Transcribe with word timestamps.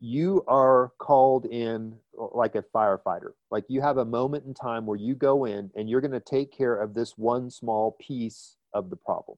you 0.00 0.42
are 0.48 0.92
called 0.98 1.44
in 1.44 1.94
uh, 2.18 2.26
like 2.32 2.54
a 2.54 2.64
firefighter. 2.74 3.32
Like 3.50 3.64
you 3.68 3.82
have 3.82 3.98
a 3.98 4.04
moment 4.04 4.46
in 4.46 4.54
time 4.54 4.86
where 4.86 4.98
you 4.98 5.14
go 5.14 5.44
in 5.44 5.70
and 5.76 5.88
you're 5.88 6.00
going 6.00 6.10
to 6.12 6.20
take 6.20 6.50
care 6.50 6.74
of 6.74 6.94
this 6.94 7.18
one 7.18 7.50
small 7.50 7.96
piece 8.00 8.56
of 8.72 8.88
the 8.88 8.96
problem. 8.96 9.36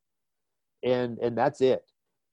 And 0.85 1.19
and 1.19 1.37
that's 1.37 1.61
it. 1.61 1.85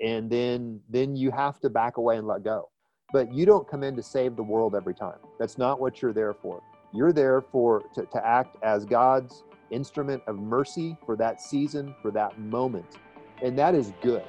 And 0.02 0.30
then 0.30 0.80
then 0.90 1.16
you 1.16 1.32
have 1.32 1.60
to 1.62 1.70
back 1.70 1.98
away 1.98 2.18
and 2.18 2.28
let 2.28 2.44
go. 2.44 2.70
But 3.12 3.34
you 3.34 3.46
don't 3.46 3.68
come 3.68 3.84
in 3.84 3.96
to 3.96 4.04
save 4.04 4.36
the 4.36 4.44
world 4.44 4.76
every 4.76 4.94
time. 4.94 5.18
That's 5.40 5.58
not 5.58 5.80
what 5.80 6.02
you're 6.02 6.14
there 6.14 6.36
for. 6.36 6.62
You're 6.94 7.14
there 7.14 7.42
for 7.42 7.84
to, 7.96 8.06
to 8.06 8.26
act 8.26 8.58
as 8.64 8.86
God's 8.86 9.44
instrument 9.72 10.22
of 10.28 10.38
mercy 10.38 10.96
for 11.06 11.16
that 11.16 11.42
season, 11.42 11.96
for 12.02 12.12
that 12.12 12.40
moment. 12.40 12.98
And 13.42 13.58
that 13.58 13.74
is 13.74 13.94
good. 14.02 14.24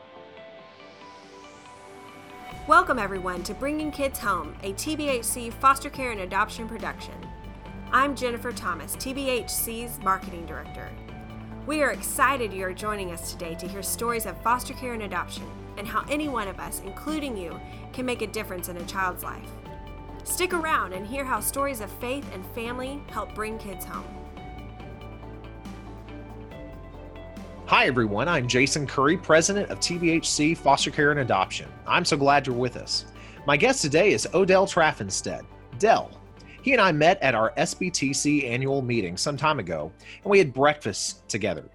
Welcome, 2.71 3.01
everyone, 3.01 3.43
to 3.43 3.53
Bringing 3.53 3.91
Kids 3.91 4.21
Home, 4.21 4.55
a 4.63 4.73
TBHC 4.75 5.53
foster 5.55 5.91
care 5.91 6.13
and 6.13 6.21
adoption 6.21 6.69
production. 6.69 7.15
I'm 7.91 8.15
Jennifer 8.15 8.53
Thomas, 8.53 8.95
TBHC's 8.95 9.99
Marketing 10.05 10.47
Director. 10.47 10.89
We 11.67 11.83
are 11.83 11.91
excited 11.91 12.53
you 12.53 12.65
are 12.65 12.73
joining 12.73 13.11
us 13.11 13.33
today 13.33 13.57
to 13.57 13.67
hear 13.67 13.83
stories 13.83 14.25
of 14.25 14.41
foster 14.43 14.73
care 14.73 14.93
and 14.93 15.03
adoption 15.03 15.51
and 15.79 15.85
how 15.85 16.05
any 16.09 16.29
one 16.29 16.47
of 16.47 16.61
us, 16.61 16.81
including 16.85 17.37
you, 17.37 17.59
can 17.93 18.07
make 18.07 18.23
a 18.23 18.29
difference 18.29 18.69
in 18.69 18.77
a 18.77 18.87
child's 18.87 19.25
life. 19.25 19.51
Stick 20.23 20.55
around 20.55 20.93
and 20.93 21.05
hear 21.05 21.25
how 21.25 21.41
stories 21.41 21.81
of 21.81 21.91
faith 21.91 22.25
and 22.33 22.47
family 22.55 23.03
help 23.09 23.35
bring 23.35 23.59
kids 23.59 23.85
home. 23.85 24.20
Hi, 27.71 27.87
everyone. 27.87 28.27
I'm 28.27 28.49
Jason 28.49 28.85
Curry, 28.85 29.17
president 29.17 29.71
of 29.71 29.79
TBHC 29.79 30.57
Foster 30.57 30.91
Care 30.91 31.13
and 31.13 31.21
Adoption. 31.21 31.69
I'm 31.87 32.05
so 32.05 32.17
glad 32.17 32.45
you're 32.45 32.57
with 32.57 32.77
us. 32.77 33.05
My 33.47 33.57
guest 33.57 33.81
today 33.81 34.11
is 34.11 34.27
Odell 34.35 34.67
Traffinstead. 34.67 35.43
Dell. 35.79 36.11
He 36.63 36.73
and 36.73 36.81
I 36.81 36.91
met 36.91 37.23
at 37.23 37.37
our 37.37 37.53
SBTC 37.57 38.45
annual 38.45 38.83
meeting 38.83 39.17
some 39.17 39.37
time 39.37 39.61
ago, 39.61 39.93
and 40.25 40.31
we 40.33 40.39
had 40.39 40.53
breakfast 40.53 41.29
together. 41.29 41.71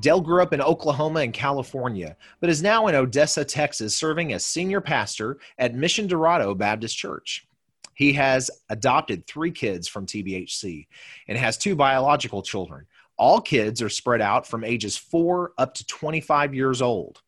Dell 0.00 0.22
grew 0.22 0.42
up 0.42 0.54
in 0.54 0.62
Oklahoma 0.62 1.20
and 1.20 1.34
California, 1.34 2.16
but 2.40 2.48
is 2.48 2.62
now 2.62 2.86
in 2.86 2.94
Odessa, 2.94 3.44
Texas, 3.44 3.94
serving 3.94 4.32
as 4.32 4.46
senior 4.46 4.80
pastor 4.80 5.36
at 5.58 5.74
Mission 5.74 6.06
Dorado 6.06 6.54
Baptist 6.54 6.96
Church. 6.96 7.46
He 7.92 8.14
has 8.14 8.50
adopted 8.70 9.26
three 9.26 9.50
kids 9.50 9.88
from 9.88 10.06
TBHC 10.06 10.86
and 11.28 11.36
has 11.36 11.58
two 11.58 11.76
biological 11.76 12.40
children 12.40 12.86
all 13.16 13.40
kids 13.40 13.80
are 13.82 13.88
spread 13.88 14.20
out 14.20 14.46
from 14.46 14.64
ages 14.64 14.96
4 14.96 15.52
up 15.58 15.74
to 15.74 15.86
25 15.86 16.54
years 16.54 16.82
old. 16.82 17.20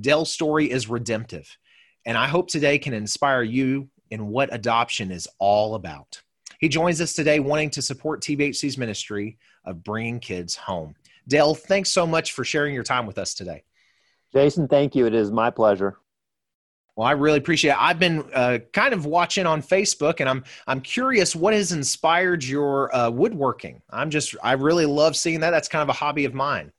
Dell's 0.00 0.30
story 0.30 0.70
is 0.70 0.88
redemptive, 0.88 1.56
and 2.04 2.16
I 2.16 2.26
hope 2.26 2.48
today 2.48 2.78
can 2.78 2.94
inspire 2.94 3.42
you 3.42 3.88
in 4.10 4.28
what 4.28 4.52
adoption 4.52 5.10
is 5.10 5.28
all 5.38 5.74
about. 5.74 6.22
He 6.58 6.68
joins 6.68 7.00
us 7.00 7.14
today 7.14 7.40
wanting 7.40 7.70
to 7.70 7.82
support 7.82 8.22
TBHC's 8.22 8.78
ministry 8.78 9.38
of 9.64 9.82
bringing 9.82 10.20
kids 10.20 10.56
home. 10.56 10.94
Dell, 11.28 11.54
thanks 11.54 11.90
so 11.90 12.06
much 12.06 12.32
for 12.32 12.44
sharing 12.44 12.74
your 12.74 12.84
time 12.84 13.06
with 13.06 13.18
us 13.18 13.34
today. 13.34 13.64
Jason, 14.32 14.68
thank 14.68 14.94
you. 14.94 15.06
It 15.06 15.14
is 15.14 15.30
my 15.30 15.50
pleasure. 15.50 15.98
Well, 16.96 17.08
I 17.08 17.12
really 17.12 17.38
appreciate 17.38 17.72
it. 17.72 17.80
I've 17.80 17.98
been 17.98 18.24
uh, 18.32 18.58
kind 18.72 18.94
of 18.94 19.04
watching 19.04 19.46
on 19.46 19.62
Facebook, 19.62 20.20
and 20.20 20.28
I'm 20.28 20.44
I'm 20.68 20.80
curious 20.80 21.34
what 21.34 21.52
has 21.52 21.72
inspired 21.72 22.44
your 22.44 22.94
uh, 22.94 23.10
woodworking. 23.10 23.82
I'm 23.90 24.10
just 24.10 24.36
I 24.42 24.52
really 24.52 24.86
love 24.86 25.16
seeing 25.16 25.40
that. 25.40 25.50
That's 25.50 25.68
kind 25.68 25.82
of 25.82 25.88
a 25.88 25.92
hobby 25.92 26.24
of 26.24 26.34
mine. 26.34 26.70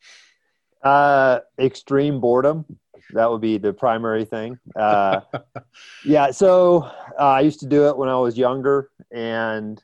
Uh, 0.81 1.39
extreme 1.59 2.21
boredom. 2.21 2.65
That 3.11 3.29
would 3.29 3.41
be 3.41 3.57
the 3.57 3.73
primary 3.73 4.23
thing. 4.23 4.57
Uh, 4.75 5.19
yeah. 6.05 6.31
So 6.31 6.83
uh, 7.19 7.23
I 7.23 7.41
used 7.41 7.59
to 7.59 7.67
do 7.67 7.87
it 7.89 7.97
when 7.97 8.07
I 8.07 8.17
was 8.17 8.37
younger, 8.37 8.89
and 9.11 9.83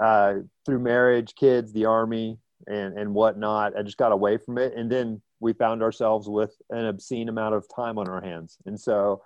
uh, 0.00 0.36
through 0.64 0.78
marriage, 0.78 1.34
kids, 1.34 1.74
the 1.74 1.84
army, 1.84 2.38
and 2.66 2.98
and 2.98 3.12
whatnot, 3.12 3.76
I 3.76 3.82
just 3.82 3.98
got 3.98 4.12
away 4.12 4.38
from 4.38 4.56
it, 4.56 4.72
and 4.74 4.90
then 4.90 5.20
we 5.40 5.52
found 5.52 5.82
ourselves 5.82 6.26
with 6.26 6.56
an 6.70 6.86
obscene 6.86 7.28
amount 7.28 7.54
of 7.54 7.66
time 7.68 7.98
on 7.98 8.08
our 8.08 8.22
hands, 8.22 8.56
and 8.64 8.80
so 8.80 9.22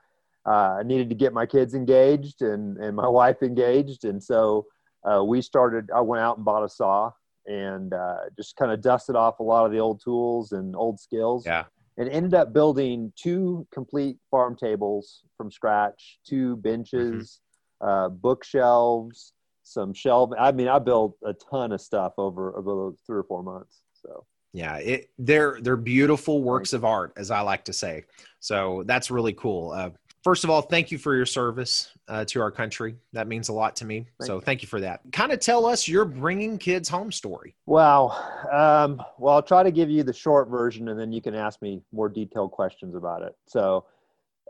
uh, 0.47 0.77
I 0.79 0.83
needed 0.83 1.09
to 1.11 1.15
get 1.15 1.33
my 1.33 1.47
kids 1.47 1.75
engaged 1.75 2.43
and, 2.43 2.77
and 2.79 2.97
my 2.97 3.09
wife 3.21 3.43
engaged. 3.43 4.05
And 4.05 4.23
so 4.23 4.67
uh, 5.05 5.23
we 5.25 5.43
started, 5.43 5.91
I 5.95 6.01
went 6.01 6.23
out 6.23 6.37
and 6.37 6.45
bought 6.45 6.65
a 6.65 6.69
saw 6.69 7.11
and 7.47 7.93
uh, 7.93 8.17
just 8.37 8.57
kind 8.57 8.73
of 8.73 8.81
dusted 8.81 9.17
off 9.17 9.41
a 9.41 9.43
lot 9.43 9.67
of 9.67 9.73
the 9.73 9.79
old 9.79 10.01
tools 10.03 10.53
and 10.53 10.77
old 10.77 11.01
skills. 11.01 11.45
Yeah. 11.47 11.65
And 11.99 12.09
ended 12.09 12.33
up 12.33 12.55
building 12.55 13.13
two 13.17 13.67
complete 13.73 14.17
farm 14.31 14.57
tables 14.57 15.25
from 15.37 15.51
scratch, 15.51 16.21
two 16.27 16.57
benches, 16.57 17.41
mm-hmm. 17.83 18.17
bookshelves, 18.17 19.35
some 19.63 19.93
shelving. 19.93 20.39
I 20.39 20.53
mean, 20.53 20.69
I 20.69 20.79
built 20.79 21.17
a 21.25 21.35
ton 21.35 21.71
of 21.71 21.83
stuff 21.83 22.15
over, 22.17 22.57
over 22.57 22.93
three 23.07 23.19
or 23.19 23.25
four 23.25 23.43
months. 23.43 23.83
So 23.93 24.25
yeah, 24.53 24.77
it, 24.77 25.11
they're 25.19 25.59
they're 25.63 25.77
beautiful 25.77 26.43
works 26.43 26.75
of 26.75 26.85
art, 26.85 27.13
as 27.17 27.31
I 27.31 27.41
like 27.41 27.65
to 27.65 27.73
say. 27.73 28.05
So 28.41 28.83
that's 28.87 29.11
really 29.11 29.33
cool. 29.33 29.71
Uh, 29.71 29.91
first 30.23 30.45
of 30.45 30.51
all, 30.51 30.63
thank 30.63 30.91
you 30.91 30.99
for 30.99 31.15
your 31.15 31.27
service 31.27 31.91
uh, 32.09 32.25
to 32.27 32.41
our 32.41 32.51
country. 32.51 32.97
That 33.13 33.29
means 33.29 33.49
a 33.49 33.53
lot 33.53 33.77
to 33.77 33.85
me. 33.85 34.07
Thank 34.19 34.27
so 34.27 34.35
you. 34.37 34.41
thank 34.41 34.63
you 34.63 34.69
for 34.69 34.81
that. 34.81 35.01
Kind 35.13 35.33
of 35.33 35.41
tell 35.41 35.67
us 35.67 35.89
your 35.89 36.05
bringing 36.05 36.59
kids 36.59 36.89
home 36.89 37.13
story. 37.13 37.55
Wow. 37.67 38.11
Um, 38.51 39.03
well, 39.19 39.35
I'll 39.35 39.43
try 39.43 39.63
to 39.63 39.71
give 39.71 39.91
you 39.91 40.03
the 40.03 40.13
short 40.13 40.49
version, 40.49 40.89
and 40.89 40.99
then 40.99 41.13
you 41.13 41.21
can 41.21 41.35
ask 41.35 41.61
me 41.63 41.83
more 41.93 42.09
detailed 42.09 42.53
questions 42.53 42.95
about 42.95 43.23
it. 43.23 43.35
So, 43.47 43.87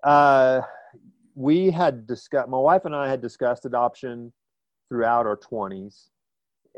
uh, 0.02 0.62
we 1.34 1.70
had 1.70 2.06
discussed. 2.06 2.48
My 2.48 2.58
wife 2.58 2.84
and 2.84 2.94
I 2.94 3.08
had 3.08 3.22
discussed 3.22 3.64
adoption 3.64 4.32
throughout 4.88 5.26
our 5.26 5.36
twenties, 5.36 6.10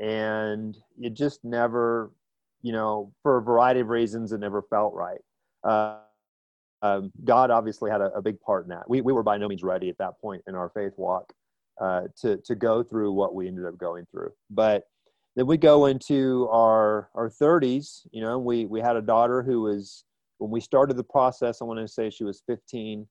and 0.01 0.77
it 1.01 1.15
just 1.15 1.45
never, 1.45 2.13
you 2.63 2.73
know, 2.73 3.13
for 3.23 3.39
a 3.39 3.43
variety 3.43 3.81
of 3.81 3.89
reasons, 3.89 4.33
it 4.33 4.39
never 4.39 4.63
felt 4.63 4.95
right. 4.95 5.21
Uh, 5.65 5.99
um, 6.85 7.11
God 7.25 7.51
obviously 7.51 7.91
had 7.91 8.03
a, 8.03 8.13
a, 8.13 8.21
big 8.21 8.39
part 8.43 8.65
in 8.65 8.69
that. 8.69 8.89
We, 8.89 9.01
we 9.01 9.15
were 9.15 9.23
by 9.23 9.39
no 9.39 9.49
means 9.49 9.63
ready 9.63 9.89
at 9.89 9.97
that 9.99 10.21
point 10.21 10.43
in 10.47 10.55
our 10.55 10.69
faith 10.69 10.93
walk 10.99 11.33
uh, 11.81 12.03
to, 12.21 12.37
to 12.45 12.55
go 12.55 12.83
through 12.83 13.13
what 13.13 13.35
we 13.35 13.49
ended 13.49 13.65
up 13.65 13.79
going 13.79 14.07
through. 14.11 14.33
But 14.51 14.85
then 15.35 15.47
we 15.47 15.57
go 15.57 15.87
into 15.87 16.47
our, 16.53 17.09
our 17.15 17.31
30s, 17.31 18.07
you 18.13 18.21
know, 18.21 18.39
we, 18.39 18.67
we 18.67 18.81
had 18.81 18.97
a 18.97 19.01
daughter 19.01 19.43
who 19.43 19.63
was, 19.63 20.05
when 20.37 20.51
we 20.51 20.61
started 20.61 20.99
the 20.99 21.05
process, 21.05 21.63
I 21.63 21.65
want 21.65 21.81
to 21.81 21.89
say 21.89 22.11
she 22.11 22.23
was 22.23 22.43
15. 22.47 23.07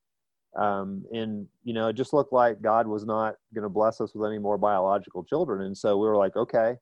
Um, 0.56 1.04
and, 1.12 1.48
you 1.64 1.74
know, 1.74 1.88
it 1.88 1.94
just 1.94 2.14
looked 2.14 2.32
like 2.32 2.62
God 2.62 2.86
was 2.86 3.08
not 3.08 3.38
going 3.56 3.64
to 3.64 3.70
bless 3.70 4.00
us 4.00 4.14
with 4.14 4.30
any 4.30 4.38
more 4.38 4.60
biological 4.60 5.24
children. 5.24 5.64
And 5.64 5.76
so 5.76 5.98
we 5.98 6.08
were 6.08 6.16
like, 6.16 6.36
okay, 6.36 6.76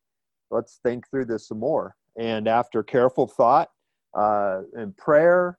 let's 0.50 0.82
think 0.84 1.10
through 1.10 1.26
this 1.26 1.48
some 1.48 1.60
more. 1.60 1.96
And 2.20 2.50
after 2.50 2.84
careful 2.84 3.28
thought 3.28 3.70
uh, 4.14 4.64
and 4.74 4.96
prayer, 4.98 5.58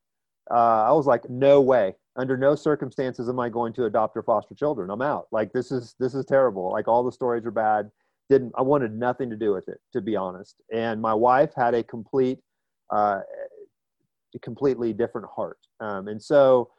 uh, 0.51 0.85
I 0.89 0.93
was 0.93 1.07
like, 1.07 1.29
no 1.31 1.61
way. 1.61 1.95
Under 2.17 2.37
no 2.37 2.55
circumstances 2.55 3.29
am 3.29 3.41
I 3.41 3.49
going 3.49 3.73
to 3.75 3.87
adopt 3.87 4.17
or 4.17 4.23
foster 4.23 4.55
children. 4.55 4.91
I'm 4.91 5.01
out. 5.01 5.29
Like 5.33 5.53
this 5.53 5.73
is 5.73 5.95
this 5.99 6.15
is 6.15 6.27
terrible. 6.27 6.71
Like 6.71 6.87
all 6.87 7.03
the 7.03 7.13
stories 7.13 7.47
are 7.47 7.51
bad. 7.51 7.91
Didn't 8.29 8.53
I 8.57 8.63
wanted 8.63 8.95
nothing 8.95 9.31
to 9.31 9.37
do 9.37 9.53
with 9.53 9.69
it, 9.69 9.81
to 9.95 10.03
be 10.03 10.15
honest. 10.15 10.57
And 10.73 11.01
my 11.01 11.15
wife 11.15 11.53
had 11.57 11.75
a 11.75 11.83
complete, 11.83 12.39
uh, 12.91 13.21
completely 14.43 14.93
different 14.93 15.27
heart. 15.35 15.59
Um, 15.81 16.09
and 16.09 16.23
so 16.23 16.71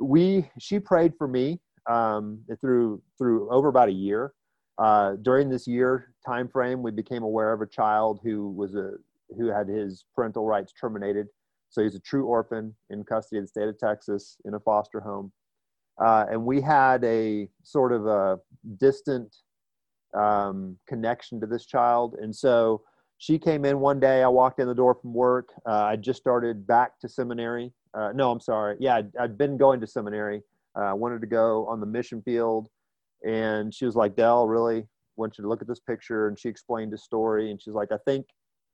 we 0.00 0.48
she 0.58 0.80
prayed 0.80 1.12
for 1.18 1.28
me 1.28 1.60
um, 1.90 2.40
through 2.60 3.02
through 3.18 3.50
over 3.50 3.68
about 3.68 3.88
a 3.88 3.92
year. 3.92 4.32
Uh, 4.78 5.16
during 5.20 5.50
this 5.50 5.66
year 5.66 6.14
time 6.24 6.48
frame, 6.48 6.82
we 6.82 6.90
became 6.90 7.22
aware 7.22 7.52
of 7.52 7.60
a 7.60 7.66
child 7.66 8.20
who 8.24 8.50
was 8.50 8.74
a 8.74 8.92
who 9.36 9.48
had 9.48 9.68
his 9.68 10.06
parental 10.14 10.46
rights 10.46 10.72
terminated 10.72 11.26
so 11.70 11.82
he's 11.82 11.94
a 11.94 12.00
true 12.00 12.26
orphan 12.26 12.74
in 12.90 13.04
custody 13.04 13.38
of 13.38 13.44
the 13.44 13.48
state 13.48 13.68
of 13.68 13.78
Texas 13.78 14.36
in 14.44 14.54
a 14.54 14.60
foster 14.60 15.00
home. 15.00 15.32
Uh, 16.04 16.26
and 16.30 16.44
we 16.44 16.60
had 16.60 17.02
a 17.04 17.48
sort 17.62 17.92
of 17.92 18.06
a 18.06 18.38
distant 18.78 19.36
um, 20.14 20.76
connection 20.88 21.40
to 21.40 21.46
this 21.46 21.66
child. 21.66 22.16
And 22.20 22.34
so 22.34 22.82
she 23.18 23.38
came 23.38 23.64
in 23.64 23.78
one 23.80 24.00
day. 24.00 24.22
I 24.22 24.28
walked 24.28 24.60
in 24.60 24.66
the 24.66 24.74
door 24.74 24.94
from 25.00 25.14
work. 25.14 25.50
Uh, 25.66 25.84
I 25.84 25.96
just 25.96 26.20
started 26.20 26.66
back 26.66 26.98
to 27.00 27.08
seminary. 27.08 27.72
Uh, 27.94 28.12
no, 28.14 28.30
I'm 28.30 28.40
sorry. 28.40 28.76
Yeah, 28.80 28.96
I'd, 28.96 29.16
I'd 29.16 29.38
been 29.38 29.56
going 29.56 29.80
to 29.80 29.86
seminary. 29.86 30.42
Uh, 30.76 30.84
I 30.84 30.92
wanted 30.94 31.20
to 31.20 31.26
go 31.26 31.66
on 31.66 31.80
the 31.80 31.86
mission 31.86 32.22
field. 32.22 32.68
And 33.26 33.72
she 33.74 33.84
was 33.84 33.94
like, 33.94 34.16
Dell, 34.16 34.48
really 34.48 34.86
want 35.16 35.36
you 35.36 35.42
to 35.42 35.48
look 35.48 35.60
at 35.60 35.68
this 35.68 35.80
picture. 35.80 36.28
And 36.28 36.38
she 36.38 36.48
explained 36.48 36.92
the 36.92 36.98
story. 36.98 37.50
And 37.50 37.60
she's 37.60 37.74
like, 37.74 37.92
I 37.92 37.98
think, 38.06 38.26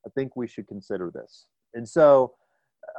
I 0.07 0.11
think 0.15 0.37
we 0.37 0.47
should 0.47 0.69
consider 0.69 1.11
this. 1.13 1.47
And 1.75 1.87
so 1.87 2.35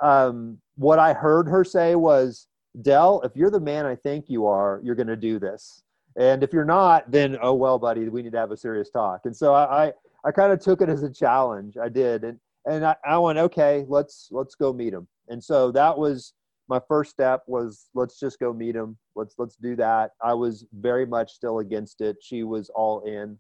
um, 0.02 0.58
what 0.76 1.00
I 1.00 1.14
heard 1.14 1.48
her 1.48 1.64
say 1.64 1.96
was, 1.96 2.48
Dell, 2.82 3.22
if 3.24 3.36
you're 3.36 3.50
the 3.50 3.60
man 3.60 3.86
I 3.86 3.96
think 3.96 4.26
you 4.28 4.46
are, 4.46 4.80
you're 4.84 4.96
going 4.96 5.08
to 5.08 5.16
do 5.16 5.40
this. 5.40 5.84
And 6.18 6.44
if 6.44 6.52
you're 6.52 6.66
not, 6.66 7.10
then 7.12 7.38
oh 7.42 7.54
well, 7.54 7.78
buddy, 7.78 8.08
we 8.10 8.24
need 8.24 8.32
to 8.32 8.40
have 8.40 8.52
a 8.52 8.58
serious 8.58 8.90
talk. 8.90 9.22
And 9.26 9.36
so 9.36 9.54
I, 9.54 9.86
I, 9.86 9.94
I 10.26 10.32
kind 10.32 10.52
of 10.52 10.60
took 10.60 10.82
it 10.82 10.90
as 10.90 11.04
a 11.04 11.12
challenge. 11.12 11.78
I 11.78 11.90
did, 11.90 12.24
and 12.24 12.40
and 12.66 12.86
I, 12.86 12.96
I 13.06 13.18
went, 13.20 13.38
okay, 13.38 13.86
let's 13.88 14.28
let's 14.32 14.56
go 14.56 14.74
meet 14.74 14.94
him. 14.94 15.08
And 15.30 15.44
so 15.44 15.72
that 15.72 15.98
was 15.98 16.34
my 16.68 16.82
first 16.88 17.12
step 17.12 17.44
was 17.48 17.88
let's 17.94 18.20
just 18.20 18.40
go 18.40 18.52
meet 18.52 18.76
him. 18.76 18.98
Let's 19.16 19.36
let's 19.38 19.56
do 19.56 19.76
that. 19.78 20.12
I 20.22 20.34
was 20.34 20.66
very 20.74 21.06
much 21.06 21.34
still 21.34 21.60
against 21.60 22.02
it. 22.02 22.18
She 22.22 22.44
was 22.44 22.70
all 22.74 23.02
in. 23.02 23.38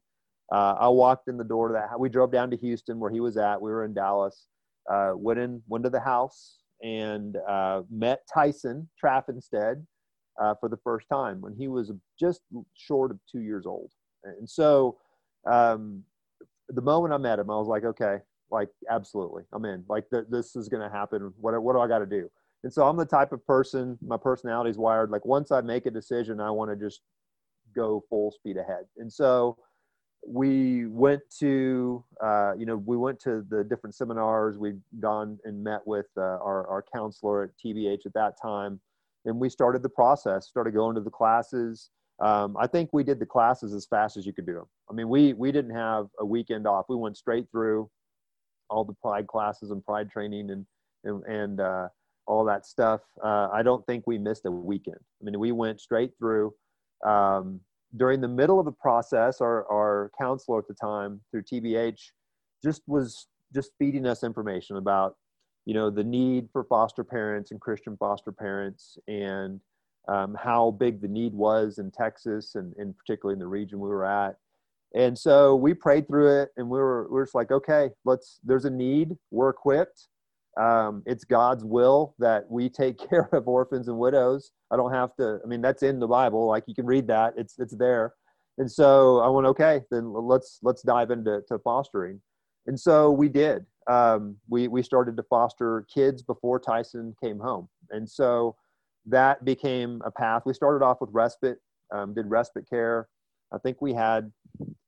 Uh, 0.51 0.75
I 0.80 0.88
walked 0.88 1.27
in 1.27 1.38
the 1.38 1.44
door 1.44 1.68
to 1.68 1.74
that. 1.74 2.00
We 2.00 2.10
drove 2.10 2.31
down 2.31 2.51
to 2.51 2.57
Houston 2.57 3.00
where 3.00 3.12
he 3.12 3.19
was 3.19 3.38
at. 3.38 3.62
We 3.62 3.71
were 3.71 3.83
in 3.83 3.94
Dallas. 3.94 4.48
Uh, 4.92 5.12
went 5.16 5.39
in, 5.39 5.62
went 5.68 5.84
to 5.84 5.89
the 5.89 6.00
house, 6.00 6.60
and 6.81 7.38
uh, 7.48 7.81
met 7.89 8.22
Tyson 8.34 8.88
Traffinstead 9.04 9.86
uh, 10.42 10.54
for 10.60 10.69
the 10.69 10.78
first 10.78 11.07
time 11.10 11.42
when 11.42 11.54
he 11.54 11.68
was 11.68 11.92
just 12.19 12.42
short 12.75 13.12
of 13.12 13.19
two 13.31 13.42
years 13.42 13.66
old. 13.66 13.92
And 14.24 14.50
so, 14.50 14.98
um, 15.50 16.04
the 16.69 16.81
moment 16.81 17.13
I 17.13 17.18
met 17.18 17.39
him, 17.39 17.50
I 17.50 17.56
was 17.56 17.68
like, 17.68 17.86
okay, 17.86 18.18
like 18.51 18.69
absolutely, 18.89 19.44
I'm 19.54 19.66
in. 19.66 19.84
Like 19.88 20.10
th- 20.10 20.25
this 20.30 20.56
is 20.56 20.69
going 20.69 20.84
to 20.84 20.95
happen. 20.95 21.34
What 21.39 21.62
what 21.62 21.74
do 21.74 21.80
I 21.80 21.88
got 21.88 22.00
to 22.00 22.06
do? 22.06 22.30
And 22.63 22.74
so 22.74 22.86
I'm 22.88 22.98
the 22.98 23.06
type 23.06 23.31
of 23.31 23.45
person, 23.45 23.98
my 24.06 24.18
personality 24.18 24.69
is 24.72 24.78
wired. 24.78 25.10
Like 25.10 25.25
once 25.25 25.51
I 25.51 25.62
make 25.62 25.86
a 25.86 25.92
decision, 25.92 26.39
I 26.39 26.50
want 26.51 26.72
to 26.72 26.75
just 26.75 27.01
go 27.75 28.04
full 28.10 28.31
speed 28.31 28.57
ahead. 28.57 28.86
And 28.98 29.12
so 29.12 29.57
we 30.27 30.88
went 30.88 31.21
to, 31.39 32.03
uh, 32.21 32.53
you 32.57 32.65
know, 32.65 32.75
we 32.75 32.97
went 32.97 33.18
to 33.21 33.45
the 33.50 33.63
different 33.63 33.95
seminars. 33.95 34.57
We'd 34.57 34.81
gone 35.00 35.39
and 35.45 35.63
met 35.63 35.79
with 35.85 36.07
uh, 36.18 36.21
our, 36.21 36.68
our 36.68 36.83
counselor 36.94 37.44
at 37.44 37.51
TBH 37.63 38.06
at 38.06 38.13
that 38.13 38.33
time. 38.39 38.81
And 39.24 39.39
we 39.39 39.50
started 39.50 39.83
the 39.83 39.89
process, 39.89 40.47
started 40.47 40.74
going 40.74 40.95
to 40.95 41.01
the 41.01 41.09
classes. 41.09 41.91
Um, 42.19 42.57
I 42.59 42.68
think 42.68 42.89
we 42.91 43.03
did 43.03 43.19
the 43.19 43.25
classes 43.25 43.74
as 43.74 43.85
fast 43.85 44.18
as 44.18 44.25
you 44.25 44.33
could 44.33 44.45
do 44.45 44.56
them. 44.56 44.65
I 44.89 44.94
mean, 44.94 45.07
we, 45.07 45.31
we 45.31 45.51
didn't 45.53 45.75
have 45.75 46.07
a 46.19 46.25
weekend 46.25 46.68
off. 46.68 46.88
We 46.89 46.97
went 46.97 47.15
straight 47.15 47.45
through 47.50 47.89
all 48.69 48.83
the 48.83 48.95
pride 49.01 49.27
classes 49.27 49.71
and 49.71 49.85
pride 49.85 50.12
training 50.12 50.50
and, 50.51 50.65
and, 51.06 51.24
and 51.24 51.59
uh, 51.62 51.88
all 52.25 52.44
that 52.45 52.65
stuff. 52.65 53.00
Uh, 53.24 53.47
I 53.53 53.63
don't 53.63 53.85
think 53.85 54.03
we 54.06 54.18
missed 54.18 54.45
a 54.45 54.51
weekend. 54.51 55.00
I 55.21 55.24
mean, 55.24 55.39
we 55.39 55.53
went 55.53 55.79
straight 55.79 56.12
through. 56.19 56.53
Um, 57.06 57.62
during 57.95 58.22
the 58.22 58.28
middle 58.28 58.60
of 58.60 58.66
the 58.66 58.72
process, 58.72 59.39
our, 59.42 59.66
our 59.72 60.12
counselor 60.19 60.60
at 60.60 60.68
the 60.68 60.74
time 60.74 61.22
through 61.31 61.44
TBH 61.44 62.12
just 62.63 62.81
was 62.88 63.28
just 63.54 63.72
feeding 63.80 64.06
us 64.06 64.24
information 64.24 64.78
about, 64.78 65.16
you 65.66 65.74
know, 65.74 65.89
the 65.89 66.04
need 66.04 66.50
for 66.51 66.66
foster 66.66 67.04
parents 67.04 67.51
and 67.51 67.62
Christian 67.62 67.95
foster 67.98 68.31
parents 68.31 68.98
and 69.07 69.62
um, 70.10 70.36
how 70.42 70.72
big 70.72 71.01
the 71.01 71.07
need 71.07 71.34
was 71.34 71.78
in 71.78 71.92
Texas 71.92 72.56
and, 72.56 72.74
and 72.78 72.98
particularly 72.98 73.34
in 73.34 73.39
the 73.39 73.48
region 73.48 73.80
we 73.80 73.89
were 73.89 74.06
at. 74.06 74.36
And 74.95 75.18
so 75.18 75.56
we 75.56 75.74
prayed 75.74 76.07
through 76.07 76.42
it 76.42 76.50
and 76.57 76.69
we 76.69 76.80
were, 76.80 77.07
we 77.10 77.16
were 77.16 77.25
just 77.25 77.36
like, 77.36 77.51
okay, 77.51 77.89
let's, 78.06 78.39
there's 78.44 78.66
a 78.66 78.69
need, 78.69 79.16
we're 79.31 79.50
equipped 79.50 80.07
um, 80.59 81.04
it's 81.06 81.24
God's 81.24 81.63
will 81.63 82.15
that 82.19 82.50
we 82.50 82.69
take 82.69 82.98
care 83.09 83.30
of 83.31 83.48
orphans 83.48 83.88
and 83.88 83.98
widows. 83.98 84.51
I 84.71 84.77
don't 84.77 84.94
have 84.94 85.15
to. 85.18 85.39
I 85.44 85.48
mean, 85.48 85.62
that's 85.62 85.83
in 85.83 86.00
the 86.00 86.07
Bible. 86.07 86.48
Like 86.48 86.63
you 86.68 86.75
can 86.75 86.86
read 86.86 87.07
that. 87.07 87.33
It's 87.38 87.57
it's 87.59 87.75
there. 87.75 88.13
And 88.57 88.71
so 88.71 89.19
I 89.19 89.30
went, 89.30 89.45
okay, 89.48 89.81
then 89.92 90.13
let's 90.13 90.59
let's 90.63 90.81
dive 90.81 91.12
into 91.12 91.42
to 91.48 91.59
fostering. 91.59 92.19
And 92.65 92.80
so 92.80 93.12
we 93.12 93.30
did. 93.30 93.65
Um, 93.89 94.36
we 94.50 94.68
we 94.68 94.83
started 94.83 95.15
to 95.18 95.24
foster 95.24 95.86
kids 95.94 96.21
before 96.21 96.60
Tyson 96.60 97.15
came 97.24 97.39
home, 97.39 97.69
and 97.92 98.10
so 98.10 98.56
that 99.06 99.45
became 99.45 100.01
a 100.06 100.12
path. 100.12 100.44
We 100.45 100.53
started 100.53 100.83
off 100.83 100.98
with 101.00 101.10
respite, 101.13 101.60
um, 101.94 102.13
did 102.13 102.25
respite 102.30 102.69
care. 102.69 103.07
I 103.53 103.57
think 103.60 103.77
we 103.81 103.94
had 103.94 104.30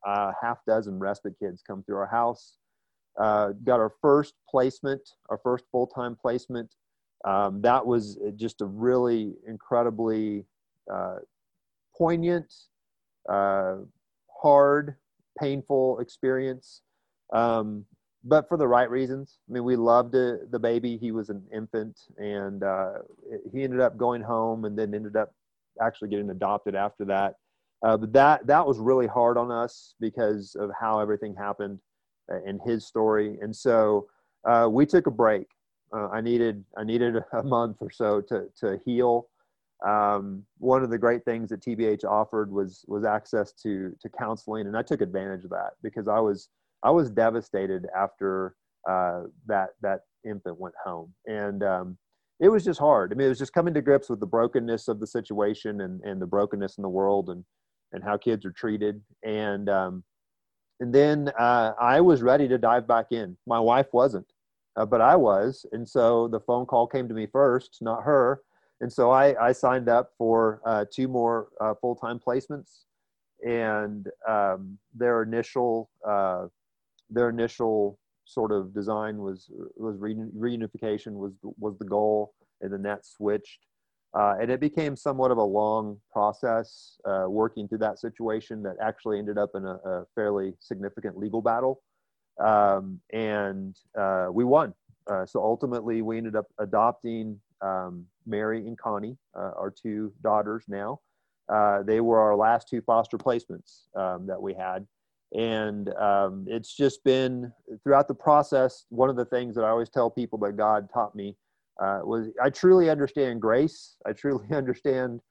a 0.06 0.10
uh, 0.10 0.32
half 0.42 0.58
dozen 0.68 1.00
respite 1.00 1.36
kids 1.42 1.64
come 1.66 1.84
through 1.84 1.98
our 1.98 2.08
house 2.08 2.58
uh, 3.18 3.50
got 3.64 3.80
our 3.80 3.94
first 4.02 4.34
placement, 4.50 5.02
our 5.30 5.38
first 5.38 5.66
full 5.72 5.88
time 5.88 6.16
placement. 6.16 6.76
Um, 7.26 7.62
that 7.62 7.86
was 7.86 8.18
just 8.36 8.62
a 8.62 8.66
really 8.66 9.34
incredibly 9.46 10.46
uh, 10.92 11.18
poignant, 11.98 12.54
uh, 13.28 13.76
hard, 14.42 14.96
painful 15.38 16.00
experience, 16.00 16.82
um, 17.34 17.86
but 18.24 18.48
for 18.48 18.58
the 18.58 18.68
right 18.68 18.90
reasons. 18.90 19.40
I 19.50 19.54
mean, 19.54 19.64
we 19.64 19.76
loved 19.76 20.14
the 20.14 20.60
baby. 20.62 20.98
He 20.98 21.12
was 21.12 21.30
an 21.30 21.44
infant, 21.54 22.00
and 22.18 22.64
uh, 22.64 23.00
he 23.52 23.64
ended 23.64 23.82
up 23.82 23.98
going 23.98 24.22
home, 24.22 24.66
and 24.66 24.78
then 24.78 24.94
ended 24.94 25.16
up 25.16 25.34
actually 25.82 26.10
getting 26.10 26.30
adopted 26.30 26.76
after 26.76 27.06
that. 27.06 27.36
Uh, 27.86 27.96
but 27.96 28.12
that 28.12 28.46
that 28.46 28.66
was 28.66 28.78
really 28.78 29.08
hard 29.08 29.38
on 29.38 29.52
us 29.52 29.96
because 30.00 30.56
of 30.56 30.70
how 30.78 31.00
everything 31.00 31.34
happened 31.36 31.80
and 32.30 32.60
his 32.66 32.86
story. 32.86 33.38
And 33.42 33.56
so 33.56 34.08
uh, 34.48 34.68
we 34.70 34.86
took 34.86 35.08
a 35.08 35.12
break. 35.12 35.48
Uh, 35.94 36.08
I 36.10 36.22
needed 36.22 36.64
I 36.78 36.84
needed 36.84 37.16
a 37.34 37.44
month 37.44 37.78
or 37.82 37.92
so 37.92 38.22
to 38.22 38.46
to 38.60 38.80
heal. 38.86 39.28
Um, 39.86 40.44
one 40.58 40.84
of 40.84 40.90
the 40.90 40.98
great 40.98 41.24
things 41.24 41.50
that 41.50 41.62
TBH 41.62 42.04
offered 42.04 42.52
was 42.52 42.84
was 42.88 43.04
access 43.04 43.54
to 43.64 43.96
to 44.02 44.10
counseling, 44.10 44.68
and 44.68 44.78
I 44.78 44.82
took 44.82 45.02
advantage 45.02 45.44
of 45.46 45.52
that 45.52 45.72
because 45.82 46.08
I 46.08 46.20
was 46.20 46.50
I 46.84 46.92
was 46.92 47.10
devastated 47.10 47.88
after 47.96 48.56
uh, 48.88 49.24
that 49.48 49.70
that 49.82 50.02
infant 50.26 50.60
went 50.60 50.76
home, 50.84 51.14
and 51.26 51.64
um, 51.64 51.98
it 52.40 52.50
was 52.50 52.64
just 52.64 52.80
hard. 52.80 53.12
I 53.12 53.16
mean, 53.16 53.26
it 53.26 53.30
was 53.30 53.40
just 53.40 53.54
coming 53.54 53.74
to 53.74 53.82
grips 53.82 54.10
with 54.10 54.20
the 54.20 54.26
brokenness 54.26 54.88
of 54.88 55.00
the 55.00 55.08
situation 55.08 55.82
and 55.82 56.02
and 56.02 56.22
the 56.22 56.28
brokenness 56.28 56.78
in 56.78 56.82
the 56.82 56.90
world 56.90 57.30
and 57.30 57.44
and 57.94 58.04
how 58.04 58.18
kids 58.18 58.46
are 58.46 58.52
treated, 58.52 59.02
and 59.24 59.70
um, 59.70 60.04
then 60.80 61.30
uh, 61.38 61.74
I 61.80 62.02
was 62.02 62.22
ready 62.22 62.48
to 62.48 62.58
dive 62.58 62.88
back 62.88 63.12
in. 63.12 63.38
My 63.46 63.60
wife 63.60 63.88
wasn't, 63.92 64.32
uh, 64.76 64.86
but 64.86 65.02
I 65.02 65.16
was. 65.16 65.66
And 65.72 65.88
so 65.88 66.28
the 66.28 66.40
phone 66.40 66.66
call 66.66 66.88
came 66.88 67.08
to 67.08 67.14
me 67.14 67.28
first, 67.28 67.80
not 67.82 68.04
her. 68.04 68.42
And 68.82 68.92
so 68.92 69.12
I, 69.12 69.48
I 69.48 69.52
signed 69.52 69.90
up 69.90 70.12
for 70.18 70.62
uh, 70.66 70.86
two 70.92 71.10
more 71.10 71.50
uh, 71.60 71.74
full 71.82 71.96
time 71.96 72.20
placements. 72.20 72.84
And 73.46 74.08
um, 74.28 74.78
their 74.94 75.24
initial 75.24 75.90
uh, 76.08 76.48
their 77.10 77.30
initial 77.30 77.98
sort 78.26 78.52
of 78.52 78.74
design 78.74 79.18
was 79.18 79.50
was 79.76 79.96
reunification 79.98 81.14
was 81.14 81.34
was 81.58 81.78
the 81.78 81.86
goal, 81.86 82.34
and 82.62 82.72
then 82.72 82.82
that 82.84 83.06
switched 83.06 83.66
uh, 84.14 84.36
and 84.42 84.50
it 84.50 84.60
became 84.60 84.96
somewhat 84.96 85.32
of 85.32 85.38
a 85.38 85.44
long 85.44 85.98
process 86.12 86.98
uh, 87.06 87.26
working 87.28 87.68
through 87.68 87.78
that 87.78 88.00
situation 88.00 88.64
that 88.64 88.76
actually 88.82 89.20
ended 89.20 89.38
up 89.38 89.52
in 89.56 89.66
a, 89.66 89.76
a 89.86 90.06
fairly 90.16 90.54
significant 90.60 91.18
legal 91.18 91.42
battle. 91.42 91.82
Um, 92.44 93.00
and 93.14 93.76
uh, 93.98 94.28
we 94.32 94.44
won. 94.44 94.74
Uh, 95.08 95.26
so 95.26 95.42
ultimately, 95.44 96.02
we 96.02 96.18
ended 96.18 96.36
up 96.36 96.46
adopting 96.60 97.40
um, 97.62 98.06
Mary 98.26 98.66
and 98.66 98.78
Connie, 98.78 99.18
uh, 99.36 99.52
our 99.58 99.72
two 99.72 100.14
daughters 100.24 100.64
now. 100.68 101.00
Uh, 101.50 101.84
they 101.84 102.00
were 102.00 102.20
our 102.20 102.36
last 102.36 102.68
two 102.70 102.82
foster 102.82 103.18
placements 103.18 103.88
um, 103.96 104.28
that 104.28 104.42
we 104.42 104.54
had. 104.54 104.86
And 105.36 105.94
um, 105.96 106.46
it's 106.48 106.76
just 106.76 107.04
been 107.04 107.52
throughout 107.84 108.08
the 108.08 108.16
process, 108.16 108.86
one 108.90 109.10
of 109.10 109.16
the 109.16 109.26
things 109.26 109.56
that 109.56 109.64
I 109.64 109.70
always 109.70 109.90
tell 109.90 110.10
people 110.10 110.40
that 110.40 110.58
God 110.58 110.90
taught 110.92 111.16
me 111.16 111.36
uh, 111.80 112.02
was 112.04 112.28
I 112.42 112.50
truly 112.50 112.90
understand 112.90 113.42
grace. 113.42 113.96
I 114.06 114.14
truly 114.14 114.46
understand 114.56 115.22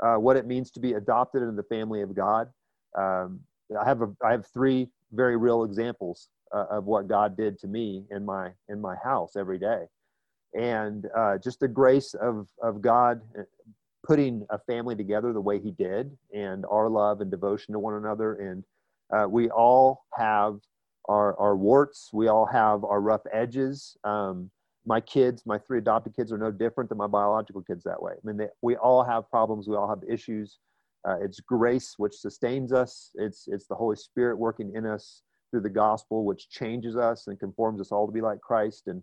uh, 0.00 0.16
what 0.16 0.36
it 0.36 0.46
means 0.46 0.70
to 0.72 0.80
be 0.80 0.94
adopted 0.94 1.42
into 1.42 1.54
the 1.54 1.62
family 1.64 2.02
of 2.02 2.14
God. 2.14 2.48
Um, 2.96 3.40
I 3.78 3.84
have 3.84 4.02
a, 4.02 4.12
I 4.24 4.30
have 4.30 4.46
three 4.46 4.88
very 5.12 5.36
real 5.36 5.64
examples 5.64 6.28
uh, 6.54 6.66
of 6.70 6.84
what 6.84 7.08
God 7.08 7.36
did 7.36 7.58
to 7.60 7.66
me 7.66 8.04
in 8.10 8.24
my 8.24 8.50
in 8.68 8.80
my 8.80 8.94
house 9.02 9.36
every 9.36 9.58
day, 9.58 9.84
and 10.54 11.06
uh, 11.16 11.38
just 11.38 11.60
the 11.60 11.68
grace 11.68 12.14
of 12.14 12.48
of 12.62 12.80
God 12.80 13.20
uh, 13.38 13.42
putting 14.04 14.46
a 14.50 14.58
family 14.58 14.94
together 14.94 15.32
the 15.32 15.40
way 15.40 15.58
He 15.58 15.72
did, 15.72 16.16
and 16.32 16.64
our 16.70 16.88
love 16.88 17.20
and 17.20 17.30
devotion 17.30 17.72
to 17.72 17.78
one 17.80 17.94
another. 17.94 18.34
And 18.34 18.64
uh, 19.10 19.26
we 19.28 19.50
all 19.50 20.04
have 20.14 20.58
our 21.06 21.36
our 21.38 21.56
warts. 21.56 22.10
We 22.12 22.28
all 22.28 22.46
have 22.46 22.84
our 22.84 23.00
rough 23.00 23.22
edges. 23.32 23.96
Um, 24.04 24.50
my 24.86 25.00
kids, 25.00 25.42
my 25.44 25.58
three 25.58 25.78
adopted 25.78 26.14
kids, 26.14 26.32
are 26.32 26.38
no 26.38 26.50
different 26.50 26.88
than 26.88 26.98
my 26.98 27.08
biological 27.08 27.60
kids 27.60 27.82
that 27.84 28.00
way. 28.00 28.12
I 28.12 28.26
mean, 28.26 28.36
they, 28.36 28.48
we 28.62 28.76
all 28.76 29.04
have 29.04 29.28
problems. 29.28 29.68
We 29.68 29.76
all 29.76 29.88
have 29.88 30.02
issues. 30.08 30.58
Uh, 31.06 31.16
it's 31.20 31.40
grace 31.40 31.94
which 31.98 32.14
sustains 32.14 32.72
us. 32.72 33.10
It's 33.14 33.48
it's 33.48 33.66
the 33.66 33.74
Holy 33.74 33.96
Spirit 33.96 34.38
working 34.38 34.72
in 34.74 34.86
us 34.86 35.22
through 35.50 35.62
the 35.62 35.70
gospel, 35.70 36.24
which 36.24 36.48
changes 36.48 36.96
us 36.96 37.26
and 37.26 37.38
conforms 37.38 37.80
us 37.80 37.92
all 37.92 38.06
to 38.06 38.12
be 38.12 38.20
like 38.20 38.40
Christ. 38.40 38.86
And 38.86 39.02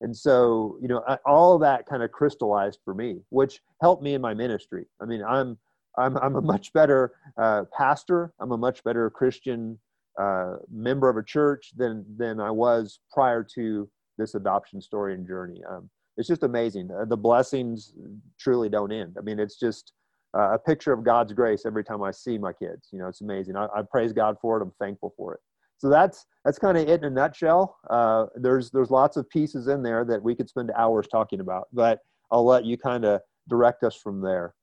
and 0.00 0.16
so 0.16 0.78
you 0.80 0.88
know, 0.88 1.02
I, 1.06 1.18
all 1.26 1.58
that 1.58 1.86
kind 1.86 2.02
of 2.02 2.12
crystallized 2.12 2.78
for 2.84 2.94
me, 2.94 3.20
which 3.30 3.60
helped 3.80 4.02
me 4.02 4.14
in 4.14 4.20
my 4.20 4.34
ministry. 4.34 4.86
I 5.00 5.04
mean, 5.04 5.22
I'm 5.22 5.58
I'm 5.98 6.16
I'm 6.18 6.36
a 6.36 6.42
much 6.42 6.72
better 6.72 7.12
uh, 7.36 7.64
pastor. 7.76 8.32
I'm 8.40 8.52
a 8.52 8.58
much 8.58 8.84
better 8.84 9.10
Christian 9.10 9.78
uh, 10.20 10.56
member 10.72 11.08
of 11.08 11.16
a 11.16 11.24
church 11.24 11.72
than 11.76 12.04
than 12.16 12.40
I 12.40 12.50
was 12.50 13.00
prior 13.12 13.44
to 13.54 13.88
this 14.18 14.34
adoption 14.34 14.80
story 14.80 15.14
and 15.14 15.26
journey. 15.26 15.60
Um, 15.68 15.88
it's 16.16 16.28
just 16.28 16.42
amazing. 16.42 16.90
Uh, 16.90 17.04
the 17.04 17.16
blessings 17.16 17.92
truly 18.38 18.68
don't 18.68 18.92
end. 18.92 19.16
I 19.18 19.22
mean, 19.22 19.38
it's 19.38 19.58
just 19.58 19.92
uh, 20.36 20.54
a 20.54 20.58
picture 20.58 20.92
of 20.92 21.04
God's 21.04 21.32
grace 21.32 21.64
every 21.66 21.84
time 21.84 22.02
I 22.02 22.10
see 22.10 22.38
my 22.38 22.52
kids. 22.52 22.88
You 22.92 23.00
know, 23.00 23.08
it's 23.08 23.20
amazing. 23.20 23.56
I, 23.56 23.66
I 23.74 23.82
praise 23.82 24.12
God 24.12 24.36
for 24.40 24.58
it. 24.58 24.62
I'm 24.62 24.72
thankful 24.78 25.12
for 25.16 25.34
it. 25.34 25.40
So 25.78 25.88
that's 25.88 26.26
that's 26.44 26.58
kind 26.58 26.78
of 26.78 26.88
it 26.88 27.00
in 27.00 27.04
a 27.04 27.10
nutshell. 27.10 27.76
Uh, 27.90 28.26
there's 28.36 28.70
there's 28.70 28.90
lots 28.90 29.16
of 29.16 29.28
pieces 29.28 29.68
in 29.68 29.82
there 29.82 30.04
that 30.04 30.22
we 30.22 30.34
could 30.34 30.48
spend 30.48 30.70
hours 30.76 31.06
talking 31.08 31.40
about, 31.40 31.68
but 31.72 32.00
I'll 32.30 32.46
let 32.46 32.64
you 32.64 32.78
kind 32.78 33.04
of 33.04 33.20
direct 33.48 33.82
us 33.82 33.94
from 33.94 34.20
there. 34.20 34.54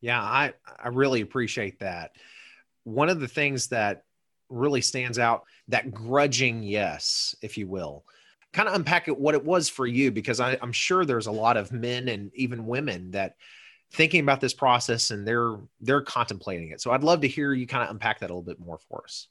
Yeah, 0.00 0.22
I, 0.22 0.54
I 0.82 0.88
really 0.88 1.20
appreciate 1.20 1.80
that. 1.80 2.12
One 2.84 3.10
of 3.10 3.20
the 3.20 3.28
things 3.28 3.68
that 3.68 4.04
really 4.48 4.80
stands 4.80 5.18
out, 5.18 5.44
that 5.68 5.92
grudging 5.92 6.62
yes, 6.62 7.34
if 7.42 7.58
you 7.58 7.68
will, 7.68 8.04
kind 8.52 8.68
of 8.68 8.74
unpack 8.74 9.08
it 9.08 9.18
what 9.18 9.34
it 9.34 9.44
was 9.44 9.68
for 9.68 9.86
you, 9.86 10.10
because 10.10 10.40
I, 10.40 10.58
I'm 10.60 10.72
sure 10.72 11.04
there's 11.04 11.28
a 11.28 11.32
lot 11.32 11.56
of 11.56 11.72
men 11.72 12.08
and 12.08 12.30
even 12.34 12.66
women 12.66 13.12
that 13.12 13.36
thinking 13.92 14.20
about 14.20 14.40
this 14.40 14.54
process 14.54 15.10
and 15.10 15.26
they're 15.26 15.56
they're 15.80 16.02
contemplating 16.02 16.70
it. 16.70 16.80
So 16.80 16.92
I'd 16.92 17.02
love 17.02 17.20
to 17.22 17.28
hear 17.28 17.52
you 17.52 17.66
kind 17.66 17.84
of 17.84 17.90
unpack 17.90 18.20
that 18.20 18.30
a 18.30 18.34
little 18.34 18.42
bit 18.42 18.60
more 18.60 18.78
for 18.78 19.02
us. 19.04 19.28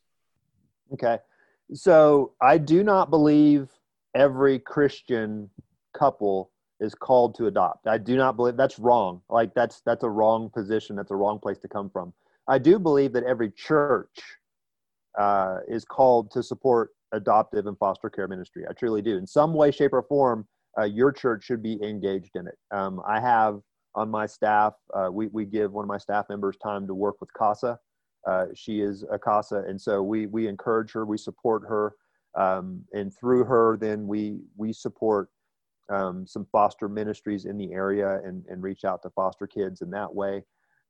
Okay. 0.94 1.18
So 1.74 2.34
I 2.42 2.58
do 2.58 2.84
not 2.84 3.10
believe 3.10 3.70
every 4.16 4.60
Christian 4.60 5.50
couple 5.94 6.52
is 6.80 6.96
called 6.96 7.36
to 7.36 7.48
adopt. 7.48 7.88
I 7.88 7.98
do 7.98 8.16
not 8.16 8.36
believe 8.36 8.58
that's 8.58 8.80
wrong. 8.80 9.22
Like 9.30 9.54
that's 9.54 9.82
that's 9.82 10.04
a 10.04 10.10
wrong 10.10 10.50
position. 10.50 10.96
That's 10.96 11.12
a 11.12 11.16
wrong 11.16 11.40
place 11.40 11.58
to 11.60 11.68
come 11.68 11.90
from. 11.90 12.14
I 12.48 12.58
do 12.58 12.80
believe 12.80 13.14
that 13.14 13.24
every 13.24 13.52
church 13.52 14.20
uh, 15.18 15.58
is 15.68 15.86
called 15.86 16.32
to 16.32 16.42
support 16.42 16.92
adoptive 17.12 17.68
and 17.68 17.78
foster 17.78 18.10
care 18.10 18.28
ministry. 18.28 18.66
I 18.70 18.74
truly 18.74 19.02
do. 19.02 19.18
In 19.18 19.28
some 19.28 19.54
way, 19.54 19.72
shape, 19.72 19.94
or 19.94 20.04
form, 20.04 20.48
uh, 20.80 20.84
your 20.84 21.12
church 21.12 21.44
should 21.44 21.64
be 21.64 21.82
engaged 21.84 22.36
in 22.36 22.48
it. 22.48 22.58
Um, 22.72 23.02
I 23.08 23.20
have 23.20 23.60
on 23.96 24.10
my 24.10 24.26
staff, 24.26 24.74
uh, 24.94 25.10
we, 25.12 25.28
we 25.28 25.46
give 25.46 25.72
one 25.72 25.84
of 25.84 25.90
my 25.90 25.98
staff 25.98 26.26
members 26.30 26.58
time 26.58 26.88
to 26.88 26.94
work 26.94 27.16
with 27.20 27.34
CASA. 27.34 27.80
Uh, 28.28 28.46
she 28.56 28.82
is 28.82 29.04
a 29.12 29.18
CASA, 29.18 29.64
and 29.68 29.82
so 29.82 30.04
we, 30.04 30.28
we 30.28 30.48
encourage 30.48 30.92
her, 30.92 31.06
we 31.06 31.18
support 31.18 31.64
her, 31.68 31.94
um, 32.36 32.84
and 32.94 33.14
through 33.18 33.44
her, 33.46 33.78
then 33.78 34.08
we, 34.08 34.40
we 34.58 34.72
support 34.72 35.30
um, 35.90 36.28
some 36.28 36.46
foster 36.52 36.88
ministries 36.88 37.46
in 37.46 37.58
the 37.58 37.72
area 37.74 38.22
and, 38.24 38.46
and 38.48 38.62
reach 38.62 38.84
out 38.84 39.02
to 39.02 39.10
foster 39.10 39.48
kids 39.48 39.82
in 39.82 39.90
that 39.90 40.14
way. 40.14 40.44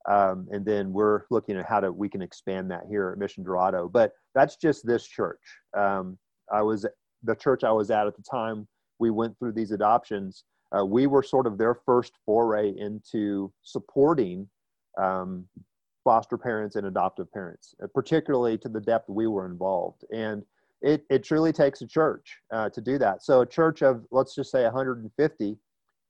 Um, 0.08 0.48
and 0.52 0.66
then 0.66 0.94
we're 0.94 1.24
looking 1.30 1.58
at 1.58 1.66
how 1.66 1.80
to 1.80 1.92
we 1.92 2.10
can 2.10 2.22
expand 2.22 2.72
that 2.72 2.84
here 2.90 3.12
at 3.12 3.18
Mission 3.18 3.44
Dorado. 3.44 3.90
But 3.90 4.14
that's 4.34 4.56
just 4.56 4.86
this 4.86 5.06
church. 5.06 5.42
Um, 5.78 6.18
I 6.52 6.62
was 6.62 6.86
the 7.24 7.36
church 7.36 7.64
I 7.64 7.72
was 7.72 7.92
at 7.92 8.08
at 8.08 8.16
the 8.16 8.24
time. 8.24 8.68
We 9.00 9.12
went 9.12 9.38
through 9.38 9.54
these 9.54 9.72
adoptions. 9.72 10.44
Uh, 10.78 10.86
we 10.86 11.08
were 11.08 11.24
sort 11.24 11.48
of 11.48 11.58
their 11.58 11.76
first 11.86 12.14
foray 12.26 12.74
into 12.78 13.52
supporting 13.64 14.48
um, 14.98 15.46
foster 16.04 16.38
parents 16.38 16.76
and 16.76 16.88
adoptive 16.88 17.32
parents, 17.32 17.76
uh, 17.84 17.88
particularly 17.94 18.58
to 18.58 18.70
the 18.70 18.80
depth 18.80 19.10
we 19.10 19.28
were 19.28 19.46
involved. 19.46 20.04
And 20.14 20.44
it, 20.82 21.04
it 21.10 21.24
truly 21.24 21.52
takes 21.52 21.82
a 21.82 21.88
church 21.88 22.38
uh, 22.54 22.70
to 22.70 22.82
do 22.82 22.98
that. 23.00 23.24
So 23.24 23.42
a 23.42 23.46
church 23.46 23.82
of 23.82 24.06
let's 24.12 24.36
just 24.36 24.52
say 24.52 24.64
150 24.64 25.58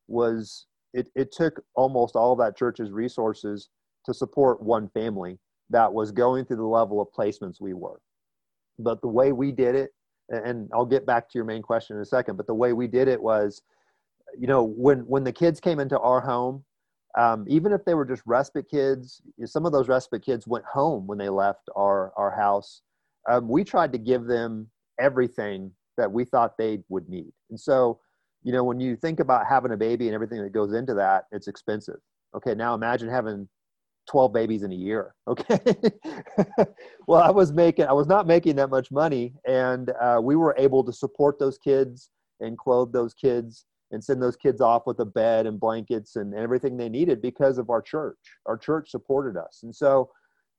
was 0.07 0.67
it, 0.93 1.09
it 1.15 1.31
took 1.31 1.61
almost 1.75 2.15
all 2.15 2.33
of 2.33 2.39
that 2.39 2.57
church's 2.57 2.91
resources 2.91 3.69
to 4.05 4.13
support 4.13 4.61
one 4.61 4.89
family 4.89 5.39
that 5.69 5.91
was 5.91 6.11
going 6.11 6.45
through 6.45 6.57
the 6.57 6.63
level 6.63 7.01
of 7.01 7.07
placements 7.15 7.61
we 7.61 7.73
were. 7.73 7.99
But 8.77 9.01
the 9.01 9.07
way 9.07 9.31
we 9.31 9.51
did 9.51 9.75
it, 9.75 9.91
and 10.29 10.69
I'll 10.73 10.85
get 10.85 11.05
back 11.05 11.29
to 11.29 11.37
your 11.37 11.45
main 11.45 11.61
question 11.61 11.95
in 11.95 12.01
a 12.01 12.05
second, 12.05 12.37
but 12.37 12.47
the 12.47 12.53
way 12.53 12.73
we 12.73 12.87
did 12.87 13.07
it 13.07 13.21
was, 13.21 13.61
you 14.37 14.47
know, 14.47 14.63
when 14.63 14.99
when 14.99 15.23
the 15.23 15.33
kids 15.33 15.59
came 15.59 15.79
into 15.79 15.99
our 15.99 16.21
home, 16.21 16.63
um, 17.17 17.45
even 17.47 17.71
if 17.71 17.83
they 17.83 17.95
were 17.95 18.05
just 18.05 18.21
respite 18.25 18.69
kids, 18.69 19.21
some 19.45 19.65
of 19.65 19.71
those 19.71 19.87
respite 19.87 20.23
kids 20.23 20.47
went 20.47 20.65
home 20.65 21.07
when 21.07 21.17
they 21.17 21.29
left 21.29 21.69
our 21.75 22.13
our 22.15 22.31
house 22.31 22.81
um, 23.29 23.47
we 23.47 23.63
tried 23.63 23.91
to 23.91 23.97
give 23.97 24.25
them 24.25 24.67
everything 24.99 25.71
that 25.97 26.11
we 26.11 26.25
thought 26.25 26.57
they 26.57 26.79
would 26.89 27.09
need. 27.09 27.31
And 27.49 27.59
so, 27.59 27.99
you 28.43 28.51
know, 28.51 28.63
when 28.63 28.79
you 28.79 28.95
think 28.95 29.19
about 29.19 29.45
having 29.47 29.71
a 29.71 29.77
baby 29.77 30.07
and 30.07 30.15
everything 30.15 30.41
that 30.41 30.53
goes 30.53 30.73
into 30.73 30.93
that, 30.95 31.25
it's 31.31 31.47
expensive. 31.47 31.97
Okay, 32.35 32.55
now 32.55 32.73
imagine 32.73 33.09
having 33.09 33.47
12 34.09 34.33
babies 34.33 34.63
in 34.63 34.71
a 34.71 34.75
year. 34.75 35.13
Okay. 35.27 35.59
well, 37.07 37.21
I 37.21 37.29
was 37.29 37.53
making, 37.53 37.85
I 37.85 37.93
was 37.93 38.07
not 38.07 38.27
making 38.27 38.55
that 38.57 38.69
much 38.69 38.91
money. 38.91 39.35
And 39.47 39.91
uh, 40.01 40.19
we 40.21 40.35
were 40.35 40.55
able 40.57 40.83
to 40.83 40.91
support 40.91 41.39
those 41.39 41.57
kids 41.57 42.09
and 42.39 42.57
clothe 42.57 42.91
those 42.91 43.13
kids 43.13 43.65
and 43.91 44.03
send 44.03 44.21
those 44.21 44.35
kids 44.35 44.61
off 44.61 44.83
with 44.85 44.99
a 44.99 45.05
bed 45.05 45.45
and 45.45 45.59
blankets 45.59 46.15
and 46.15 46.33
everything 46.33 46.75
they 46.75 46.89
needed 46.89 47.21
because 47.21 47.57
of 47.57 47.69
our 47.69 47.81
church. 47.81 48.17
Our 48.45 48.57
church 48.57 48.89
supported 48.89 49.37
us. 49.37 49.61
And 49.63 49.75
so, 49.75 50.09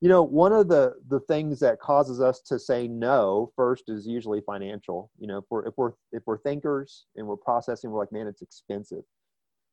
you 0.01 0.09
know 0.09 0.23
one 0.23 0.53
of 0.53 0.69
the 0.69 0.95
the 1.09 1.21
things 1.21 1.61
that 1.61 1.79
causes 1.79 2.23
us 2.23 2.41
to 2.41 2.59
say 2.59 2.89
no 2.89 3.53
first 3.55 3.85
is 3.89 4.07
usually 4.07 4.41
financial 4.41 5.11
you 5.19 5.27
know 5.27 5.37
if 5.37 5.45
we're 5.51 5.67
if 5.67 5.75
we're 5.77 5.93
if 6.13 6.23
we're 6.25 6.39
thinkers 6.39 7.05
and 7.17 7.27
we're 7.27 7.37
processing 7.37 7.91
we're 7.91 8.01
like 8.01 8.11
man 8.11 8.27
it's 8.27 8.41
expensive 8.41 9.03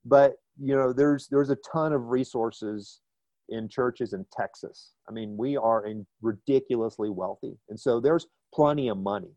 but 0.03 0.33
you 0.59 0.75
know 0.75 0.91
there's 0.91 1.27
there's 1.27 1.49
a 1.49 1.57
ton 1.71 1.93
of 1.93 2.09
resources 2.09 2.99
in 3.49 3.69
churches 3.69 4.13
in 4.13 4.25
texas. 4.31 4.93
I 5.09 5.11
mean 5.11 5.37
we 5.37 5.57
are 5.57 5.85
in 5.85 6.05
ridiculously 6.21 7.09
wealthy. 7.09 7.57
And 7.69 7.79
so 7.79 7.99
there's 7.99 8.27
plenty 8.53 8.89
of 8.89 8.97
money. 8.97 9.31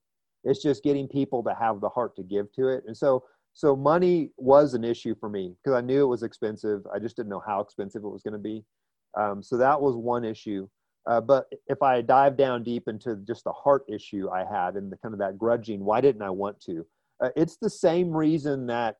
It's 0.45 0.63
just 0.63 0.83
getting 0.83 1.07
people 1.07 1.43
to 1.45 1.55
have 1.55 1.81
the 1.81 1.89
heart 1.89 2.17
to 2.17 2.23
give 2.23 2.51
to 2.53 2.69
it. 2.69 2.85
And 2.87 2.97
so 2.97 3.25
so 3.53 3.75
money 3.75 4.31
was 4.37 4.75
an 4.75 4.85
issue 4.85 5.15
for 5.19 5.29
me 5.29 5.55
because 5.63 5.77
i 5.77 5.81
knew 5.81 6.05
it 6.05 6.09
was 6.09 6.23
expensive. 6.23 6.83
I 6.95 6.99
just 6.99 7.17
didn't 7.17 7.31
know 7.31 7.43
how 7.45 7.61
expensive 7.61 8.05
it 8.05 8.09
was 8.09 8.23
going 8.23 8.35
to 8.35 8.39
be. 8.39 8.65
Um, 9.19 9.43
so 9.43 9.57
that 9.57 9.81
was 9.81 9.97
one 9.97 10.25
issue. 10.25 10.69
Uh, 11.07 11.21
but 11.21 11.47
if 11.67 11.83
I 11.83 12.03
dive 12.03 12.37
down 12.37 12.63
deep 12.63 12.87
into 12.87 13.17
just 13.27 13.45
the 13.45 13.53
heart 13.53 13.83
issue 13.89 14.29
I 14.31 14.45
had 14.45 14.77
and 14.77 14.93
the 14.93 14.97
kind 14.99 15.15
of 15.15 15.21
that 15.21 15.39
grudging, 15.39 15.85
why 15.85 16.01
didn't 16.01 16.23
I 16.23 16.31
want 16.31 16.61
to? 16.67 16.87
Uh, 17.23 17.31
it's 17.37 17.57
the 17.57 17.71
same 17.71 18.11
reason 18.11 18.67
that 18.67 18.97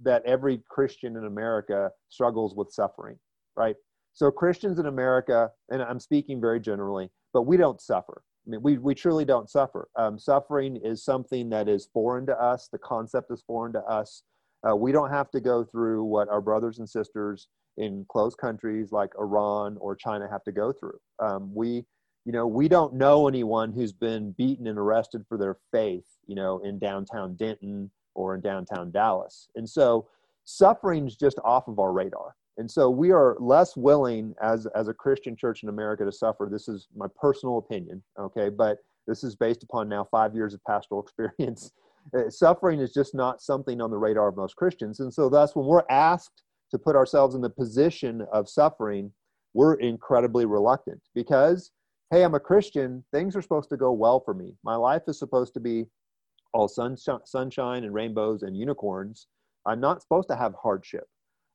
that 0.00 0.22
every 0.24 0.62
Christian 0.68 1.16
in 1.16 1.24
America 1.24 1.90
struggles 2.08 2.54
with 2.54 2.70
suffering, 2.70 3.18
right? 3.56 3.74
So 4.18 4.32
Christians 4.32 4.80
in 4.80 4.86
America, 4.86 5.48
and 5.68 5.80
I'm 5.80 6.00
speaking 6.00 6.40
very 6.40 6.58
generally, 6.58 7.08
but 7.32 7.42
we 7.42 7.56
don't 7.56 7.80
suffer. 7.80 8.24
I 8.44 8.50
mean, 8.50 8.62
we, 8.64 8.76
we 8.76 8.92
truly 8.92 9.24
don't 9.24 9.48
suffer. 9.48 9.88
Um, 9.94 10.18
suffering 10.18 10.74
is 10.82 11.04
something 11.04 11.48
that 11.50 11.68
is 11.68 11.88
foreign 11.94 12.26
to 12.26 12.36
us. 12.36 12.66
The 12.66 12.78
concept 12.78 13.30
is 13.30 13.44
foreign 13.46 13.72
to 13.74 13.82
us. 13.84 14.24
Uh, 14.68 14.74
we 14.74 14.90
don't 14.90 15.10
have 15.10 15.30
to 15.30 15.40
go 15.40 15.62
through 15.62 16.02
what 16.02 16.28
our 16.30 16.40
brothers 16.40 16.80
and 16.80 16.90
sisters 16.90 17.46
in 17.76 18.04
closed 18.08 18.38
countries 18.38 18.90
like 18.90 19.12
Iran 19.20 19.76
or 19.80 19.94
China 19.94 20.26
have 20.28 20.42
to 20.46 20.52
go 20.52 20.72
through. 20.72 20.98
Um, 21.20 21.54
we, 21.54 21.84
you 22.24 22.32
know, 22.32 22.48
we 22.48 22.66
don't 22.66 22.94
know 22.94 23.28
anyone 23.28 23.72
who's 23.72 23.92
been 23.92 24.32
beaten 24.32 24.66
and 24.66 24.80
arrested 24.80 25.26
for 25.28 25.38
their 25.38 25.58
faith, 25.70 26.06
you 26.26 26.34
know, 26.34 26.58
in 26.64 26.80
downtown 26.80 27.36
Denton 27.36 27.88
or 28.16 28.34
in 28.34 28.40
downtown 28.40 28.90
Dallas. 28.90 29.48
And 29.54 29.70
so 29.70 30.08
suffering's 30.44 31.14
just 31.14 31.38
off 31.44 31.68
of 31.68 31.78
our 31.78 31.92
radar. 31.92 32.34
And 32.58 32.68
so 32.68 32.90
we 32.90 33.12
are 33.12 33.36
less 33.38 33.76
willing 33.76 34.34
as, 34.42 34.66
as 34.74 34.88
a 34.88 34.94
Christian 34.94 35.36
church 35.36 35.62
in 35.62 35.68
America 35.68 36.04
to 36.04 36.12
suffer. 36.12 36.48
This 36.50 36.68
is 36.68 36.88
my 36.94 37.06
personal 37.20 37.58
opinion, 37.58 38.02
okay? 38.18 38.48
But 38.48 38.78
this 39.06 39.22
is 39.22 39.36
based 39.36 39.62
upon 39.62 39.88
now 39.88 40.06
five 40.10 40.34
years 40.34 40.54
of 40.54 40.64
pastoral 40.64 41.02
experience. 41.04 41.70
Uh, 42.16 42.28
suffering 42.28 42.80
is 42.80 42.92
just 42.92 43.14
not 43.14 43.40
something 43.40 43.80
on 43.80 43.90
the 43.90 43.96
radar 43.96 44.28
of 44.28 44.36
most 44.36 44.56
Christians. 44.56 45.00
And 45.00 45.12
so, 45.12 45.28
thus, 45.28 45.54
when 45.54 45.66
we're 45.66 45.84
asked 45.88 46.42
to 46.72 46.78
put 46.78 46.96
ourselves 46.96 47.34
in 47.34 47.40
the 47.40 47.50
position 47.50 48.26
of 48.32 48.48
suffering, 48.48 49.12
we're 49.54 49.74
incredibly 49.74 50.44
reluctant 50.44 51.00
because, 51.14 51.70
hey, 52.10 52.24
I'm 52.24 52.34
a 52.34 52.40
Christian. 52.40 53.04
Things 53.12 53.36
are 53.36 53.42
supposed 53.42 53.68
to 53.70 53.76
go 53.76 53.92
well 53.92 54.20
for 54.20 54.34
me. 54.34 54.54
My 54.64 54.74
life 54.74 55.02
is 55.06 55.18
supposed 55.18 55.54
to 55.54 55.60
be 55.60 55.86
all 56.52 56.66
sunshine, 56.66 57.20
sunshine 57.24 57.84
and 57.84 57.94
rainbows 57.94 58.42
and 58.42 58.56
unicorns. 58.56 59.28
I'm 59.66 59.80
not 59.80 60.02
supposed 60.02 60.28
to 60.28 60.36
have 60.36 60.54
hardship. 60.60 61.06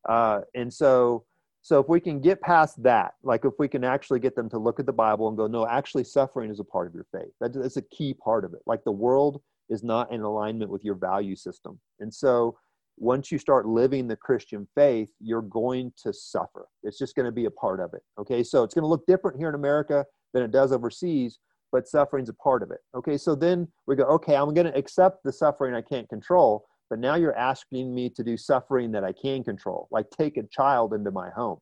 Uh, 0.08 0.42
and 0.56 0.74
so, 0.74 1.26
so 1.62 1.80
if 1.80 1.88
we 1.88 2.00
can 2.00 2.20
get 2.20 2.42
past 2.42 2.82
that, 2.84 3.14
like 3.24 3.46
if 3.46 3.54
we 3.58 3.68
can 3.68 3.84
actually 3.84 4.20
get 4.20 4.36
them 4.36 4.50
to 4.50 4.58
look 4.58 4.80
at 4.80 4.86
the 4.86 4.94
Bible 4.94 5.30
and 5.30 5.38
go, 5.38 5.48
no, 5.48 5.68
actually, 5.68 6.04
suffering 6.04 6.52
is 6.52 6.60
a 6.60 6.64
part 6.64 6.88
of 6.88 6.94
your 6.94 7.06
faith. 7.12 7.32
that's 7.40 7.78
a 7.78 7.82
key 7.84 8.14
part 8.14 8.44
of 8.44 8.54
it. 8.54 8.60
Like 8.66 8.84
the 8.84 8.92
world 8.92 9.42
is 9.70 9.84
not 9.84 10.12
in 10.12 10.22
alignment 10.22 10.70
with 10.70 10.84
your 10.84 10.96
value 10.96 11.36
system. 11.36 11.80
And 12.00 12.14
so 12.14 12.58
once 12.98 13.32
you 13.32 13.38
start 13.38 13.66
living 13.66 14.08
the 14.08 14.16
Christian 14.16 14.68
faith, 14.76 15.10
you're 15.20 15.42
going 15.42 15.94
to 16.04 16.14
suffer. 16.14 16.68
It's 16.84 17.00
just 17.00 17.16
going 17.16 17.26
to 17.26 17.32
be 17.32 17.46
a 17.46 17.52
part 17.52 17.80
of 17.80 17.94
it. 17.94 18.02
Okay, 18.20 18.44
so 18.44 18.64
it's 18.64 18.74
going 18.74 18.84
to 18.84 18.88
look 18.88 19.06
different 19.08 19.38
here 19.38 19.50
in 19.50 19.56
America 19.56 20.06
than 20.34 20.44
it 20.44 20.52
does 20.52 20.72
overseas, 20.72 21.40
but 21.72 21.88
suffering's 21.88 22.30
a 22.30 22.34
part 22.34 22.62
of 22.62 22.72
it. 22.72 22.80
Okay, 22.96 23.18
so 23.18 23.36
then 23.36 23.68
we 23.88 23.96
go, 23.96 24.04
okay, 24.04 24.36
I'm 24.36 24.54
going 24.54 24.68
to 24.68 24.78
accept 24.78 25.24
the 25.24 25.32
suffering 25.32 25.74
I 25.74 25.82
can't 25.82 26.08
control, 26.10 26.66
but 26.90 27.00
now 27.00 27.16
you're 27.16 27.38
asking 27.38 27.94
me 27.94 28.10
to 28.10 28.24
do 28.24 28.38
suffering 28.38 28.92
that 28.92 29.04
I 29.04 29.12
can 29.12 29.44
control, 29.44 29.88
like 29.92 30.10
take 30.10 30.38
a 30.38 30.44
child 30.44 30.94
into 30.94 31.12
my 31.12 31.30
home. 31.30 31.60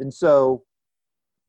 And 0.00 0.12
so 0.12 0.64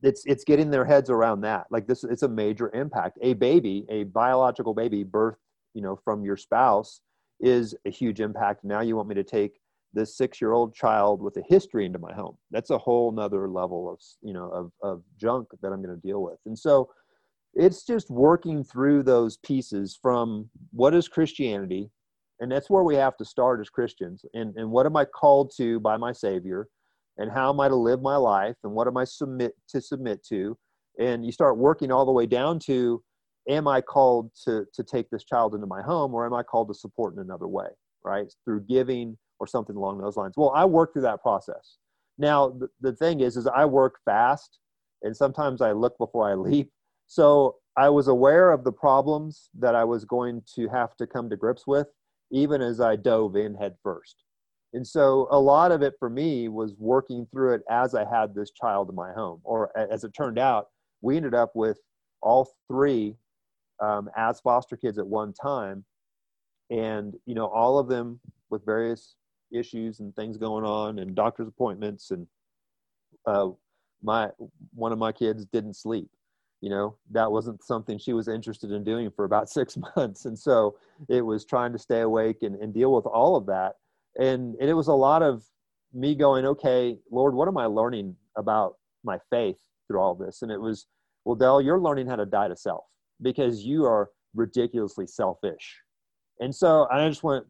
it's 0.02 0.24
it's 0.26 0.44
getting 0.44 0.72
their 0.72 0.86
heads 0.86 1.10
around 1.10 1.42
that. 1.42 1.68
Like 1.70 1.88
this 1.88 2.04
it's 2.04 2.24
a 2.24 2.28
major 2.30 2.72
impact. 2.74 3.18
A 3.22 3.34
baby, 3.34 3.86
a 3.90 4.04
biological 4.06 4.74
baby 4.74 5.04
birthed, 5.04 5.36
you 5.74 5.82
know, 5.82 6.00
from 6.04 6.24
your 6.24 6.38
spouse 6.38 7.02
is 7.40 7.76
a 7.86 7.90
huge 7.90 8.20
impact. 8.20 8.64
Now 8.64 8.82
you 8.82 8.96
want 8.96 9.10
me 9.10 9.16
to 9.16 9.24
take 9.24 9.60
this 9.94 10.16
six-year-old 10.18 10.76
child 10.76 11.22
with 11.22 11.36
a 11.38 11.44
history 11.48 11.86
into 11.86 12.00
my 12.00 12.14
home. 12.14 12.38
That's 12.52 12.70
a 12.70 12.78
whole 12.78 13.12
nother 13.12 13.50
level 13.50 13.92
of 13.92 14.00
you 14.22 14.34
know 14.34 14.50
of 14.50 14.72
of 14.82 15.04
junk 15.20 15.50
that 15.62 15.72
I'm 15.72 15.82
going 15.82 15.96
to 15.96 16.08
deal 16.08 16.22
with. 16.22 16.38
And 16.46 16.58
so 16.58 16.90
it's 17.54 17.86
just 17.86 18.10
working 18.10 18.64
through 18.64 19.04
those 19.04 19.38
pieces 19.38 19.98
from 20.02 20.50
what 20.72 20.94
is 20.94 21.08
Christianity, 21.08 21.90
And 22.40 22.52
that's 22.52 22.70
where 22.70 22.84
we 22.84 22.96
have 22.96 23.18
to 23.18 23.26
start 23.26 23.60
as 23.60 23.70
Christians. 23.70 24.24
And, 24.34 24.56
and 24.56 24.72
what 24.72 24.86
am 24.86 24.96
I 24.96 25.06
called 25.06 25.52
to 25.58 25.80
by 25.80 25.98
my 25.98 26.12
Savior? 26.12 26.68
And 27.18 27.30
how 27.30 27.50
am 27.50 27.60
I 27.60 27.68
to 27.68 27.76
live 27.76 28.02
my 28.02 28.16
life? 28.16 28.56
And 28.64 28.74
what 28.74 28.88
am 28.88 28.96
I 28.96 29.04
submit 29.04 29.54
to 29.70 29.82
submit 29.82 30.26
to? 30.30 30.58
And 31.00 31.26
you 31.26 31.32
start 31.32 31.58
working 31.58 31.92
all 31.92 32.06
the 32.06 32.12
way 32.12 32.26
down 32.26 32.60
to 32.60 33.04
am 33.50 33.68
I 33.68 33.82
called 33.82 34.32
to, 34.46 34.66
to 34.74 34.84
take 34.84 35.10
this 35.10 35.24
child 35.24 35.54
into 35.54 35.68
my 35.68 35.82
home 35.82 36.14
or 36.14 36.26
am 36.26 36.34
I 36.34 36.44
called 36.44 36.70
to 36.70 36.74
support 36.74 37.14
in 37.16 37.20
another 37.20 37.48
way, 37.48 37.68
right? 38.04 38.32
Through 38.46 38.62
giving 38.62 39.18
or 39.40 39.48
something 39.48 39.76
along 39.76 40.00
those 40.00 40.16
lines. 40.16 40.36
Well, 40.38 40.52
I 40.56 40.66
work 40.66 40.94
through 40.94 41.04
that 41.04 41.22
process. 41.22 41.78
Now, 42.18 42.50
the, 42.50 42.68
the 42.82 42.94
thing 42.94 43.22
is, 43.22 43.38
is 43.38 43.48
I 43.48 43.66
work 43.66 44.00
fast 44.06 44.60
and 45.02 45.16
sometimes 45.16 45.62
I 45.62 45.72
look 45.72 45.98
before 45.98 46.30
I 46.30 46.34
leap. 46.36 46.72
So 47.08 47.56
I 47.76 47.90
was 47.90 48.08
aware 48.08 48.52
of 48.52 48.64
the 48.64 48.72
problems 48.72 49.50
that 49.58 49.76
I 49.76 49.84
was 49.84 50.06
going 50.06 50.44
to 50.56 50.68
have 50.70 50.96
to 50.98 51.08
come 51.08 51.30
to 51.30 51.38
grips 51.38 51.66
with, 51.66 51.88
even 52.32 52.62
as 52.62 52.80
I 52.80 52.96
dove 52.96 53.36
in 53.36 53.56
head 53.56 53.76
first. 53.84 54.24
And 54.74 54.86
so 54.86 55.28
a 55.32 55.40
lot 55.40 55.72
of 55.72 55.82
it 55.82 55.96
for 55.98 56.10
me 56.10 56.48
was 56.48 56.76
working 56.78 57.28
through 57.32 57.56
it 57.56 57.64
as 57.70 57.96
I 57.96 58.06
had 58.06 58.36
this 58.36 58.52
child 58.52 58.90
in 58.90 58.96
my 58.96 59.12
home. 59.14 59.42
Or 59.44 59.76
as 59.76 60.04
it 60.04 60.14
turned 60.14 60.38
out, 60.38 60.68
we 61.02 61.18
ended 61.18 61.34
up 61.34 61.56
with 61.56 61.80
all 62.22 62.52
three 62.68 63.16
um, 63.82 64.10
as 64.16 64.40
foster 64.42 64.78
kids 64.78 65.00
at 65.00 65.08
one 65.08 65.34
time. 65.34 65.86
And, 66.70 67.16
you 67.26 67.34
know, 67.34 67.48
all 67.48 67.80
of 67.80 67.88
them 67.88 68.20
with 68.52 68.64
various 68.64 69.16
issues 69.52 70.02
and 70.02 70.16
things 70.16 70.38
going 70.38 70.66
on 70.66 71.00
and 71.00 71.16
doctor's 71.16 71.48
appointments. 71.48 72.12
And 72.12 72.28
uh, 73.26 73.50
my, 74.04 74.30
one 74.76 74.92
of 74.92 75.00
my 75.00 75.12
kids 75.12 75.46
didn't 75.46 75.76
sleep 75.76 76.10
you 76.62 76.70
know 76.70 76.96
that 77.12 77.32
wasn't 77.32 77.64
something 77.64 77.98
she 77.98 78.14
was 78.14 78.28
interested 78.28 78.72
in 78.72 78.84
doing 78.84 79.10
for 79.16 79.26
about 79.26 79.50
six 79.60 79.78
months. 79.96 80.26
And 80.26 80.38
so 80.38 80.76
it 81.08 81.22
was 81.22 81.46
trying 81.46 81.72
to 81.74 81.80
stay 81.80 82.02
awake 82.02 82.38
and, 82.42 82.56
and 82.56 82.74
deal 82.74 82.94
with 82.94 83.06
all 83.06 83.36
of 83.36 83.46
that. 83.48 83.76
And, 84.20 84.56
and 84.60 84.70
it 84.70 84.74
was 84.74 84.88
a 84.88 84.94
lot 84.94 85.22
of 85.22 85.44
me 85.94 86.14
going 86.14 86.46
okay 86.46 86.96
lord 87.12 87.34
what 87.34 87.48
am 87.48 87.58
i 87.58 87.66
learning 87.66 88.16
about 88.38 88.76
my 89.04 89.18
faith 89.30 89.58
through 89.88 90.00
all 90.00 90.16
this? 90.16 90.42
And 90.42 90.52
it 90.52 90.60
was 90.60 90.88
well 91.26 91.36
dell 91.36 91.62
you're 91.62 91.80
learning 91.80 92.08
how 92.08 92.16
to 92.16 92.26
die 92.26 92.48
to 92.48 92.56
self 92.56 92.86
because 93.22 93.64
you 93.64 93.86
are 93.86 94.10
ridiculously 94.36 95.08
selfish. 95.08 95.78
And 96.40 96.54
so 96.54 96.88
i 96.92 97.08
just 97.08 97.24
went 97.24 97.46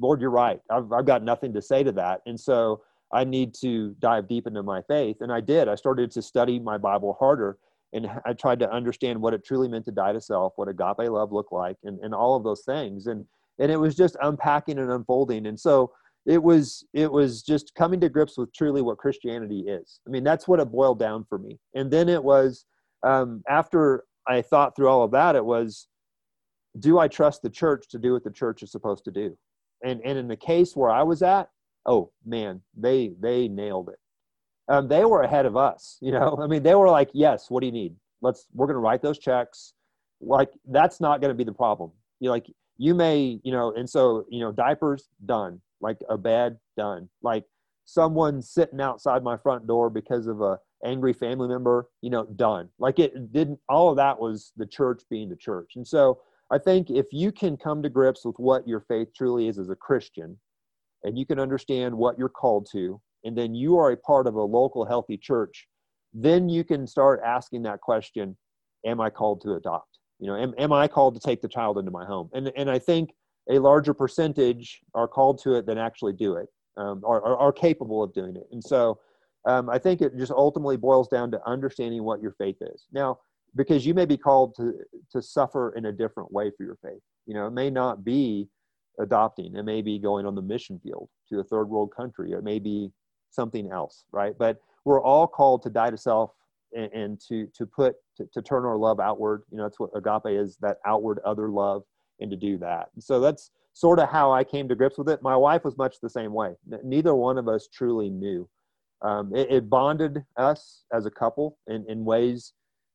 lord 0.00 0.20
you're 0.20 0.30
right. 0.30 0.60
I've, 0.70 0.92
I've 0.92 1.06
got 1.06 1.22
nothing 1.22 1.52
to 1.54 1.62
say 1.62 1.82
to 1.82 1.92
that. 1.92 2.20
And 2.26 2.38
so 2.38 2.82
i 3.12 3.24
need 3.24 3.54
to 3.54 3.94
dive 3.98 4.28
deep 4.28 4.46
into 4.46 4.62
my 4.62 4.82
faith. 4.82 5.16
And 5.20 5.32
i 5.32 5.40
did. 5.40 5.68
I 5.68 5.74
started 5.74 6.10
to 6.12 6.22
study 6.22 6.58
my 6.58 6.78
bible 6.78 7.16
harder 7.18 7.58
and 7.92 8.08
I 8.24 8.32
tried 8.32 8.60
to 8.60 8.70
understand 8.70 9.20
what 9.20 9.34
it 9.34 9.44
truly 9.44 9.68
meant 9.68 9.84
to 9.86 9.90
die 9.90 10.12
to 10.12 10.20
self, 10.20 10.52
what 10.56 10.68
agape 10.68 11.10
love 11.10 11.32
looked 11.32 11.52
like, 11.52 11.76
and, 11.84 11.98
and 12.00 12.14
all 12.14 12.36
of 12.36 12.44
those 12.44 12.62
things. 12.64 13.06
And 13.06 13.24
and 13.58 13.70
it 13.70 13.76
was 13.76 13.94
just 13.94 14.16
unpacking 14.22 14.78
and 14.78 14.90
unfolding. 14.90 15.46
And 15.46 15.58
so 15.58 15.92
it 16.26 16.42
was 16.42 16.84
it 16.92 17.10
was 17.10 17.42
just 17.42 17.74
coming 17.74 18.00
to 18.00 18.08
grips 18.08 18.38
with 18.38 18.52
truly 18.52 18.82
what 18.82 18.98
Christianity 18.98 19.60
is. 19.60 20.00
I 20.06 20.10
mean, 20.10 20.24
that's 20.24 20.46
what 20.46 20.60
it 20.60 20.70
boiled 20.70 20.98
down 20.98 21.24
for 21.28 21.38
me. 21.38 21.58
And 21.74 21.90
then 21.90 22.08
it 22.08 22.22
was 22.22 22.64
um, 23.02 23.42
after 23.48 24.04
I 24.26 24.42
thought 24.42 24.76
through 24.76 24.88
all 24.88 25.02
of 25.02 25.10
that, 25.12 25.34
it 25.34 25.44
was, 25.44 25.88
do 26.78 26.98
I 26.98 27.08
trust 27.08 27.42
the 27.42 27.50
church 27.50 27.88
to 27.90 27.98
do 27.98 28.12
what 28.12 28.22
the 28.22 28.30
church 28.30 28.62
is 28.62 28.70
supposed 28.70 29.04
to 29.04 29.10
do? 29.10 29.36
And 29.84 30.00
and 30.04 30.16
in 30.18 30.28
the 30.28 30.36
case 30.36 30.76
where 30.76 30.90
I 30.90 31.02
was 31.02 31.22
at, 31.22 31.48
oh 31.86 32.12
man, 32.24 32.60
they 32.76 33.12
they 33.20 33.48
nailed 33.48 33.88
it 33.88 33.98
um, 34.70 34.88
they 34.88 35.04
were 35.04 35.22
ahead 35.22 35.44
of 35.44 35.56
us. 35.56 35.98
You 36.00 36.12
know, 36.12 36.38
I 36.42 36.46
mean, 36.46 36.62
they 36.62 36.74
were 36.74 36.88
like, 36.88 37.10
"Yes, 37.12 37.50
what 37.50 37.60
do 37.60 37.66
you 37.66 37.72
need? 37.72 37.94
Let's 38.22 38.46
we're 38.54 38.66
going 38.66 38.74
to 38.74 38.80
write 38.80 39.02
those 39.02 39.18
checks." 39.18 39.74
Like 40.22 40.50
that's 40.68 41.00
not 41.00 41.20
going 41.20 41.30
to 41.30 41.34
be 41.34 41.44
the 41.44 41.52
problem. 41.52 41.92
You 42.20 42.30
like 42.30 42.46
you 42.78 42.94
may, 42.94 43.40
you 43.42 43.52
know, 43.52 43.72
and 43.74 43.88
so 43.88 44.24
you 44.30 44.40
know, 44.40 44.52
diapers 44.52 45.08
done, 45.26 45.60
like 45.80 45.98
a 46.08 46.16
bed 46.16 46.58
done, 46.76 47.08
like 47.22 47.44
someone 47.84 48.40
sitting 48.40 48.80
outside 48.80 49.22
my 49.22 49.36
front 49.36 49.66
door 49.66 49.90
because 49.90 50.26
of 50.26 50.40
a 50.40 50.58
angry 50.84 51.12
family 51.12 51.48
member, 51.48 51.88
you 52.00 52.10
know, 52.10 52.24
done. 52.24 52.68
Like 52.78 52.98
it 52.98 53.32
didn't. 53.32 53.58
All 53.68 53.90
of 53.90 53.96
that 53.96 54.18
was 54.18 54.52
the 54.56 54.66
church 54.66 55.02
being 55.10 55.28
the 55.28 55.36
church, 55.36 55.72
and 55.76 55.86
so 55.86 56.20
I 56.52 56.58
think 56.58 56.90
if 56.90 57.06
you 57.12 57.32
can 57.32 57.56
come 57.56 57.82
to 57.82 57.88
grips 57.88 58.24
with 58.24 58.38
what 58.38 58.66
your 58.66 58.80
faith 58.80 59.08
truly 59.16 59.48
is 59.48 59.58
as 59.58 59.70
a 59.70 59.76
Christian, 59.76 60.38
and 61.04 61.18
you 61.18 61.24
can 61.24 61.38
understand 61.38 61.94
what 61.94 62.18
you're 62.18 62.28
called 62.28 62.68
to, 62.72 63.00
and 63.24 63.36
then 63.36 63.54
you 63.54 63.78
are 63.78 63.92
a 63.92 63.96
part 63.96 64.26
of 64.26 64.34
a 64.34 64.42
local 64.42 64.84
healthy 64.84 65.16
church, 65.16 65.66
then 66.12 66.48
you 66.48 66.64
can 66.64 66.86
start 66.86 67.20
asking 67.24 67.62
that 67.62 67.80
question 67.80 68.36
Am 68.86 68.98
I 68.98 69.10
called 69.10 69.42
to 69.42 69.54
adopt? 69.54 69.98
You 70.20 70.28
know, 70.28 70.36
am, 70.36 70.54
am 70.56 70.72
I 70.72 70.88
called 70.88 71.14
to 71.14 71.20
take 71.20 71.42
the 71.42 71.48
child 71.48 71.76
into 71.76 71.90
my 71.90 72.06
home? 72.06 72.30
And, 72.32 72.50
and 72.56 72.70
I 72.70 72.78
think 72.78 73.14
a 73.50 73.58
larger 73.58 73.92
percentage 73.92 74.80
are 74.94 75.06
called 75.06 75.38
to 75.42 75.54
it 75.54 75.66
than 75.66 75.76
actually 75.76 76.14
do 76.14 76.36
it, 76.36 76.48
um, 76.78 77.02
are, 77.04 77.22
are, 77.22 77.36
are 77.36 77.52
capable 77.52 78.02
of 78.02 78.14
doing 78.14 78.36
it. 78.36 78.46
And 78.52 78.62
so 78.62 79.00
um, 79.46 79.68
I 79.68 79.78
think 79.78 80.00
it 80.00 80.16
just 80.16 80.32
ultimately 80.32 80.76
boils 80.76 81.08
down 81.08 81.30
to 81.32 81.46
understanding 81.46 82.04
what 82.04 82.22
your 82.22 82.32
faith 82.32 82.56
is. 82.60 82.86
Now, 82.92 83.18
because 83.56 83.84
you 83.84 83.94
may 83.94 84.04
be 84.04 84.16
called 84.16 84.54
to, 84.56 84.74
to 85.12 85.22
suffer 85.22 85.74
in 85.76 85.86
a 85.86 85.92
different 85.92 86.32
way 86.32 86.50
for 86.56 86.64
your 86.64 86.78
faith. 86.82 87.00
You 87.26 87.34
know, 87.34 87.46
it 87.46 87.52
may 87.52 87.70
not 87.70 88.04
be 88.04 88.48
adopting, 88.98 89.56
it 89.56 89.64
may 89.64 89.82
be 89.82 89.98
going 89.98 90.26
on 90.26 90.34
the 90.34 90.42
mission 90.42 90.78
field 90.82 91.08
to 91.28 91.40
a 91.40 91.44
third 91.44 91.68
world 91.68 91.92
country, 91.96 92.32
it 92.32 92.44
may 92.44 92.58
be 92.58 92.92
something 93.30 93.70
else, 93.70 94.04
right? 94.12 94.34
But 94.38 94.60
we're 94.84 95.02
all 95.02 95.26
called 95.26 95.62
to 95.62 95.70
die 95.70 95.90
to 95.90 95.96
self 95.96 96.32
and, 96.74 96.92
and 96.92 97.20
to 97.28 97.46
to 97.54 97.66
put 97.66 97.96
to, 98.16 98.26
to, 98.32 98.42
turn 98.42 98.64
our 98.64 98.76
love 98.76 99.00
outward. 99.00 99.42
You 99.50 99.58
know, 99.58 99.64
that's 99.64 99.80
what 99.80 99.90
agape 99.94 100.38
is 100.38 100.56
that 100.60 100.78
outward 100.86 101.20
other 101.24 101.48
love, 101.48 101.82
and 102.20 102.30
to 102.30 102.36
do 102.36 102.58
that. 102.58 102.88
so 102.98 103.20
that's 103.20 103.50
sort 103.72 103.98
of 103.98 104.08
how 104.08 104.32
I 104.32 104.44
came 104.44 104.68
to 104.68 104.74
grips 104.74 104.98
with 104.98 105.08
it. 105.08 105.22
My 105.22 105.36
wife 105.36 105.64
was 105.64 105.76
much 105.76 106.00
the 106.00 106.10
same 106.10 106.32
way. 106.32 106.54
Neither 106.84 107.14
one 107.14 107.38
of 107.38 107.48
us 107.48 107.68
truly 107.72 108.10
knew. 108.10 108.48
Um, 109.02 109.34
it, 109.34 109.50
it, 109.50 109.70
bonded 109.70 110.22
us 110.36 110.84
as 110.92 111.06
a 111.06 111.10
couple 111.10 111.56
in, 111.68 111.86
in 111.88 112.04
ways 112.04 112.52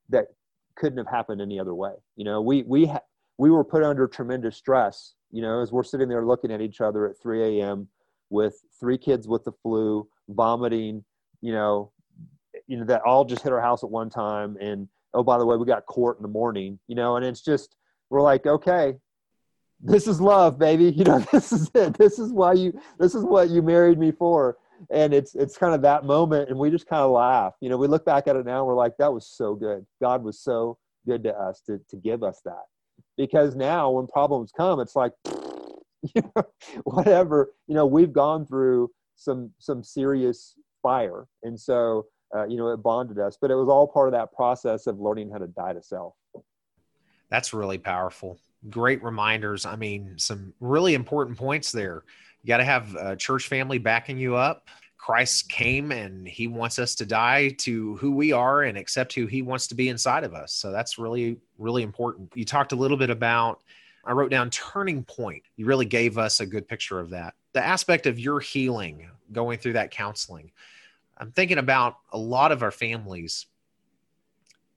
that 0.10 0.28
couldn't 0.76 1.00
have 1.00 1.08
happened 1.08 1.42
any 1.42 1.60
other 1.60 1.74
way. 1.74 1.94
You 2.16 2.26
know, 2.26 2.42
we 2.42 2.62
we 2.64 2.86
ha- 2.86 3.02
we 3.38 3.50
were 3.50 3.64
put 3.64 3.84
under 3.84 4.08
tremendous 4.08 4.56
stress. 4.56 5.16
You 5.32 5.42
know, 5.42 5.62
as 5.62 5.72
we're 5.72 5.84
sitting 5.84 6.08
there 6.08 6.26
looking 6.26 6.52
at 6.52 6.62
each 6.62 6.80
other 6.80 7.08
at 7.08 7.20
3 7.20 7.60
a.m. 7.60 7.88
with 8.30 8.62
three 8.80 8.98
kids 8.98 9.28
with 9.28 9.44
the 9.44 9.52
flu, 9.52 10.08
vomiting, 10.30 11.04
you 11.42 11.54
know, 11.54 11.92
you 12.68 12.78
know, 12.78 12.86
that 12.86 13.02
all 13.02 13.26
just 13.26 13.44
hit 13.44 13.52
our 13.52 13.62
house 13.62 13.84
at 13.84 13.90
one 13.90 14.10
time. 14.10 14.58
And 14.60 14.88
oh, 15.14 15.24
by 15.24 15.38
the 15.38 15.46
way, 15.46 15.58
we 15.58 15.66
got 15.66 15.86
court 15.86 16.18
in 16.18 16.24
the 16.24 16.30
morning, 16.30 16.80
you 16.88 16.96
know, 16.96 17.16
and 17.16 17.26
it's 17.26 17.42
just, 17.42 17.76
we're 18.10 18.22
like, 18.22 18.46
okay, 18.46 18.96
this 19.82 20.08
is 20.08 20.22
love, 20.22 20.58
baby. 20.58 20.86
You 20.96 21.04
know, 21.04 21.20
this 21.32 21.52
is 21.52 21.70
it. 21.74 21.98
This 21.98 22.20
is 22.20 22.32
why 22.32 22.54
you, 22.54 22.80
this 23.00 23.16
is 23.16 23.24
what 23.24 23.50
you 23.50 23.62
married 23.62 24.00
me 24.00 24.12
for. 24.12 24.58
And 24.92 25.14
it's, 25.14 25.36
it's 25.36 25.58
kind 25.58 25.74
of 25.74 25.82
that 25.84 26.06
moment. 26.06 26.50
And 26.50 26.60
we 26.60 26.70
just 26.70 26.88
kind 26.88 27.04
of 27.04 27.12
laugh, 27.12 27.54
you 27.62 27.70
know, 27.70 27.78
we 27.78 27.88
look 27.88 28.06
back 28.06 28.28
at 28.28 28.36
it 28.36 28.46
now. 28.46 28.66
we're 28.66 28.76
like, 28.76 28.94
that 29.00 29.14
was 29.14 29.28
so 29.28 29.56
good. 29.56 29.86
God 30.02 30.24
was 30.24 30.40
so 30.40 30.78
good 31.06 31.24
to 31.24 31.34
us 31.34 31.62
to, 31.68 31.80
to 31.90 31.98
give 31.98 32.24
us 32.24 32.42
that 32.46 32.64
because 33.18 33.56
now 33.56 33.92
when 33.92 34.08
problems 34.08 34.52
come, 34.56 34.80
it's 34.80 34.96
like, 34.96 35.14
you 36.16 36.22
know, 36.36 36.44
whatever, 36.84 37.52
you 37.68 37.76
know, 37.76 37.86
we've 37.86 38.14
gone 38.14 38.46
through 38.46 38.92
some 39.16 39.52
some 39.60 39.84
serious 39.84 40.56
fire. 40.82 41.28
And 41.44 41.60
so 41.60 42.06
uh, 42.36 42.46
you 42.46 42.58
know 42.58 42.70
it 42.70 42.78
bonded 42.78 43.20
us 43.20 43.38
but 43.40 43.52
it 43.52 43.56
was 43.56 43.70
all 43.70 43.88
part 43.88 44.08
of 44.08 44.12
that 44.14 44.34
process 44.34 44.88
of 44.88 45.00
learning 45.00 45.30
how 45.32 45.38
to 45.38 45.48
die 45.48 45.74
to 45.74 45.82
self. 45.82 46.14
That's 47.30 47.54
really 47.54 47.78
powerful. 47.78 48.40
Great 48.70 49.04
reminders. 49.04 49.66
I 49.66 49.76
mean 49.76 50.16
some 50.18 50.54
really 50.60 50.94
important 50.94 51.38
points 51.38 51.72
there. 51.72 52.04
You 52.44 52.48
got 52.48 52.58
to 52.58 52.66
have 52.66 52.96
a 52.96 53.16
church 53.16 53.48
family 53.48 53.80
backing 53.80 54.18
you 54.18 54.36
up. 54.36 54.68
Christ 54.98 55.50
came 55.50 55.92
and 55.92 56.28
he 56.28 56.48
wants 56.48 56.80
us 56.80 56.96
to 56.96 57.06
die 57.06 57.50
to 57.60 57.96
who 57.98 58.12
we 58.12 58.32
are 58.32 58.64
and 58.64 58.76
accept 58.78 59.14
who 59.14 59.28
he 59.28 59.44
wants 59.44 59.68
to 59.68 59.76
be 59.76 59.90
inside 59.90 60.24
of 60.24 60.34
us. 60.34 60.54
So 60.54 60.72
that's 60.72 60.98
really 60.98 61.38
really 61.58 61.84
important. 61.84 62.32
You 62.36 62.46
talked 62.46 62.72
a 62.72 62.76
little 62.76 62.98
bit 62.98 63.10
about 63.10 63.62
i 64.06 64.12
wrote 64.12 64.32
down 64.32 64.50
turning 64.50 65.04
point. 65.04 65.44
You 65.56 65.66
really 65.66 65.86
gave 65.86 66.18
us 66.18 66.40
a 66.40 66.46
good 66.46 66.68
picture 66.68 67.00
of 67.00 67.10
that. 67.12 67.34
The 67.54 67.66
aspect 67.66 68.06
of 68.06 68.20
your 68.20 68.40
healing 68.40 69.10
going 69.32 69.58
through 69.60 69.74
that 69.74 69.92
counseling. 69.92 70.52
I'm 71.18 71.32
thinking 71.32 71.58
about 71.58 71.98
a 72.12 72.18
lot 72.18 72.52
of 72.52 72.62
our 72.62 72.72
families. 72.72 73.48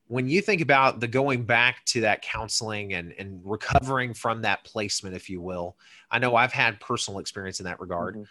When 0.07 0.27
you 0.27 0.41
think 0.41 0.63
about 0.63 1.01
the 1.01 1.09
going 1.09 1.45
back 1.45 1.85
to 1.87 2.01
that 2.03 2.23
counseling 2.23 2.95
and, 2.95 3.13
and 3.19 3.41
recovering 3.45 4.15
from 4.15 4.43
that 4.43 4.65
placement 4.65 5.15
if 5.15 5.29
you 5.29 5.41
will 5.41 5.77
i 6.11 6.19
know 6.19 6.35
i've 6.35 6.53
had 6.53 6.81
personal 6.81 7.21
experience 7.21 7.61
in 7.61 7.65
that 7.65 7.81
regard. 7.81 8.15
Mm-hmm. 8.15 8.23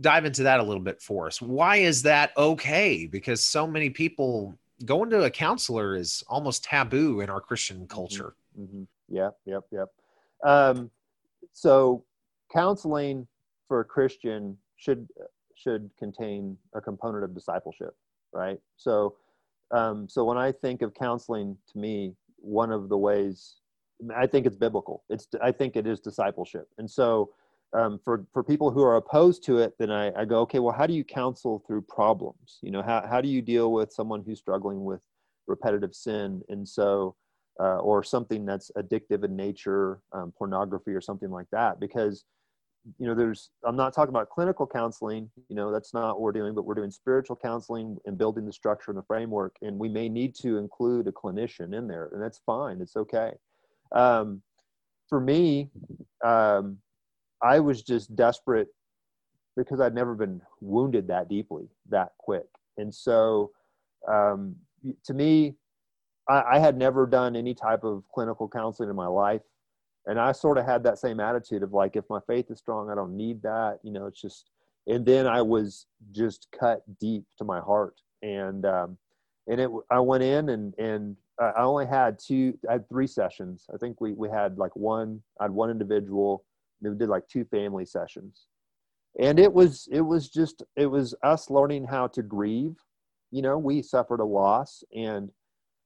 dive 0.00 0.24
into 0.24 0.44
that 0.44 0.60
a 0.60 0.62
little 0.62 0.82
bit 0.82 1.02
for 1.02 1.26
us. 1.26 1.42
Why 1.42 1.76
is 1.78 2.02
that 2.02 2.30
okay? 2.36 3.06
Because 3.06 3.44
so 3.44 3.66
many 3.66 3.90
people 3.90 4.56
going 4.84 5.10
to 5.10 5.24
a 5.24 5.30
counselor 5.30 5.96
is 5.96 6.22
almost 6.28 6.62
taboo 6.62 7.20
in 7.20 7.30
our 7.30 7.40
christian 7.40 7.78
mm-hmm. 7.78 7.86
culture. 7.86 8.34
Mm-hmm. 8.58 8.84
yeah 9.08 9.30
yep 9.44 9.64
yep 9.72 9.88
um, 10.44 10.90
so 11.52 12.04
counseling 12.52 13.26
for 13.66 13.80
a 13.80 13.84
Christian 13.84 14.56
should 14.76 15.08
should 15.54 15.90
contain 15.98 16.56
a 16.74 16.80
component 16.80 17.24
of 17.24 17.34
discipleship, 17.34 17.96
right? 18.32 18.60
So, 18.76 19.16
um, 19.72 20.08
so 20.08 20.24
when 20.24 20.38
I 20.38 20.52
think 20.52 20.82
of 20.82 20.94
counseling, 20.94 21.56
to 21.72 21.78
me, 21.78 22.14
one 22.36 22.70
of 22.70 22.88
the 22.88 22.96
ways 22.96 23.56
I 24.14 24.26
think 24.26 24.46
it's 24.46 24.56
biblical. 24.56 25.02
It's 25.08 25.26
I 25.42 25.52
think 25.52 25.76
it 25.76 25.86
is 25.86 26.00
discipleship, 26.00 26.68
and 26.78 26.90
so 26.90 27.30
um, 27.72 27.98
for 28.04 28.24
for 28.32 28.42
people 28.42 28.70
who 28.70 28.82
are 28.82 28.96
opposed 28.96 29.44
to 29.44 29.58
it, 29.58 29.74
then 29.78 29.90
I, 29.90 30.12
I 30.20 30.24
go, 30.24 30.40
okay, 30.40 30.58
well, 30.60 30.74
how 30.74 30.86
do 30.86 30.94
you 30.94 31.04
counsel 31.04 31.62
through 31.66 31.82
problems? 31.82 32.58
You 32.62 32.70
know, 32.70 32.82
how 32.82 33.04
how 33.08 33.20
do 33.20 33.28
you 33.28 33.42
deal 33.42 33.72
with 33.72 33.92
someone 33.92 34.22
who's 34.24 34.38
struggling 34.38 34.84
with 34.84 35.00
repetitive 35.46 35.94
sin, 35.94 36.42
and 36.48 36.68
so 36.68 37.16
uh, 37.60 37.78
or 37.78 38.02
something 38.02 38.44
that's 38.44 38.70
addictive 38.76 39.24
in 39.24 39.36
nature, 39.36 40.00
um, 40.12 40.32
pornography 40.36 40.92
or 40.92 41.00
something 41.00 41.30
like 41.30 41.48
that, 41.50 41.80
because 41.80 42.24
you 42.98 43.06
know 43.06 43.14
there's 43.14 43.50
i'm 43.66 43.76
not 43.76 43.92
talking 43.92 44.08
about 44.08 44.30
clinical 44.30 44.66
counseling 44.66 45.28
you 45.50 45.56
know 45.56 45.70
that's 45.70 45.92
not 45.92 46.14
what 46.14 46.20
we're 46.20 46.32
doing 46.32 46.54
but 46.54 46.64
we're 46.64 46.76
doing 46.76 46.92
spiritual 46.92 47.36
counseling 47.36 47.98
and 48.06 48.16
building 48.16 48.46
the 48.46 48.52
structure 48.52 48.90
and 48.90 48.96
the 48.96 49.02
framework 49.02 49.56
and 49.60 49.76
we 49.78 49.88
may 49.88 50.08
need 50.08 50.34
to 50.34 50.56
include 50.56 51.06
a 51.06 51.12
clinician 51.12 51.76
in 51.76 51.86
there 51.86 52.08
and 52.12 52.22
that's 52.22 52.38
fine 52.46 52.80
it's 52.80 52.96
okay 52.96 53.32
um, 53.92 54.40
for 55.08 55.20
me 55.20 55.68
um, 56.24 56.78
I 57.42 57.60
was 57.60 57.82
just 57.82 58.14
desperate 58.16 58.68
because 59.56 59.80
I'd 59.80 59.94
never 59.94 60.14
been 60.14 60.40
wounded 60.60 61.08
that 61.08 61.28
deeply, 61.28 61.68
that 61.88 62.12
quick. 62.18 62.46
And 62.76 62.94
so, 62.94 63.52
um, 64.06 64.56
to 65.04 65.14
me, 65.14 65.54
I, 66.28 66.42
I, 66.52 66.58
had 66.58 66.76
never 66.76 67.06
done 67.06 67.36
any 67.36 67.54
type 67.54 67.84
of 67.84 68.04
clinical 68.12 68.48
counseling 68.48 68.90
in 68.90 68.96
my 68.96 69.06
life. 69.06 69.42
And 70.06 70.18
I 70.18 70.32
sort 70.32 70.58
of 70.58 70.64
had 70.64 70.82
that 70.84 70.98
same 70.98 71.20
attitude 71.20 71.62
of 71.62 71.72
like, 71.72 71.96
if 71.96 72.04
my 72.08 72.20
faith 72.26 72.50
is 72.50 72.58
strong, 72.58 72.90
I 72.90 72.94
don't 72.94 73.16
need 73.16 73.42
that. 73.42 73.78
You 73.82 73.92
know, 73.92 74.06
it's 74.06 74.20
just, 74.20 74.50
and 74.86 75.04
then 75.04 75.26
I 75.26 75.42
was 75.42 75.86
just 76.12 76.48
cut 76.58 76.82
deep 76.98 77.24
to 77.38 77.44
my 77.44 77.60
heart. 77.60 78.00
And, 78.22 78.64
um, 78.64 78.98
and 79.46 79.60
it, 79.60 79.70
I 79.90 80.00
went 80.00 80.22
in 80.22 80.48
and, 80.50 80.74
and 80.78 81.16
I 81.38 81.62
only 81.62 81.86
had 81.86 82.18
two, 82.18 82.58
I 82.68 82.72
had 82.72 82.88
three 82.88 83.06
sessions. 83.06 83.66
I 83.72 83.76
think 83.76 84.00
we, 84.00 84.12
we 84.12 84.28
had 84.28 84.58
like 84.58 84.74
one, 84.76 85.22
I 85.40 85.44
had 85.44 85.52
one 85.52 85.70
individual 85.70 86.44
we 86.80 86.94
did 86.94 87.08
like 87.08 87.26
two 87.28 87.44
family 87.44 87.84
sessions 87.84 88.46
and 89.18 89.38
it 89.38 89.52
was 89.52 89.88
it 89.90 90.00
was 90.00 90.28
just 90.28 90.62
it 90.76 90.86
was 90.86 91.14
us 91.22 91.50
learning 91.50 91.84
how 91.84 92.06
to 92.06 92.22
grieve 92.22 92.76
you 93.30 93.42
know 93.42 93.58
we 93.58 93.82
suffered 93.82 94.20
a 94.20 94.24
loss 94.24 94.84
and 94.94 95.30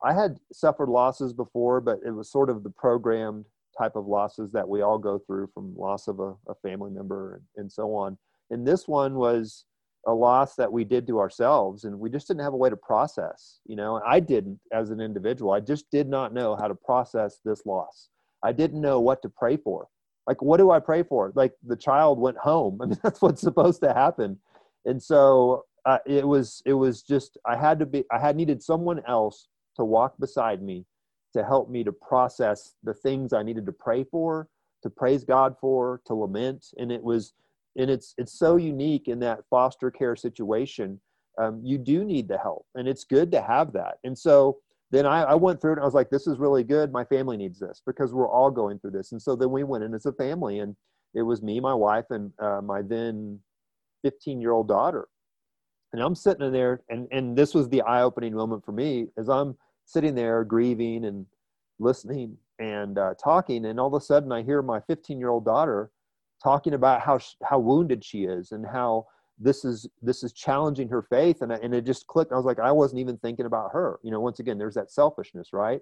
i 0.05 0.13
had 0.13 0.39
suffered 0.53 0.89
losses 0.89 1.33
before 1.33 1.81
but 1.81 1.99
it 2.05 2.11
was 2.11 2.31
sort 2.31 2.51
of 2.51 2.63
the 2.63 2.71
programmed 2.71 3.45
type 3.77 3.97
of 3.97 4.07
losses 4.07 4.53
that 4.53 4.69
we 4.69 4.83
all 4.83 4.99
go 4.99 5.19
through 5.19 5.49
from 5.53 5.75
loss 5.77 6.09
of 6.09 6.21
a, 6.21 6.35
a 6.49 6.55
family 6.63 6.91
member 6.91 7.35
and, 7.35 7.45
and 7.57 7.73
so 7.73 7.95
on. 7.95 8.19
And 8.51 8.67
this 8.67 8.87
one 8.87 9.15
was 9.15 9.65
a 10.07 10.13
loss 10.13 10.57
that 10.57 10.73
we 10.73 10.85
did 10.85 11.07
to 11.07 11.21
ourselves 11.21 11.85
and 11.85 11.99
we 11.99 12.11
just 12.11 12.27
didn't 12.27 12.43
have 12.43 12.55
a 12.55 12.57
way 12.57 12.69
to 12.69 12.77
process 12.77 13.61
you 13.67 13.77
know? 13.77 14.01
I 14.07 14.21
didn't 14.21 14.59
as 14.73 14.91
an 14.91 15.01
individual 15.01 15.53
i 15.53 15.61
just 15.61 15.91
did 15.91 16.09
not 16.09 16.35
know 16.35 16.57
how 16.57 16.67
to 16.67 16.75
process 16.75 17.39
this 17.45 17.65
loss. 17.67 18.09
I 18.43 18.53
didn't 18.53 18.81
know 18.81 19.01
what 19.01 19.23
to 19.23 19.29
pray 19.29 19.57
for. 19.57 19.87
Like 20.27 20.43
what 20.43 20.57
do 20.57 20.71
i 20.71 20.81
pray 20.81 21.05
for? 21.05 21.33
Like 21.37 21.53
the 21.65 21.77
child 21.77 22.19
went 22.19 22.39
home. 22.39 22.81
I 22.83 22.87
mean 22.87 22.99
that's 23.03 23.23
what's 23.23 23.41
supposed 23.41 23.81
to 23.83 23.95
happen. 23.95 24.39
And 24.85 25.01
so 25.01 25.65
uh, 25.85 25.99
it 26.07 26.27
was 26.27 26.63
it 26.67 26.75
was 26.75 27.03
just 27.03 27.39
i 27.47 27.57
had 27.57 27.79
to 27.79 27.87
be 27.87 28.05
i 28.13 28.19
had 28.19 28.37
needed 28.37 28.63
someone 28.63 29.03
else 29.07 29.49
to 29.77 29.85
walk 29.85 30.15
beside 30.19 30.63
me 30.63 30.85
to 31.33 31.45
help 31.45 31.71
me 31.71 31.83
to 31.85 31.93
process 31.93 32.75
the 32.83 32.95
things 32.95 33.33
i 33.33 33.43
needed 33.43 33.67
to 33.67 33.73
pray 33.73 34.05
for 34.05 34.49
to 34.83 34.91
praise 34.91 35.25
god 35.25 35.55
for 35.61 36.01
to 36.07 36.15
lament 36.15 36.67
and 36.79 36.91
it 36.93 37.03
was 37.03 37.33
and 37.77 37.91
it's 37.91 38.15
it's 38.19 38.39
so 38.39 38.57
unique 38.57 39.09
in 39.09 39.19
that 39.19 39.41
foster 39.49 39.91
care 39.91 40.17
situation 40.17 41.01
um, 41.39 41.61
you 41.65 41.79
do 41.79 42.05
need 42.05 42.29
the 42.29 42.37
help 42.37 42.67
and 42.75 42.87
it's 42.87 43.05
good 43.05 43.33
to 43.33 43.41
have 43.41 43.73
that 43.73 43.99
and 44.05 44.17
so 44.17 44.59
then 44.93 45.07
I, 45.07 45.23
I, 45.23 45.35
went 45.35 45.59
through 45.61 45.73
it 45.73 45.77
and 45.77 45.83
I 45.83 45.87
was 45.87 45.95
like, 45.95 46.11
this 46.11 46.27
is 46.27 46.39
really 46.39 46.63
good. 46.63 46.93
My 46.93 47.05
family 47.05 47.39
needs 47.39 47.59
this 47.59 47.81
because 47.87 48.13
we're 48.13 48.29
all 48.29 48.51
going 48.51 48.79
through 48.79 48.91
this. 48.91 49.13
And 49.13 49.21
so 49.21 49.35
then 49.35 49.51
we 49.51 49.65
went 49.65 49.83
in 49.83 49.95
as 49.95 50.05
a 50.05 50.13
family 50.13 50.59
and 50.59 50.77
it 51.15 51.23
was 51.23 51.43
me, 51.43 51.61
my 51.61 51.73
wife, 51.73 52.05
and 52.11 52.31
uh, 52.39 52.61
my 52.63 52.83
then 52.83 53.41
15 54.03 54.41
year 54.41 54.53
old 54.53 54.69
daughter. 54.69 55.09
And 55.93 56.03
I'm 56.03 56.15
sitting 56.15 56.47
in 56.47 56.53
there 56.53 56.81
and, 56.89 57.07
and 57.13 57.37
this 57.37 57.55
was 57.55 57.69
the 57.69 57.83
eye 57.83 58.03
opening 58.03 58.35
moment 58.35 58.65
for 58.65 58.73
me 58.73 59.09
as 59.19 59.29
I'm 59.29 59.57
sitting 59.85 60.15
there 60.15 60.45
grieving 60.45 61.05
and 61.05 61.27
listening 61.79 62.37
and 62.59 62.99
uh, 62.99 63.15
talking. 63.23 63.67
And 63.67 63.79
all 63.79 63.89
of 63.89 64.01
a 64.01 64.05
sudden 64.05 64.33
I 64.33 64.43
hear 64.43 64.63
my 64.63 64.81
15 64.81 65.19
year 65.19 65.29
old 65.29 65.45
daughter 65.45 65.91
talking 66.43 66.75
about 66.75 67.03
how, 67.03 67.19
how 67.45 67.59
wounded 67.59 68.05
she 68.05 68.25
is 68.25 68.53
and 68.53 68.67
how 68.67 69.07
this 69.39 69.65
is 69.65 69.89
this 70.01 70.23
is 70.23 70.33
challenging 70.33 70.89
her 70.89 71.03
faith. 71.03 71.43
And, 71.43 71.53
I, 71.53 71.57
and 71.57 71.75
it 71.75 71.85
just 71.85 72.07
clicked. 72.07 72.33
I 72.33 72.37
was 72.37 72.45
like 72.45 72.59
i 72.59 72.71
wasn't 72.71 73.01
even 73.01 73.17
thinking 73.19 73.47
about 73.47 73.73
her. 73.73 73.99
You 74.03 74.11
know 74.11 74.21
once 74.21 74.39
again 74.39 74.59
there's 74.59 74.75
that 74.75 74.91
selfishness 74.91 75.53
right? 75.53 75.81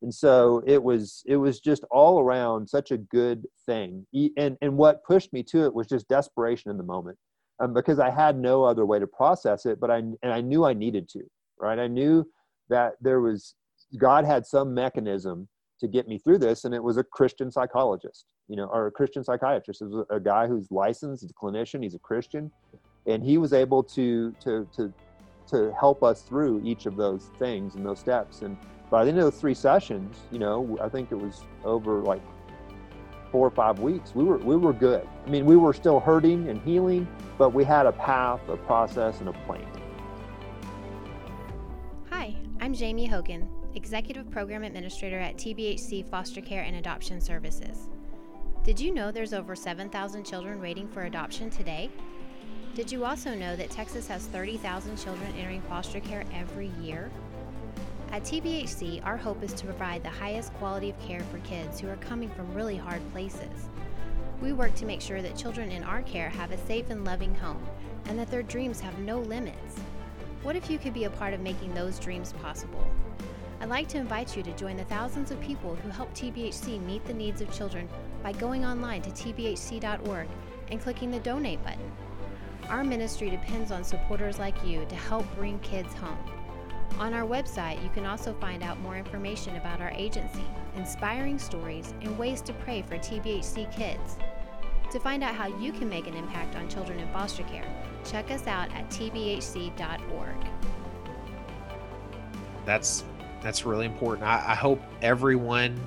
And 0.00 0.12
so 0.12 0.62
it 0.66 0.82
was 0.82 1.22
it 1.26 1.36
was 1.36 1.60
just 1.60 1.84
all 1.90 2.20
around 2.20 2.68
such 2.68 2.90
a 2.90 2.98
good 2.98 3.46
thing. 3.66 4.06
And 4.36 4.56
and 4.60 4.76
what 4.76 5.04
pushed 5.04 5.32
me 5.32 5.42
to 5.44 5.64
it 5.66 5.74
was 5.74 5.86
just 5.86 6.08
desperation 6.08 6.70
in 6.70 6.78
the 6.78 6.82
moment 6.82 7.18
um, 7.62 7.72
because 7.72 7.98
i 7.98 8.10
had 8.10 8.36
no 8.36 8.64
other 8.64 8.84
way 8.84 8.98
to 8.98 9.06
process 9.06 9.64
it 9.64 9.80
but 9.80 9.90
i 9.90 9.96
and 9.96 10.18
i 10.24 10.40
knew 10.40 10.64
i 10.64 10.72
needed 10.72 11.08
to 11.08 11.22
right? 11.62 11.78
I 11.78 11.86
knew 11.86 12.26
that 12.68 12.94
there 13.00 13.20
was 13.20 13.54
god 13.96 14.24
had 14.24 14.44
some 14.46 14.74
mechanism 14.74 15.48
to 15.80 15.88
get 15.88 16.08
me 16.08 16.18
through 16.18 16.38
this 16.38 16.64
and 16.64 16.74
it 16.74 16.82
was 16.82 16.96
a 16.96 17.04
christian 17.04 17.50
psychologist 17.50 18.26
you 18.48 18.56
know 18.56 18.66
or 18.66 18.86
a 18.86 18.90
christian 18.90 19.24
psychiatrist. 19.24 19.80
It 19.80 19.88
was 19.88 20.06
a 20.10 20.20
guy 20.20 20.46
who's 20.46 20.70
licensed 20.70 21.22
he's 21.22 21.30
a 21.30 21.34
clinician 21.34 21.82
he's 21.82 21.94
a 21.94 22.00
christian 22.00 22.50
and 23.06 23.22
he 23.22 23.38
was 23.38 23.52
able 23.52 23.82
to 23.84 24.32
to 24.40 24.68
to 24.76 24.92
to 25.48 25.72
help 25.78 26.02
us 26.02 26.22
through 26.22 26.62
each 26.64 26.86
of 26.86 26.96
those 26.96 27.30
things 27.38 27.74
and 27.74 27.84
those 27.84 27.98
steps. 27.98 28.42
And 28.42 28.56
by 28.90 29.04
the 29.04 29.10
end 29.10 29.18
of 29.18 29.24
the 29.24 29.32
three 29.32 29.54
sessions 29.54 30.16
you 30.30 30.38
know 30.38 30.78
i 30.82 30.88
think 30.88 31.10
it 31.12 31.14
was 31.14 31.42
over 31.64 32.00
like 32.00 32.22
four 33.32 33.46
or 33.46 33.50
five 33.50 33.80
weeks 33.80 34.14
we 34.14 34.22
were 34.22 34.36
we 34.38 34.56
were 34.56 34.74
good. 34.74 35.08
I 35.26 35.30
mean 35.30 35.46
we 35.46 35.56
were 35.56 35.72
still 35.72 35.98
hurting 35.98 36.48
and 36.48 36.60
healing 36.62 37.08
but 37.38 37.50
we 37.54 37.64
had 37.64 37.86
a 37.86 37.92
path 37.92 38.40
a 38.48 38.56
process 38.56 39.18
and 39.20 39.28
a 39.30 39.32
plan. 39.32 39.66
Hi 42.10 42.36
i'm 42.60 42.74
jamie 42.74 43.06
hogan 43.06 43.48
executive 43.74 44.30
program 44.30 44.62
administrator 44.62 45.18
at 45.18 45.36
tbhc 45.36 46.06
foster 46.08 46.42
care 46.42 46.62
and 46.62 46.76
adoption 46.76 47.20
services. 47.20 47.88
Did 48.64 48.78
you 48.78 48.94
know 48.94 49.10
there's 49.10 49.32
over 49.32 49.56
7000 49.56 50.22
children 50.24 50.60
waiting 50.60 50.86
for 50.86 51.02
adoption 51.02 51.50
today? 51.50 51.90
Did 52.74 52.92
you 52.92 53.04
also 53.04 53.34
know 53.34 53.56
that 53.56 53.70
Texas 53.70 54.06
has 54.06 54.26
30,000 54.26 54.96
children 54.96 55.32
entering 55.36 55.62
foster 55.62 55.98
care 55.98 56.24
every 56.32 56.70
year? 56.80 57.10
At 58.12 58.24
TBHC, 58.24 59.02
our 59.06 59.16
hope 59.16 59.42
is 59.42 59.54
to 59.54 59.64
provide 59.64 60.02
the 60.02 60.10
highest 60.10 60.52
quality 60.54 60.90
of 60.90 61.00
care 61.00 61.22
for 61.30 61.38
kids 61.38 61.80
who 61.80 61.88
are 61.88 61.96
coming 61.96 62.28
from 62.28 62.52
really 62.52 62.76
hard 62.76 63.00
places. 63.10 63.70
We 64.42 64.52
work 64.52 64.74
to 64.74 64.84
make 64.84 65.00
sure 65.00 65.22
that 65.22 65.34
children 65.34 65.72
in 65.72 65.82
our 65.82 66.02
care 66.02 66.28
have 66.28 66.50
a 66.50 66.58
safe 66.66 66.90
and 66.90 67.06
loving 67.06 67.34
home 67.34 67.66
and 68.04 68.18
that 68.18 68.30
their 68.30 68.42
dreams 68.42 68.82
have 68.82 68.98
no 68.98 69.20
limits. 69.20 69.78
What 70.42 70.56
if 70.56 70.68
you 70.68 70.78
could 70.78 70.92
be 70.92 71.04
a 71.04 71.10
part 71.10 71.32
of 71.32 71.40
making 71.40 71.72
those 71.72 71.98
dreams 71.98 72.34
possible? 72.34 72.86
I'd 73.62 73.70
like 73.70 73.88
to 73.88 73.98
invite 73.98 74.36
you 74.36 74.42
to 74.42 74.56
join 74.56 74.76
the 74.76 74.84
thousands 74.84 75.30
of 75.30 75.40
people 75.40 75.74
who 75.76 75.88
help 75.88 76.12
TBHC 76.12 76.84
meet 76.84 77.06
the 77.06 77.14
needs 77.14 77.40
of 77.40 77.50
children 77.50 77.88
by 78.22 78.32
going 78.32 78.66
online 78.66 79.00
to 79.02 79.10
tbhc.org 79.10 80.28
and 80.70 80.82
clicking 80.82 81.10
the 81.10 81.20
donate 81.20 81.64
button. 81.64 81.90
Our 82.68 82.84
ministry 82.84 83.30
depends 83.30 83.72
on 83.72 83.82
supporters 83.82 84.38
like 84.38 84.62
you 84.66 84.84
to 84.84 84.96
help 84.96 85.24
bring 85.34 85.58
kids 85.60 85.94
home. 85.94 86.41
On 86.98 87.14
our 87.14 87.26
website, 87.26 87.82
you 87.82 87.90
can 87.90 88.06
also 88.06 88.34
find 88.34 88.62
out 88.62 88.78
more 88.80 88.96
information 88.96 89.56
about 89.56 89.80
our 89.80 89.90
agency, 89.90 90.44
inspiring 90.76 91.38
stories, 91.38 91.94
and 92.02 92.16
ways 92.18 92.40
to 92.42 92.52
pray 92.52 92.82
for 92.82 92.96
TBHC 92.96 93.74
kids. 93.74 94.16
To 94.92 95.00
find 95.00 95.24
out 95.24 95.34
how 95.34 95.46
you 95.46 95.72
can 95.72 95.88
make 95.88 96.06
an 96.06 96.14
impact 96.14 96.54
on 96.54 96.68
children 96.68 96.98
in 96.98 97.08
foster 97.12 97.42
care, 97.44 97.64
check 98.04 98.30
us 98.30 98.46
out 98.46 98.70
at 98.72 98.88
tbhc.org. 98.90 100.36
That's 102.64 103.04
that's 103.42 103.64
really 103.66 103.86
important. 103.86 104.26
I, 104.26 104.52
I 104.52 104.54
hope 104.54 104.80
everyone 105.00 105.80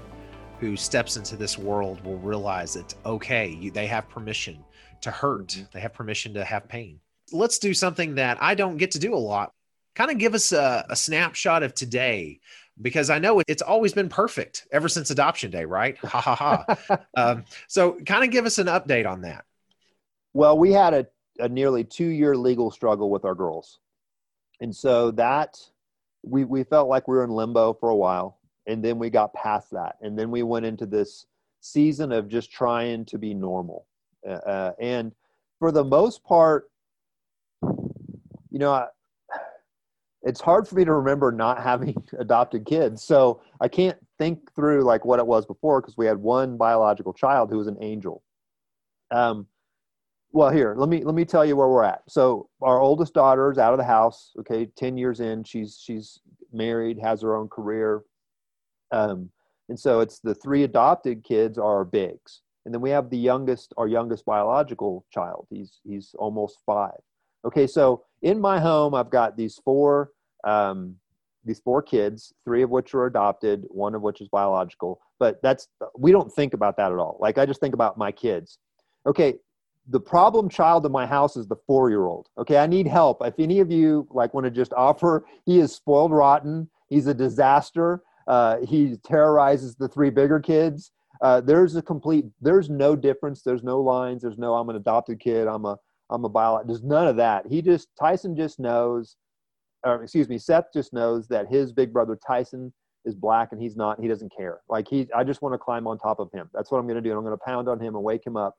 who 0.60 0.76
steps 0.76 1.16
into 1.16 1.38
this 1.38 1.58
world 1.58 2.04
will 2.04 2.18
realize 2.18 2.74
that 2.74 2.96
okay, 3.06 3.50
you, 3.50 3.72
they 3.72 3.88
have 3.88 4.10
permission 4.10 4.64
to 5.02 5.12
hurt. 5.12 5.48
Mm-hmm. 5.50 5.64
They 5.72 5.80
have 5.80 5.94
permission 5.94 6.34
to 6.34 6.44
have 6.44 6.68
pain. 6.68 7.00
Let's 7.32 7.60
do 7.60 7.74
something 7.74 8.16
that 8.16 8.42
I 8.42 8.56
don't 8.56 8.78
get 8.78 8.92
to 8.92 9.00
do 9.00 9.14
a 9.14 9.18
lot. 9.18 9.54
Kind 9.96 10.12
of 10.12 10.18
give 10.18 10.34
us 10.34 10.52
a, 10.52 10.86
a 10.90 10.96
snapshot 10.96 11.64
of 11.64 11.74
today 11.74 12.40
because 12.82 13.10
I 13.10 13.20
know 13.20 13.42
it's 13.48 13.62
always 13.62 13.94
been 13.94 14.10
perfect 14.10 14.68
ever 14.72 14.90
since 14.90 15.10
adoption 15.10 15.52
day, 15.52 15.66
right? 15.66 15.98
Ha 16.00 16.22
ha 16.22 16.36
ha. 16.36 17.00
um, 17.18 17.46
so, 17.68 17.94
kind 18.06 18.24
of 18.24 18.32
give 18.32 18.46
us 18.46 18.58
an 18.58 18.68
update 18.68 19.08
on 19.08 19.22
that. 19.22 19.46
Well, 20.34 20.58
we 20.58 20.74
had 20.74 20.94
a, 20.94 21.08
a 21.40 21.48
nearly 21.48 21.84
two 21.84 22.08
year 22.08 22.36
legal 22.36 22.72
struggle 22.72 23.10
with 23.10 23.24
our 23.26 23.36
girls. 23.36 23.80
And 24.62 24.76
so 24.76 25.12
that 25.12 25.58
we, 26.24 26.44
we 26.44 26.64
felt 26.64 26.90
like 26.90 27.08
we 27.08 27.16
were 27.16 27.24
in 27.24 27.30
limbo 27.30 27.74
for 27.74 27.90
a 27.90 27.96
while. 27.96 28.40
And 28.68 28.84
then 28.84 28.98
we 28.98 29.10
got 29.10 29.34
past 29.34 29.72
that. 29.72 29.96
And 30.02 30.18
then 30.18 30.32
we 30.32 30.44
went 30.44 30.66
into 30.66 30.86
this 30.86 31.26
season 31.62 32.12
of 32.12 32.28
just 32.28 32.52
trying 32.52 33.06
to 33.06 33.18
be 33.18 33.34
normal. 33.34 33.86
Uh, 34.28 34.34
uh, 34.34 34.72
and 34.80 35.14
for 35.60 35.72
the 35.72 35.84
most 35.84 36.24
part, 36.24 36.70
you 37.62 38.60
know, 38.60 38.72
I, 38.72 38.88
it's 40.26 40.42
hard 40.42 40.68
for 40.68 40.76
me 40.76 40.84
to 40.84 40.92
remember 40.92 41.32
not 41.32 41.62
having 41.62 41.96
adopted 42.20 42.66
kids. 42.66 43.04
So 43.04 43.42
I 43.62 43.68
can't 43.68 43.98
think 44.18 44.54
through 44.56 44.84
like 44.84 45.06
what 45.06 45.20
it 45.20 45.28
was 45.28 45.46
before 45.46 45.80
because 45.80 45.96
we 45.98 46.08
had 46.08 46.18
one 46.18 46.58
biological 46.58 47.14
child 47.14 47.50
who 47.50 47.58
was 47.58 47.68
an 47.68 47.78
angel. 47.80 48.24
Um, 49.12 49.46
well, 50.32 50.50
here 50.50 50.74
let 50.76 50.90
me 50.90 51.04
let 51.04 51.16
me 51.16 51.24
tell 51.24 51.46
you 51.46 51.56
where 51.56 51.70
we're 51.70 51.84
at. 51.84 52.02
So 52.10 52.50
our 52.62 52.82
oldest 52.82 53.14
daughter 53.14 53.52
is 53.52 53.58
out 53.58 53.72
of 53.72 53.78
the 53.78 53.86
house. 53.86 54.34
Okay, 54.40 54.66
ten 54.76 54.98
years 54.98 55.22
in, 55.22 55.46
she's 55.46 55.80
she's 55.82 56.20
married, 56.52 57.00
has 57.00 57.22
her 57.22 57.36
own 57.38 57.48
career, 57.48 58.02
um, 58.92 59.30
and 59.70 59.80
so 59.80 60.02
it's 60.02 60.20
the 60.20 60.36
three 60.36 60.64
adopted 60.64 61.24
kids 61.24 61.58
are 61.58 61.78
our 61.78 61.86
bigs, 61.86 62.42
and 62.66 62.74
then 62.74 62.82
we 62.82 62.90
have 62.90 63.10
the 63.10 63.18
youngest, 63.18 63.74
our 63.78 63.88
youngest 63.88 64.26
biological 64.26 65.06
child. 65.10 65.48
He's 65.50 65.80
he's 65.86 66.14
almost 66.20 66.58
five. 66.66 67.00
Okay, 67.46 67.68
so 67.68 68.04
in 68.22 68.42
my 68.42 68.60
home, 68.60 68.94
I've 68.94 69.12
got 69.12 69.38
these 69.38 69.62
four 69.64 70.10
um, 70.46 70.96
these 71.44 71.60
four 71.60 71.82
kids, 71.82 72.34
three 72.44 72.64
of 72.64 72.70
which 72.70 72.94
are 72.94 73.06
adopted, 73.06 73.66
one 73.70 73.94
of 73.94 74.02
which 74.02 74.22
is 74.22 74.28
biological. 74.30 75.00
But 75.20 75.42
that's 75.44 75.68
we 75.98 76.12
don't 76.12 76.32
think 76.32 76.54
about 76.54 76.78
that 76.78 76.92
at 76.92 76.98
all. 76.98 77.18
Like 77.20 77.38
I 77.38 77.46
just 77.46 77.60
think 77.60 77.74
about 77.74 77.98
my 77.98 78.12
kids. 78.12 78.58
Okay, 79.06 79.36
the 79.90 80.00
problem 80.00 80.50
child 80.50 80.86
in 80.86 80.92
my 80.92 81.06
house 81.06 81.38
is 81.38 81.48
the 81.48 81.58
four 81.68 81.90
year 81.90 82.06
old. 82.06 82.28
Okay, 82.38 82.58
I 82.58 82.68
need 82.68 82.88
help. 82.88 83.20
If 83.24 83.36
any 83.40 83.60
of 83.60 83.72
you 83.72 84.08
like 84.12 84.34
want 84.34 84.46
to 84.46 84.52
just 84.52 84.74
offer, 84.74 85.26
he 85.46 85.60
is 85.60 85.74
spoiled 85.74 86.12
rotten. 86.12 86.70
He's 86.90 87.08
a 87.08 87.14
disaster. 87.14 88.02
Uh, 88.28 88.58
he 88.68 88.98
terrorizes 89.06 89.76
the 89.76 89.88
three 89.88 90.10
bigger 90.10 90.40
kids. 90.40 90.92
Uh, 91.22 91.42
there's 91.42 91.76
a 91.76 91.82
complete. 91.82 92.26
There's 92.42 92.70
no 92.70 92.96
difference. 92.96 93.42
There's 93.42 93.64
no 93.64 93.80
lines. 93.80 94.24
There's 94.24 94.38
no. 94.38 94.56
I'm 94.56 94.70
an 94.70 94.76
adopted 94.76 95.20
kid. 95.20 95.48
I'm 95.48 95.66
a. 95.66 95.78
I'm 96.10 96.26
a 96.26 96.30
bio. 96.30 96.62
There's 96.66 96.84
none 96.84 97.08
of 97.08 97.16
that. 97.18 97.46
He 97.48 97.62
just 97.62 97.88
Tyson 98.00 98.36
just 98.36 98.60
knows, 98.60 99.16
or 99.86 100.04
excuse 100.04 100.28
me, 100.28 100.38
Seth 100.38 100.66
just 100.74 100.94
knows 100.94 101.28
that 101.30 101.48
his 101.48 101.72
big 101.72 101.94
brother 101.94 102.18
Tyson 102.26 102.74
is 103.06 103.16
black 103.16 103.50
and 103.52 103.62
he's 103.62 103.78
not. 103.78 104.00
He 104.02 104.08
doesn't 104.08 104.36
care. 104.36 104.62
Like 104.68 104.88
he. 104.90 105.08
I 105.16 105.24
just 105.24 105.42
want 105.42 105.54
to 105.54 105.60
climb 105.60 105.88
on 105.88 105.98
top 105.98 106.20
of 106.20 106.32
him. 106.34 106.50
That's 106.54 106.72
what 106.72 106.80
I'm 106.80 106.88
going 106.88 106.96
to 106.96 107.02
do. 107.02 107.12
And 107.12 107.18
I'm 107.18 107.24
going 107.24 107.38
to 107.38 107.46
pound 107.46 107.70
on 107.70 107.80
him 107.80 107.96
and 107.96 108.04
wake 108.04 108.26
him 108.26 108.36
up 108.36 108.56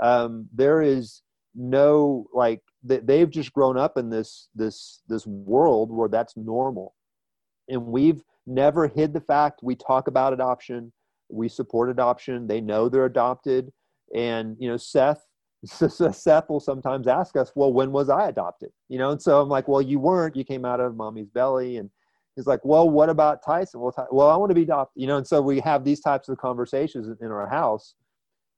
um, 0.00 0.48
there 0.52 0.82
is 0.82 1.22
no 1.54 2.26
like 2.32 2.60
they've 2.82 3.30
just 3.30 3.52
grown 3.52 3.76
up 3.76 3.98
in 3.98 4.08
this 4.08 4.48
this 4.54 5.02
this 5.08 5.26
world 5.26 5.90
where 5.90 6.08
that's 6.08 6.36
normal 6.36 6.94
and 7.68 7.84
we've 7.84 8.22
never 8.46 8.86
hid 8.86 9.12
the 9.12 9.20
fact 9.20 9.60
we 9.62 9.74
talk 9.74 10.06
about 10.06 10.32
adoption 10.32 10.92
we 11.28 11.48
support 11.48 11.90
adoption 11.90 12.46
they 12.46 12.60
know 12.60 12.88
they're 12.88 13.04
adopted 13.04 13.72
and 14.14 14.56
you 14.60 14.68
know 14.68 14.76
seth 14.76 15.26
seth 15.64 16.48
will 16.48 16.60
sometimes 16.60 17.06
ask 17.06 17.36
us 17.36 17.52
well 17.54 17.72
when 17.72 17.92
was 17.92 18.08
i 18.08 18.28
adopted? 18.28 18.70
You 18.88 18.98
know 18.98 19.10
and 19.10 19.20
so 19.20 19.40
i'm 19.40 19.48
like 19.48 19.68
well 19.68 19.82
you 19.82 19.98
weren't. 19.98 20.36
You 20.36 20.44
came 20.44 20.64
out 20.64 20.80
of 20.80 20.96
mommy's 20.96 21.28
belly. 21.28 21.76
And 21.76 21.90
he's 22.36 22.46
like 22.46 22.64
well 22.64 22.88
what 22.88 23.08
about 23.08 23.44
tyson? 23.44 23.80
Well, 23.80 24.08
well 24.10 24.30
i 24.30 24.36
want 24.36 24.50
to 24.50 24.54
be 24.54 24.62
adopted 24.62 25.00
you 25.00 25.06
know 25.06 25.16
and 25.16 25.26
so 25.26 25.40
we 25.40 25.60
have 25.60 25.84
these 25.84 26.00
types 26.00 26.28
of 26.28 26.38
conversations 26.38 27.08
in 27.20 27.30
our 27.30 27.48
house. 27.48 27.94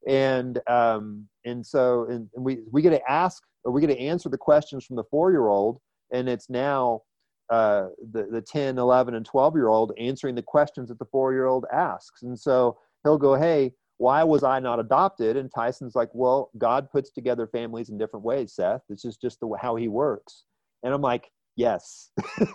And 0.08 0.58
um, 0.68 1.28
and 1.44 1.64
so 1.64 2.06
and, 2.08 2.28
and 2.34 2.44
we 2.44 2.62
we 2.72 2.82
get 2.82 2.90
to 2.90 3.10
ask 3.10 3.42
or 3.64 3.72
we 3.72 3.80
get 3.80 3.86
to 3.88 3.98
answer 3.98 4.28
the 4.28 4.38
questions 4.38 4.84
from 4.84 4.96
the 4.96 5.04
four 5.04 5.30
year 5.30 5.46
old 5.46 5.80
and 6.12 6.28
it's 6.28 6.50
now 6.50 7.02
uh, 7.50 7.88
the, 8.12 8.26
the 8.30 8.40
10 8.40 8.78
11 8.78 9.14
and 9.14 9.26
12 9.26 9.56
year 9.56 9.68
old 9.68 9.92
answering 9.98 10.34
the 10.34 10.42
questions 10.42 10.88
that 10.88 10.98
the 10.98 11.04
four 11.06 11.32
year 11.32 11.46
old 11.46 11.66
asks. 11.72 12.22
And 12.22 12.38
so 12.38 12.78
he'll 13.02 13.18
go 13.18 13.34
hey 13.34 13.74
why 14.02 14.22
was 14.22 14.42
i 14.42 14.58
not 14.58 14.78
adopted 14.78 15.36
and 15.36 15.50
tyson's 15.54 15.94
like 15.94 16.10
well 16.12 16.50
god 16.58 16.90
puts 16.90 17.10
together 17.10 17.46
families 17.46 17.88
in 17.90 17.98
different 17.98 18.24
ways 18.24 18.52
seth 18.52 18.82
this 18.88 19.04
is 19.04 19.16
just 19.16 19.40
the 19.40 19.56
how 19.60 19.76
he 19.76 19.88
works 19.88 20.44
and 20.82 20.92
i'm 20.92 21.02
like 21.02 21.30
yes 21.56 22.10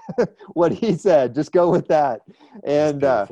what 0.53 0.71
he 0.71 0.93
said 0.93 1.35
just 1.35 1.51
go 1.51 1.69
with 1.69 1.87
that 1.87 2.21
and 2.65 3.03
uh, 3.03 3.25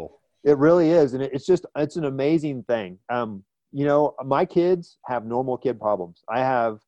it 0.43 0.58
really 0.58 0.91
is 0.91 1.13
and 1.13 1.23
it's 1.23 1.45
just 1.45 1.65
it's 1.75 1.95
an 1.95 2.06
amazing 2.06 2.63
thing 2.63 2.99
um, 3.10 3.43
you 3.75 3.84
know, 3.84 4.15
my 4.23 4.45
kids 4.45 4.99
have 5.06 5.25
normal 5.25 5.58
kid 5.58 5.82
problems. 5.82 6.23
I 6.30 6.39
have, 6.39 6.80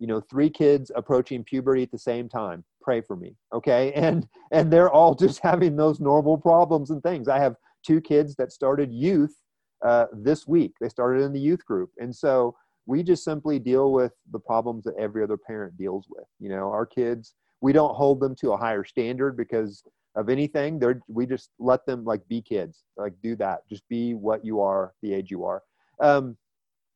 you 0.00 0.08
know, 0.08 0.20
three 0.20 0.50
kids 0.50 0.90
approaching 0.96 1.44
puberty 1.44 1.84
at 1.84 1.92
the 1.92 1.98
same 1.98 2.28
time. 2.28 2.64
Pray 2.80 3.00
for 3.00 3.14
me, 3.14 3.36
okay? 3.54 3.92
And 3.96 4.26
and 4.50 4.72
they're 4.72 4.90
all 4.90 5.14
just 5.14 5.38
having 5.42 5.76
those 5.76 6.00
normal 6.00 6.36
problems 6.36 6.90
and 6.90 7.00
things. 7.00 7.28
I 7.28 7.38
have 7.38 7.54
two 7.86 8.00
kids 8.00 8.34
that 8.36 8.50
started 8.50 8.92
youth 8.92 9.36
uh, 9.84 10.06
this 10.12 10.46
week. 10.46 10.72
They 10.80 10.88
started 10.88 11.22
in 11.22 11.32
the 11.32 11.40
youth 11.40 11.64
group, 11.64 11.90
and 11.98 12.14
so 12.14 12.54
we 12.86 13.02
just 13.02 13.24
simply 13.24 13.58
deal 13.58 13.92
with 13.92 14.12
the 14.32 14.40
problems 14.40 14.84
that 14.84 14.94
every 14.98 15.22
other 15.22 15.36
parent 15.36 15.76
deals 15.76 16.06
with. 16.08 16.26
You 16.40 16.50
know, 16.50 16.70
our 16.70 16.86
kids. 16.86 17.34
We 17.60 17.72
don't 17.72 17.94
hold 17.94 18.18
them 18.18 18.34
to 18.40 18.52
a 18.52 18.56
higher 18.56 18.84
standard 18.84 19.36
because 19.36 19.84
of 20.16 20.28
anything. 20.28 20.78
They're 20.78 21.00
we 21.08 21.26
just 21.26 21.50
let 21.58 21.86
them 21.86 22.04
like 22.04 22.26
be 22.28 22.42
kids. 22.42 22.84
Like 22.96 23.14
do 23.22 23.36
that. 23.36 23.60
Just 23.68 23.88
be 23.88 24.14
what 24.14 24.44
you 24.44 24.60
are, 24.60 24.92
the 25.02 25.14
age 25.14 25.30
you 25.30 25.44
are 25.44 25.62
um, 26.02 26.36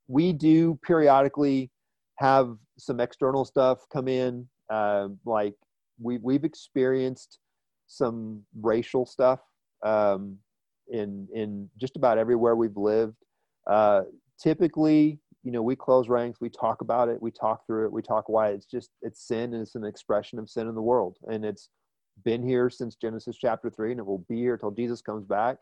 we 0.08 0.32
do 0.32 0.78
periodically 0.82 1.70
have 2.16 2.56
some 2.78 3.00
external 3.00 3.44
stuff 3.44 3.86
come 3.90 4.08
in. 4.08 4.46
Uh, 4.68 5.08
like 5.24 5.54
we 6.00 6.18
we've 6.18 6.44
experienced 6.44 7.38
some 7.86 8.42
racial 8.60 9.06
stuff 9.06 9.40
um, 9.84 10.36
in 10.90 11.28
in 11.34 11.68
just 11.78 11.96
about 11.96 12.18
everywhere 12.18 12.56
we've 12.56 12.76
lived. 12.76 13.16
Uh, 13.66 14.02
typically, 14.42 15.18
you 15.42 15.52
know, 15.52 15.62
we 15.62 15.76
close 15.76 16.08
ranks, 16.08 16.40
we 16.40 16.48
talk 16.50 16.80
about 16.80 17.08
it, 17.08 17.20
we 17.20 17.30
talk 17.30 17.66
through 17.66 17.86
it, 17.86 17.92
we 17.92 18.02
talk 18.02 18.28
why 18.28 18.48
it's 18.48 18.66
just 18.66 18.90
it's 19.02 19.26
sin 19.26 19.54
and 19.54 19.62
it's 19.62 19.74
an 19.74 19.84
expression 19.84 20.38
of 20.38 20.50
sin 20.50 20.68
in 20.68 20.74
the 20.74 20.82
world, 20.82 21.16
and 21.30 21.44
it's 21.44 21.70
been 22.24 22.42
here 22.42 22.70
since 22.70 22.96
Genesis 22.96 23.36
chapter 23.36 23.70
three, 23.70 23.90
and 23.90 24.00
it 24.00 24.06
will 24.06 24.24
be 24.28 24.36
here 24.36 24.56
till 24.56 24.70
Jesus 24.70 25.00
comes 25.00 25.24
back. 25.24 25.58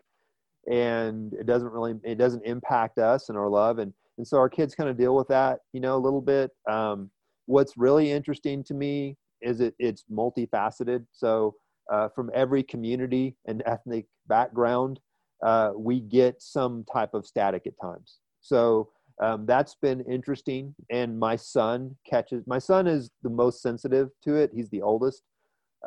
And 0.70 1.34
it 1.34 1.46
doesn't 1.46 1.70
really 1.70 1.94
it 2.04 2.16
doesn't 2.16 2.44
impact 2.46 2.98
us 2.98 3.28
and 3.28 3.36
our 3.36 3.48
love. 3.48 3.78
And 3.78 3.92
and 4.16 4.26
so 4.26 4.38
our 4.38 4.48
kids 4.48 4.74
kind 4.74 4.88
of 4.88 4.96
deal 4.96 5.14
with 5.14 5.28
that 5.28 5.60
you 5.72 5.80
know 5.80 5.96
a 5.96 5.98
little 5.98 6.22
bit. 6.22 6.50
Um, 6.70 7.10
what's 7.46 7.76
really 7.76 8.10
interesting 8.10 8.64
to 8.64 8.74
me 8.74 9.16
is 9.42 9.60
it 9.60 9.74
it's 9.78 10.04
multifaceted. 10.10 11.04
So 11.12 11.56
uh, 11.92 12.08
from 12.08 12.30
every 12.34 12.62
community 12.62 13.36
and 13.46 13.62
ethnic 13.66 14.06
background 14.26 15.00
uh, 15.42 15.72
we 15.76 16.00
get 16.00 16.40
some 16.40 16.84
type 16.92 17.14
of 17.14 17.26
static 17.26 17.66
at 17.66 17.74
times. 17.80 18.18
So 18.40 18.90
um, 19.22 19.46
that's 19.46 19.76
been 19.76 20.00
interesting. 20.02 20.74
And 20.90 21.18
my 21.18 21.36
son 21.36 21.96
catches 22.08 22.46
my 22.46 22.58
son 22.58 22.86
is 22.86 23.10
the 23.22 23.30
most 23.30 23.62
sensitive 23.62 24.10
to 24.24 24.36
it. 24.36 24.50
He's 24.54 24.70
the 24.70 24.82
oldest. 24.82 25.22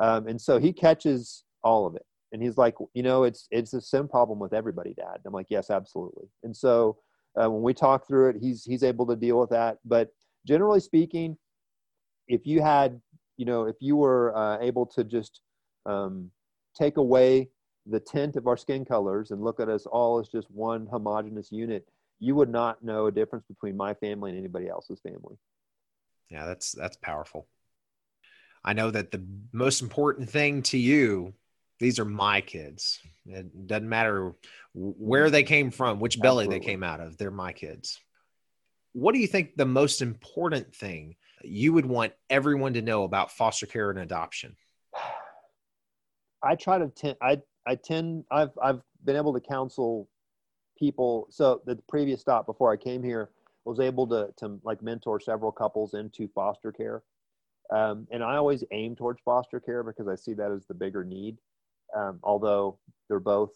Um, 0.00 0.28
and 0.28 0.40
so 0.40 0.58
he 0.58 0.72
catches 0.72 1.44
all 1.62 1.86
of 1.86 1.94
it. 1.94 2.06
And 2.32 2.42
he's 2.42 2.56
like 2.56 2.74
you 2.94 3.02
know 3.02 3.24
it's 3.24 3.46
it's 3.50 3.74
a 3.74 3.80
sim 3.80 4.08
problem 4.08 4.38
with 4.38 4.52
everybody 4.52 4.94
dad. 4.94 5.18
I'm 5.26 5.32
like 5.32 5.46
yes 5.50 5.70
absolutely. 5.70 6.28
And 6.42 6.56
so 6.56 6.98
uh, 7.40 7.50
when 7.50 7.62
we 7.62 7.74
talk 7.74 8.06
through 8.06 8.30
it 8.30 8.36
he's 8.40 8.64
he's 8.64 8.82
able 8.82 9.06
to 9.06 9.16
deal 9.16 9.38
with 9.38 9.50
that. 9.50 9.78
But 9.84 10.10
generally 10.46 10.80
speaking 10.80 11.36
if 12.28 12.46
you 12.46 12.62
had 12.62 13.00
you 13.36 13.44
know 13.44 13.64
if 13.64 13.76
you 13.80 13.96
were 13.96 14.36
uh, 14.36 14.58
able 14.60 14.86
to 14.86 15.04
just 15.04 15.40
um, 15.86 16.30
take 16.76 16.96
away 16.96 17.48
the 17.88 18.00
tint 18.00 18.36
of 18.36 18.46
our 18.46 18.56
skin 18.56 18.84
colors 18.84 19.30
and 19.30 19.42
look 19.42 19.60
at 19.60 19.68
us 19.68 19.86
all 19.86 20.18
as 20.18 20.28
just 20.28 20.50
one 20.50 20.86
homogenous 20.86 21.50
unit 21.50 21.86
you 22.20 22.34
would 22.34 22.50
not 22.50 22.82
know 22.82 23.06
a 23.06 23.12
difference 23.12 23.44
between 23.46 23.76
my 23.76 23.94
family 23.94 24.30
and 24.30 24.38
anybody 24.38 24.68
else's 24.68 25.00
family 25.00 25.36
yeah 26.30 26.44
that's 26.46 26.72
that's 26.72 26.96
powerful 26.96 27.46
i 28.64 28.72
know 28.72 28.90
that 28.90 29.10
the 29.10 29.24
most 29.52 29.82
important 29.82 30.28
thing 30.28 30.62
to 30.62 30.78
you 30.78 31.32
these 31.78 31.98
are 31.98 32.04
my 32.04 32.40
kids. 32.40 33.00
It 33.26 33.66
doesn't 33.66 33.88
matter 33.88 34.34
where 34.74 35.30
they 35.30 35.42
came 35.42 35.70
from, 35.70 36.00
which 36.00 36.20
belly 36.20 36.44
Absolutely. 36.44 36.58
they 36.58 36.72
came 36.72 36.82
out 36.82 37.00
of. 37.00 37.16
They're 37.16 37.30
my 37.30 37.52
kids. 37.52 38.00
What 38.92 39.14
do 39.14 39.20
you 39.20 39.26
think 39.26 39.56
the 39.56 39.66
most 39.66 40.02
important 40.02 40.74
thing 40.74 41.16
you 41.44 41.72
would 41.72 41.86
want 41.86 42.14
everyone 42.30 42.74
to 42.74 42.82
know 42.82 43.04
about 43.04 43.30
foster 43.30 43.66
care 43.66 43.90
and 43.90 43.98
adoption? 43.98 44.56
I 46.42 46.54
try 46.54 46.78
to 46.78 46.88
tend, 46.88 47.16
I 47.20 47.38
I 47.68 47.76
tend 47.76 48.24
I've 48.30 48.50
I've 48.62 48.80
been 49.04 49.16
able 49.16 49.34
to 49.34 49.40
counsel 49.40 50.08
people. 50.78 51.28
So 51.30 51.62
the 51.66 51.76
previous 51.88 52.20
stop 52.20 52.46
before 52.46 52.72
I 52.72 52.76
came 52.76 53.02
here 53.02 53.30
was 53.64 53.80
able 53.80 54.06
to 54.08 54.30
to 54.38 54.58
like 54.64 54.82
mentor 54.82 55.20
several 55.20 55.52
couples 55.52 55.94
into 55.94 56.28
foster 56.34 56.72
care. 56.72 57.02
Um, 57.70 58.08
and 58.10 58.24
I 58.24 58.36
always 58.36 58.64
aim 58.72 58.96
towards 58.96 59.20
foster 59.22 59.60
care 59.60 59.82
because 59.82 60.08
I 60.08 60.16
see 60.16 60.34
that 60.34 60.50
as 60.50 60.66
the 60.66 60.74
bigger 60.74 61.04
need 61.04 61.36
um, 61.96 62.20
although 62.22 62.78
they're 63.08 63.20
both, 63.20 63.52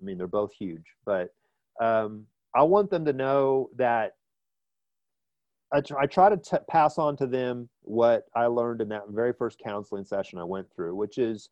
I 0.00 0.04
mean, 0.04 0.18
they're 0.18 0.26
both 0.26 0.52
huge. 0.52 0.84
But 1.04 1.34
um, 1.80 2.26
I 2.54 2.62
want 2.62 2.90
them 2.90 3.04
to 3.04 3.12
know 3.12 3.70
that 3.76 4.16
I, 5.72 5.82
I 5.98 6.06
try 6.06 6.28
to 6.28 6.36
t- 6.36 6.56
pass 6.68 6.98
on 6.98 7.16
to 7.16 7.26
them 7.26 7.68
what 7.82 8.26
I 8.34 8.46
learned 8.46 8.80
in 8.80 8.88
that 8.90 9.08
very 9.08 9.32
first 9.32 9.58
counseling 9.64 10.04
session 10.04 10.38
I 10.38 10.44
went 10.44 10.68
through, 10.74 10.94
which 10.94 11.18
is 11.18 11.48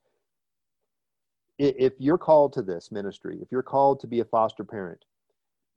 if 1.58 1.92
you're 1.98 2.18
called 2.18 2.52
to 2.54 2.62
this 2.62 2.90
ministry, 2.90 3.38
if 3.42 3.48
you're 3.50 3.62
called 3.62 4.00
to 4.00 4.06
be 4.06 4.20
a 4.20 4.24
foster 4.24 4.64
parent, 4.64 5.04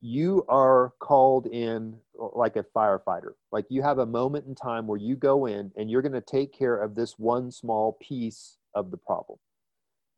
you 0.02 0.46
are 0.50 0.94
called 1.00 1.48
in 1.48 1.98
uh, 2.22 2.28
like 2.36 2.56
a 2.56 2.66
firefighter. 2.76 3.32
Like 3.52 3.66
you 3.70 3.82
have 3.82 4.00
a 4.00 4.06
moment 4.06 4.46
in 4.46 4.56
time 4.56 4.88
where 4.88 5.00
you 5.00 5.16
go 5.16 5.48
in 5.48 5.72
and 5.76 5.90
you're 5.90 6.02
going 6.02 6.12
to 6.12 6.22
take 6.22 6.54
care 6.54 6.76
of 6.76 6.96
this 6.96 7.18
one 7.18 7.52
small 7.52 7.98
piece 8.02 8.58
of 8.76 8.92
the 8.92 8.98
problem. 8.98 9.40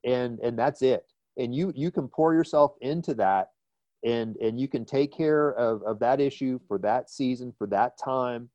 And 0.03 0.39
and 0.39 0.57
that's 0.57 0.81
it. 0.81 1.05
And 1.37 1.53
you 1.55 1.71
you 1.75 1.91
can 1.91 2.07
pour 2.07 2.33
yourself 2.33 2.73
into 2.81 3.13
that 3.15 3.51
and 4.03 4.35
and 4.37 4.59
you 4.59 4.67
can 4.67 4.85
take 4.85 5.15
care 5.15 5.51
of, 5.53 5.81
of 5.83 5.99
that 5.99 6.19
issue 6.19 6.59
for 6.67 6.77
that 6.79 7.09
season 7.09 7.53
for 7.57 7.67
that 7.67 7.97
time 7.97 8.49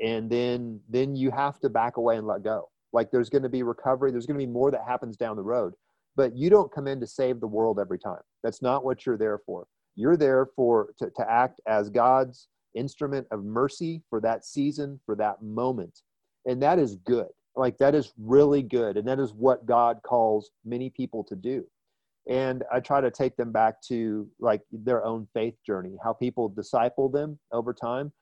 and 0.00 0.30
then 0.30 0.80
then 0.88 1.16
you 1.16 1.30
have 1.30 1.58
to 1.60 1.68
back 1.68 1.96
away 1.96 2.16
and 2.16 2.26
let 2.26 2.42
go. 2.42 2.68
Like 2.92 3.10
there's 3.10 3.30
going 3.30 3.42
to 3.42 3.48
be 3.48 3.62
recovery. 3.62 4.10
There's 4.10 4.26
going 4.26 4.38
to 4.38 4.46
be 4.46 4.50
more 4.50 4.70
that 4.70 4.84
happens 4.86 5.16
down 5.16 5.36
the 5.36 5.42
road 5.42 5.74
but 6.16 6.34
you 6.34 6.50
don't 6.50 6.72
come 6.72 6.88
in 6.88 6.98
to 7.00 7.06
save 7.06 7.40
the 7.40 7.46
world 7.46 7.78
every 7.78 7.98
time. 7.98 8.22
That's 8.42 8.62
not 8.62 8.84
what 8.84 9.04
you're 9.04 9.18
there 9.18 9.38
for. 9.44 9.66
You're 9.94 10.16
there 10.16 10.46
for 10.56 10.88
to, 10.98 11.10
to 11.10 11.30
act 11.30 11.60
as 11.68 11.90
god's 11.90 12.48
instrument 12.74 13.26
of 13.30 13.44
mercy 13.44 14.02
for 14.10 14.20
that 14.20 14.44
season 14.44 15.00
for 15.06 15.14
that 15.16 15.42
moment. 15.42 16.00
And 16.46 16.62
that 16.62 16.78
is 16.78 16.96
good. 16.96 17.28
Like 17.54 17.78
that 17.78 17.94
is 17.94 18.12
really 18.18 18.62
good. 18.62 18.96
And 18.96 19.06
that 19.08 19.18
is 19.18 19.32
what 19.32 19.66
god 19.66 20.00
calls 20.04 20.50
many 20.64 20.90
people 20.90 21.24
to 21.24 21.36
do. 21.36 21.64
And 22.28 22.64
i 22.72 22.80
try 22.80 23.00
to 23.00 23.10
take 23.10 23.36
them 23.36 23.52
back 23.52 23.80
to 23.82 24.28
like 24.40 24.62
their 24.72 25.04
own 25.04 25.28
faith 25.32 25.54
journey 25.64 25.96
how 26.02 26.12
people 26.12 26.48
disciple 26.48 27.08
them 27.08 27.38
over 27.52 27.72
time. 27.72 28.12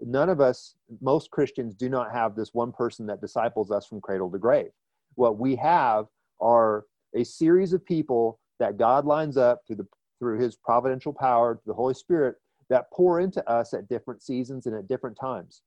None 0.00 0.28
of 0.28 0.40
us 0.40 0.74
most 1.00 1.30
christians 1.30 1.74
do 1.74 1.88
not 1.88 2.12
have 2.12 2.34
this 2.34 2.50
one 2.52 2.72
person 2.72 3.06
that 3.06 3.20
disciples 3.20 3.70
us 3.70 3.86
from 3.86 4.00
cradle 4.00 4.30
to 4.30 4.38
grave. 4.38 4.70
What 5.14 5.38
we 5.38 5.56
have 5.56 6.06
are 6.40 6.84
a 7.14 7.24
series 7.24 7.72
of 7.72 7.84
people 7.84 8.38
that 8.58 8.76
god 8.76 9.04
lines 9.04 9.36
up 9.36 9.60
through 9.66 9.76
the 9.76 9.86
through 10.18 10.38
his 10.38 10.56
providential 10.56 11.12
power 11.12 11.60
the 11.66 11.74
holy 11.74 11.94
spirit 11.94 12.36
that 12.70 12.90
pour 12.92 13.20
into 13.20 13.46
us 13.50 13.74
at 13.74 13.88
different 13.88 14.22
seasons 14.22 14.66
and 14.66 14.76
at 14.76 14.88
different 14.88 15.18
times. 15.20 15.62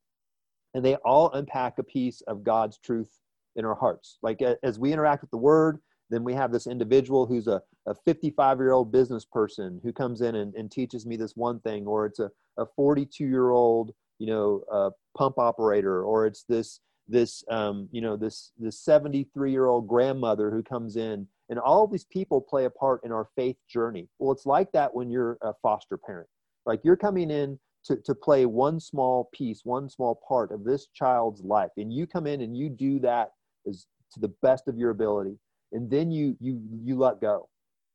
And 0.74 0.84
they 0.84 0.96
all 1.06 1.32
unpack 1.34 1.78
a 1.78 1.84
piece 1.84 2.22
of 2.22 2.44
god's 2.44 2.80
truth 2.80 3.20
in 3.58 3.66
our 3.66 3.76
hearts. 3.76 4.18
Like 4.24 4.42
as 4.64 4.80
we 4.80 4.92
interact 4.92 5.22
with 5.22 5.32
the 5.32 5.38
word 5.38 5.80
then 6.10 6.24
we 6.24 6.34
have 6.34 6.52
this 6.52 6.68
individual 6.68 7.26
who's 7.26 7.48
a, 7.48 7.62
a 7.88 7.96
55 8.06 8.60
year 8.60 8.72
old 8.72 8.92
business 8.92 9.26
person 9.26 9.80
who 9.84 9.92
comes 9.92 10.22
in 10.22 10.36
and, 10.36 10.54
and 10.54 10.70
teaches 10.70 11.06
me 11.06 11.16
this 11.16 11.36
one 11.36 11.60
thing 11.62 11.88
or 11.88 12.06
it's 12.06 12.20
a, 12.20 12.30
a 12.58 12.66
42 12.76 13.26
year 13.26 13.50
old 13.50 13.92
you 14.20 14.28
know 14.28 14.64
uh, 14.72 14.90
pump 15.18 15.40
operator 15.40 16.04
or 16.04 16.28
it's 16.28 16.44
this 16.44 16.82
this 17.08 17.44
um, 17.50 17.88
you 17.92 18.02
know 18.02 18.16
this 18.16 18.52
this 18.58 18.80
73 18.80 19.52
year 19.52 19.66
old 19.66 19.88
grandmother 19.88 20.52
who 20.52 20.64
comes 20.64 20.96
in 20.96 21.28
and 21.50 21.60
all 21.60 21.86
these 21.88 22.06
people 22.06 22.40
play 22.42 22.66
a 22.66 22.70
part 22.70 23.02
in 23.04 23.12
our 23.12 23.28
faith 23.36 23.58
journey. 23.70 24.08
Well 24.20 24.32
it's 24.32 24.46
like 24.46 24.72
that 24.72 24.94
when 24.94 25.10
you're 25.10 25.38
a 25.42 25.54
foster 25.62 25.98
parent. 25.98 26.30
Like 26.66 26.80
you're 26.84 26.96
coming 26.96 27.30
in 27.30 27.60
to, 27.86 27.98
to 27.98 28.16
play 28.16 28.46
one 28.46 28.80
small 28.80 29.30
piece 29.34 29.62
one 29.66 29.90
small 29.90 30.22
part 30.28 30.52
of 30.52 30.64
this 30.64 30.88
child's 30.94 31.42
life 31.42 31.72
and 31.78 31.92
you 31.92 32.08
come 32.08 32.28
in 32.28 32.42
and 32.42 32.56
you 32.56 32.70
do 32.70 33.00
that 33.00 33.32
as 33.68 33.86
to 34.14 34.20
the 34.20 34.34
best 34.42 34.68
of 34.68 34.78
your 34.78 34.92
ability 34.92 35.38
and 35.74 35.90
then 35.90 36.12
you 36.12 36.38
you 36.40 36.62
you 36.84 36.98
let 36.98 37.20
go. 37.20 37.50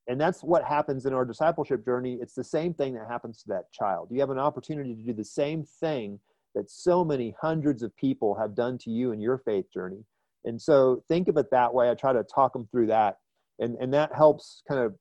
And 0.08 0.20
that's 0.20 0.42
what 0.42 0.64
happens 0.64 1.04
in 1.04 1.12
our 1.12 1.24
discipleship 1.24 1.84
journey. 1.84 2.18
It's 2.20 2.34
the 2.34 2.44
same 2.44 2.72
thing 2.72 2.94
that 2.94 3.06
happens 3.08 3.42
to 3.42 3.48
that 3.48 3.70
child. 3.72 4.08
You 4.10 4.20
have 4.20 4.30
an 4.30 4.38
opportunity 4.38 4.94
to 4.94 5.02
do 5.02 5.12
the 5.12 5.24
same 5.24 5.64
thing 5.64 6.18
that 6.58 6.68
so 6.68 7.04
many 7.04 7.34
hundreds 7.40 7.84
of 7.84 7.96
people 7.96 8.34
have 8.34 8.56
done 8.56 8.76
to 8.78 8.90
you 8.90 9.12
in 9.12 9.20
your 9.20 9.38
faith 9.38 9.66
journey. 9.72 10.04
And 10.44 10.60
so 10.60 11.04
think 11.06 11.28
of 11.28 11.36
it 11.36 11.46
that 11.52 11.72
way. 11.72 11.88
I 11.88 11.94
try 11.94 12.12
to 12.12 12.24
talk 12.24 12.52
them 12.52 12.66
through 12.70 12.88
that. 12.88 13.18
And 13.60 13.76
and 13.76 13.94
that 13.94 14.12
helps 14.14 14.62
kind 14.68 14.80
of 14.80 14.94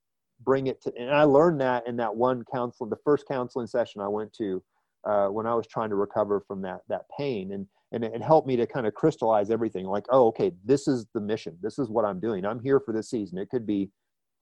bring 0.44 0.68
it 0.68 0.80
to 0.84 0.94
and 0.96 1.10
i 1.10 1.24
learned 1.24 1.60
that 1.60 1.88
in 1.88 1.96
that 1.98 2.16
one 2.16 2.44
counseling 2.54 2.92
the 2.92 2.98
first 3.04 3.28
counseling 3.28 3.66
session 3.66 4.02
i 4.02 4.08
went 4.08 4.32
to 4.32 4.62
uh, 5.10 5.26
when 5.26 5.48
i 5.48 5.54
was 5.56 5.66
trying 5.66 5.90
to 5.90 5.96
recover 5.96 6.44
from 6.48 6.62
that 6.62 6.82
that 6.88 7.06
pain. 7.18 7.54
And 7.54 7.66
and 7.92 8.04
it 8.04 8.22
helped 8.22 8.48
me 8.48 8.56
to 8.58 8.68
kind 8.68 8.86
of 8.86 8.94
crystallize 8.94 9.50
everything. 9.50 9.86
Like 9.86 10.06
oh 10.12 10.28
okay 10.28 10.52
this 10.64 10.88
is 10.88 11.08
the 11.14 11.22
mission. 11.22 11.58
This 11.62 11.80
is 11.80 11.90
what 11.90 12.06
i'm 12.06 12.20
doing. 12.20 12.46
I'm 12.46 12.60
here 12.60 12.80
for 12.80 12.94
this 12.94 13.10
season. 13.10 13.40
It 13.40 13.50
could 13.50 13.66
be 13.66 13.90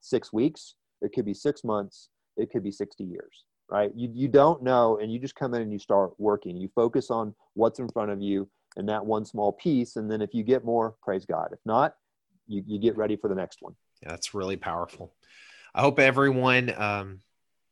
six 0.02 0.34
weeks. 0.34 0.76
It 1.02 1.14
could 1.14 1.26
be 1.26 1.34
six 1.34 1.64
months. 1.64 2.10
It 2.36 2.52
could 2.52 2.64
be 2.64 2.72
60 2.72 3.04
years 3.06 3.46
right 3.70 3.92
you, 3.96 4.10
you 4.14 4.28
don't 4.28 4.62
know 4.62 5.00
and 5.00 5.12
you 5.12 5.20
just 5.20 5.36
come 5.36 5.54
in 5.54 5.62
and 5.62 5.72
you 5.72 5.80
start 5.80 6.12
working 6.18 6.56
you 6.56 6.70
focus 6.76 7.10
on 7.10 7.34
what's 7.54 7.80
in 7.80 7.88
front 7.90 8.12
of 8.12 8.22
you 8.22 8.48
and 8.78 8.88
that 8.88 9.06
one 9.06 9.26
small 9.26 9.52
piece 9.52 9.96
and 9.96 10.10
then 10.10 10.22
if 10.22 10.34
you 10.34 10.44
get 10.44 10.64
more 10.64 10.96
praise 11.02 11.26
god 11.26 11.50
if 11.52 11.60
not 11.66 11.96
you, 12.48 12.64
you 12.68 12.80
get 12.80 12.96
ready 12.96 13.16
for 13.16 13.28
the 13.28 13.36
next 13.36 13.62
one 13.62 13.76
yeah, 14.04 14.10
that's 14.10 14.34
really 14.34 14.58
powerful 14.58 15.14
i 15.74 15.82
hope 15.82 16.00
everyone 16.00 16.72
um, 16.78 17.20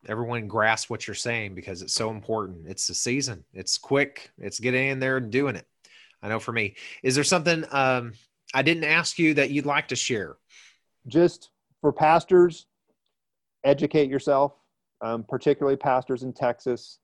everyone 0.07 0.47
grasps 0.47 0.89
what 0.89 1.07
you're 1.07 1.15
saying 1.15 1.55
because 1.55 1.81
it's 1.81 1.93
so 1.93 2.09
important. 2.09 2.67
It's 2.67 2.87
the 2.87 2.93
season. 2.93 3.43
It's 3.53 3.77
quick. 3.77 4.31
It's 4.37 4.59
getting 4.59 4.89
in 4.89 4.99
there 4.99 5.17
and 5.17 5.31
doing 5.31 5.55
it. 5.55 5.65
I 6.21 6.29
know 6.29 6.39
for 6.39 6.51
me. 6.51 6.75
Is 7.03 7.15
there 7.15 7.23
something 7.23 7.65
um, 7.71 8.13
I 8.53 8.61
didn't 8.61 8.85
ask 8.85 9.17
you 9.19 9.33
that 9.35 9.51
you'd 9.51 9.65
like 9.65 9.89
to 9.89 9.95
share? 9.95 10.35
Just 11.07 11.49
for 11.81 11.91
pastors, 11.91 12.65
educate 13.63 14.09
yourself, 14.09 14.53
um, 15.03 15.23
particularly 15.23 15.77
pastors 15.77 16.23
in 16.23 16.33
Texas. 16.33 16.99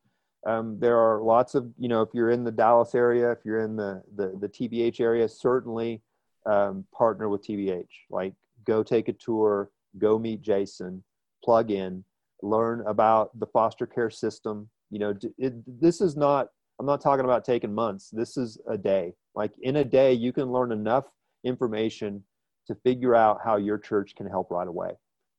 Um, 0.47 0.79
there 0.79 0.97
are 0.97 1.21
lots 1.21 1.53
of, 1.53 1.69
you 1.77 1.89
know, 1.89 2.01
if 2.01 2.09
you're 2.13 2.29
in 2.31 2.43
the 2.43 2.51
Dallas 2.51 2.95
area, 2.95 3.31
if 3.31 3.39
you're 3.43 3.59
in 3.59 3.75
the, 3.75 4.01
the, 4.15 4.37
the 4.39 4.47
TBH 4.47 5.01
area, 5.01 5.27
certainly 5.27 6.01
um, 6.45 6.85
partner 6.95 7.29
with 7.29 7.45
TBH. 7.45 7.89
Like 8.09 8.33
go 8.65 8.81
take 8.81 9.09
a 9.09 9.13
tour, 9.13 9.69
go 9.97 10.17
meet 10.17 10.41
Jason, 10.41 11.03
plug 11.43 11.71
in 11.71 12.03
learn 12.41 12.83
about 12.87 13.37
the 13.39 13.47
foster 13.47 13.85
care 13.85 14.09
system. 14.09 14.69
You 14.89 14.99
know, 14.99 15.13
it, 15.37 15.53
this 15.81 16.01
is 16.01 16.15
not, 16.15 16.49
I'm 16.79 16.85
not 16.85 17.01
talking 17.01 17.25
about 17.25 17.45
taking 17.45 17.73
months. 17.73 18.09
This 18.09 18.37
is 18.37 18.57
a 18.67 18.77
day. 18.77 19.13
Like 19.35 19.53
in 19.61 19.77
a 19.77 19.83
day, 19.83 20.13
you 20.13 20.31
can 20.31 20.51
learn 20.51 20.71
enough 20.71 21.05
information 21.43 22.23
to 22.67 22.75
figure 22.75 23.15
out 23.15 23.39
how 23.43 23.57
your 23.57 23.77
church 23.77 24.15
can 24.15 24.27
help 24.27 24.51
right 24.51 24.67
away. 24.67 24.91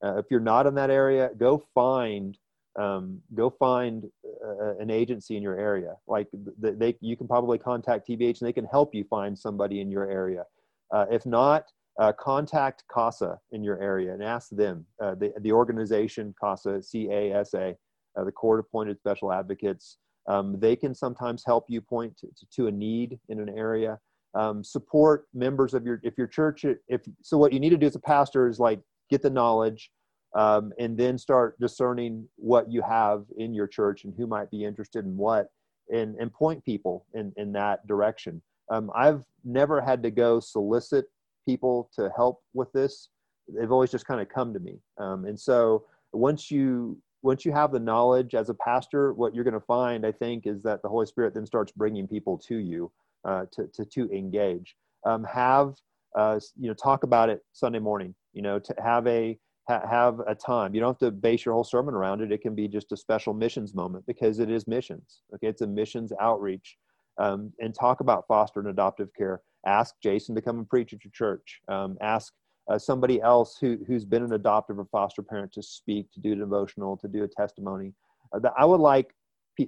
Uh, 0.05 0.17
if 0.17 0.27
you're 0.31 0.41
not 0.41 0.67
in 0.67 0.75
that 0.75 0.91
area, 0.91 1.31
go 1.37 1.63
find 1.75 2.37
um, 2.79 3.21
go 3.35 3.51
find 3.51 4.05
uh, 4.45 4.77
an 4.79 4.91
agency 4.91 5.37
in 5.37 5.43
your 5.43 5.59
area. 5.59 5.95
Like 6.07 6.29
they, 6.59 6.97
you 7.01 7.17
can 7.17 7.27
probably 7.27 7.59
contact 7.59 8.09
TBH 8.09 8.41
and 8.41 8.49
they 8.49 8.53
can 8.53 8.65
help 8.65 8.95
you 8.95 9.05
find 9.05 9.39
somebody 9.39 9.81
in 9.81 9.91
your 9.91 10.11
area. 10.11 10.45
Uh, 10.93 11.07
if 11.11 11.27
not, 11.27 11.65
uh, 11.99 12.13
contact 12.13 12.85
CASA 12.93 13.39
in 13.53 13.65
your 13.65 13.81
area 13.81 14.13
and 14.13 14.23
ask 14.23 14.51
them, 14.51 14.87
uh, 15.03 15.15
the, 15.15 15.33
the 15.41 15.53
organization 15.53 16.35
CASA, 16.41 16.83
C-A-S-A, 16.83 17.77
uh, 18.17 18.25
the 18.25 18.33
court 18.33 18.61
appointed 18.61 18.99
special 18.99 19.33
advocates. 19.33 19.99
Um, 20.29 20.59
they 20.59 20.77
can 20.77 20.95
sometimes 20.95 21.43
help 21.45 21.67
you 21.69 21.81
point 21.81 22.17
to, 22.19 22.29
to 22.57 22.67
a 22.69 22.71
need 22.71 23.19
in 23.29 23.41
an 23.41 23.49
area. 23.51 23.99
Um, 24.35 24.63
support 24.63 25.27
members 25.35 25.75
of 25.75 25.85
your, 25.85 26.01
if 26.05 26.17
your 26.17 26.29
church, 26.29 26.65
if, 26.89 27.03
so 27.23 27.37
what 27.37 27.53
you 27.53 27.59
need 27.59 27.71
to 27.71 27.77
do 27.77 27.87
as 27.87 27.97
a 27.97 28.01
pastor 28.01 28.49
is 28.49 28.61
like 28.61 28.81
get 29.11 29.23
the 29.23 29.31
knowledge 29.31 29.91
um, 30.35 30.73
and 30.79 30.97
then 30.97 31.19
start 31.19 31.59
discerning 31.59 32.29
what 32.37 32.71
you 32.71 32.83
have 32.83 33.25
in 33.37 33.53
your 33.53 33.67
church 33.67 34.05
and 34.05 34.15
who 34.17 34.27
might 34.27 34.51
be 34.51 34.65
interested 34.65 35.05
in 35.05 35.17
what 35.17 35.49
and, 35.93 36.17
and 36.17 36.33
point 36.33 36.65
people 36.65 37.05
in, 37.15 37.33
in 37.37 37.53
that 37.53 37.87
direction. 37.87 38.41
Um, 38.71 38.91
I've 38.95 39.25
never 39.45 39.81
had 39.81 40.03
to 40.05 40.11
go 40.11 40.39
solicit 40.39 41.07
people 41.47 41.91
to 41.97 42.11
help 42.15 42.43
with 42.55 42.71
this. 42.73 43.09
They've 43.49 43.73
always 43.73 43.91
just 43.91 44.07
kind 44.07 44.21
of 44.21 44.29
come 44.29 44.53
to 44.55 44.61
me. 44.61 44.79
Um, 44.99 45.25
and 45.25 45.39
so 45.39 45.85
once 46.13 46.51
you 46.51 46.99
once 47.23 47.45
you 47.45 47.53
have 47.53 47.71
the 47.73 47.79
knowledge 47.79 48.35
as 48.35 48.49
a 48.49 48.55
pastor 48.55 49.13
what 49.13 49.35
you're 49.35 49.45
going 49.45 49.55
to 49.55 49.61
find 49.61 50.07
i 50.07 50.11
think 50.11 50.47
is 50.47 50.63
that 50.63 50.83
the 50.83 50.89
holy 50.89 51.07
spirit 51.07 51.35
then 51.35 51.47
starts 51.47 51.71
bringing 51.71 52.09
people 52.09 52.37
to 52.37 52.57
you 52.57 52.91
uh, 53.25 53.45
to, 53.53 53.69
to, 53.75 53.85
to 53.85 54.11
engage. 54.17 54.77
Um, 55.05 55.25
have 55.25 55.75
uh, 56.17 56.41
you 56.59 56.69
know 56.69 56.75
talk 56.75 57.05
about 57.05 57.29
it 57.31 57.45
sunday 57.53 57.79
morning 57.79 58.15
you 58.33 58.43
know 58.43 58.59
to 58.59 58.75
have 58.83 59.07
a 59.07 59.39
ha- 59.71 59.87
have 59.89 60.21
a 60.27 60.35
time. 60.35 60.75
You 60.75 60.81
don't 60.81 60.91
have 61.01 61.11
to 61.11 61.11
base 61.11 61.45
your 61.45 61.55
whole 61.55 61.65
sermon 61.65 61.95
around 61.95 62.21
it. 62.21 62.33
It 62.33 62.43
can 62.43 62.55
be 62.55 62.67
just 62.69 62.93
a 62.93 62.97
special 62.97 63.33
missions 63.33 63.75
moment 63.75 64.05
because 64.07 64.39
it 64.39 64.51
is 64.51 64.67
missions 64.67 65.23
okay? 65.35 65.47
It's 65.47 65.63
a 65.63 65.67
missions 65.67 66.13
outreach 66.21 66.77
um, 67.19 67.53
and 67.61 67.75
talk 67.75 68.01
about 68.01 68.27
foster 68.27 68.61
and 68.61 68.69
adoptive 68.69 69.09
care. 69.17 69.41
Ask 69.67 69.95
Jason 70.03 70.35
to 70.35 70.43
come 70.43 70.59
and 70.59 70.69
preach 70.69 70.93
at 70.93 71.05
your 71.05 71.13
church. 71.13 71.61
Um, 71.69 71.97
ask 72.01 72.33
uh, 72.71 72.79
somebody 72.79 73.21
else 73.21 73.59
who, 73.61 73.79
who's 73.87 74.05
been 74.05 74.23
an 74.23 74.33
adoptive 74.33 74.79
or 74.79 74.87
foster 74.87 75.23
parent 75.23 75.53
to 75.53 75.63
speak, 75.63 76.11
to 76.13 76.21
do 76.21 76.33
a 76.33 76.37
devotional, 76.37 76.97
to 76.99 77.09
do 77.09 77.25
a 77.25 77.29
testimony. 77.29 77.93
Uh, 78.35 78.49
I 78.59 78.65
would 78.65 78.81
like 78.81 79.15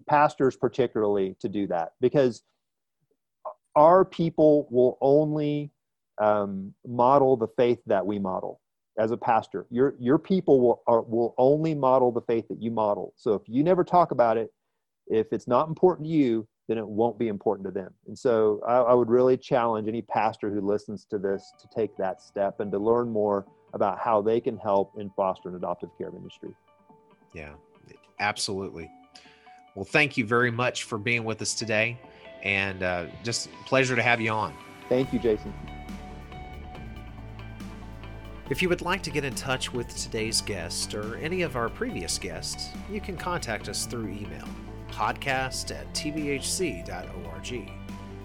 pastors 0.08 0.56
particularly 0.56 1.36
to 1.40 1.48
do 1.48 1.66
that 1.66 1.92
because 2.00 2.42
our 3.76 4.04
people 4.04 4.66
will 4.70 4.96
only 5.00 5.70
um, 6.20 6.72
model 6.87 7.37
the 7.37 7.48
faith 7.56 7.81
that 7.87 8.04
we 8.04 8.18
model 8.18 8.62
as 8.98 9.10
a 9.10 9.16
pastor. 9.16 9.66
Your 9.70 9.94
your 9.98 10.18
people 10.18 10.60
will 10.60 10.82
are, 10.86 11.02
will 11.02 11.34
only 11.38 11.74
model 11.74 12.12
the 12.12 12.20
faith 12.22 12.46
that 12.48 12.60
you 12.60 12.70
model. 12.70 13.12
So 13.16 13.34
if 13.34 13.42
you 13.46 13.62
never 13.62 13.84
talk 13.84 14.10
about 14.10 14.36
it, 14.36 14.52
if 15.06 15.32
it's 15.32 15.48
not 15.48 15.68
important 15.68 16.06
to 16.06 16.12
you, 16.12 16.46
then 16.68 16.78
it 16.78 16.86
won't 16.86 17.18
be 17.18 17.28
important 17.28 17.66
to 17.66 17.72
them. 17.72 17.92
And 18.06 18.18
so 18.18 18.60
I, 18.66 18.76
I, 18.76 18.94
would 18.94 19.10
really 19.10 19.36
challenge 19.36 19.88
any 19.88 20.00
pastor 20.00 20.50
who 20.50 20.60
listens 20.60 21.04
to 21.06 21.18
this 21.18 21.52
to 21.60 21.68
take 21.74 21.96
that 21.96 22.22
step 22.22 22.60
and 22.60 22.70
to 22.72 22.78
learn 22.78 23.10
more 23.10 23.46
about 23.74 23.98
how 23.98 24.22
they 24.22 24.40
can 24.40 24.56
help 24.56 24.92
in 24.96 25.10
foster 25.10 25.48
and 25.48 25.56
adoptive 25.56 25.90
care 25.98 26.10
ministry. 26.10 26.54
Yeah, 27.34 27.52
absolutely. 28.20 28.90
Well, 29.74 29.84
thank 29.84 30.16
you 30.16 30.26
very 30.26 30.50
much 30.50 30.84
for 30.84 30.98
being 30.98 31.24
with 31.24 31.42
us 31.42 31.54
today, 31.54 31.98
and 32.42 32.82
uh, 32.82 33.06
just 33.22 33.48
pleasure 33.64 33.96
to 33.96 34.02
have 34.02 34.20
you 34.20 34.30
on. 34.30 34.54
Thank 34.88 35.12
you, 35.12 35.18
Jason. 35.18 35.52
If 38.50 38.60
you 38.60 38.68
would 38.68 38.82
like 38.82 39.02
to 39.04 39.10
get 39.10 39.24
in 39.24 39.34
touch 39.34 39.72
with 39.72 39.96
today's 39.96 40.40
guest 40.40 40.94
or 40.94 41.16
any 41.16 41.42
of 41.42 41.56
our 41.56 41.68
previous 41.68 42.18
guests, 42.18 42.70
you 42.90 43.00
can 43.00 43.16
contact 43.16 43.68
us 43.68 43.86
through 43.86 44.08
email 44.08 44.48
podcast 44.90 45.70
at 45.70 45.90
tbhc.org. 45.94 47.70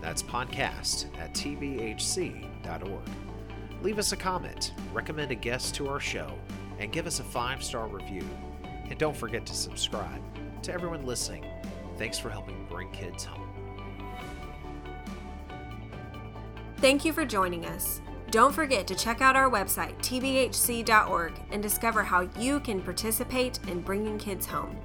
That's 0.02 0.22
podcast 0.22 1.06
at 1.18 1.34
tbhc.org. 1.34 3.10
Leave 3.82 4.00
us 4.00 4.12
a 4.12 4.18
comment, 4.18 4.74
recommend 4.92 5.32
a 5.32 5.36
guest 5.36 5.76
to 5.76 5.88
our 5.88 6.00
show, 6.00 6.38
and 6.80 6.92
give 6.92 7.08
us 7.08 7.20
a 7.20 7.24
five 7.24 7.64
star 7.64 7.88
review. 7.88 8.28
And 8.90 8.98
don't 8.98 9.16
forget 9.16 9.46
to 9.46 9.54
subscribe. 9.54 10.22
To 10.64 10.74
everyone 10.74 11.06
listening, 11.06 11.46
thanks 11.98 12.18
for 12.18 12.30
helping 12.30 12.66
bring 12.70 12.92
kids 12.92 13.24
home. 13.24 13.48
Thank 16.78 17.06
you 17.06 17.14
for 17.14 17.26
joining 17.26 17.66
us. 17.66 18.02
Don't 18.30 18.54
forget 18.54 18.86
to 18.88 18.96
check 18.96 19.22
out 19.22 19.38
our 19.38 19.50
website, 19.50 19.98
tbhc.org, 20.00 21.34
and 21.52 21.64
discover 21.64 22.04
how 22.04 22.28
you 22.38 22.60
can 22.60 22.82
participate 22.82 23.60
in 23.68 23.80
bringing 23.80 24.18
kids 24.18 24.46
home. 24.46 24.76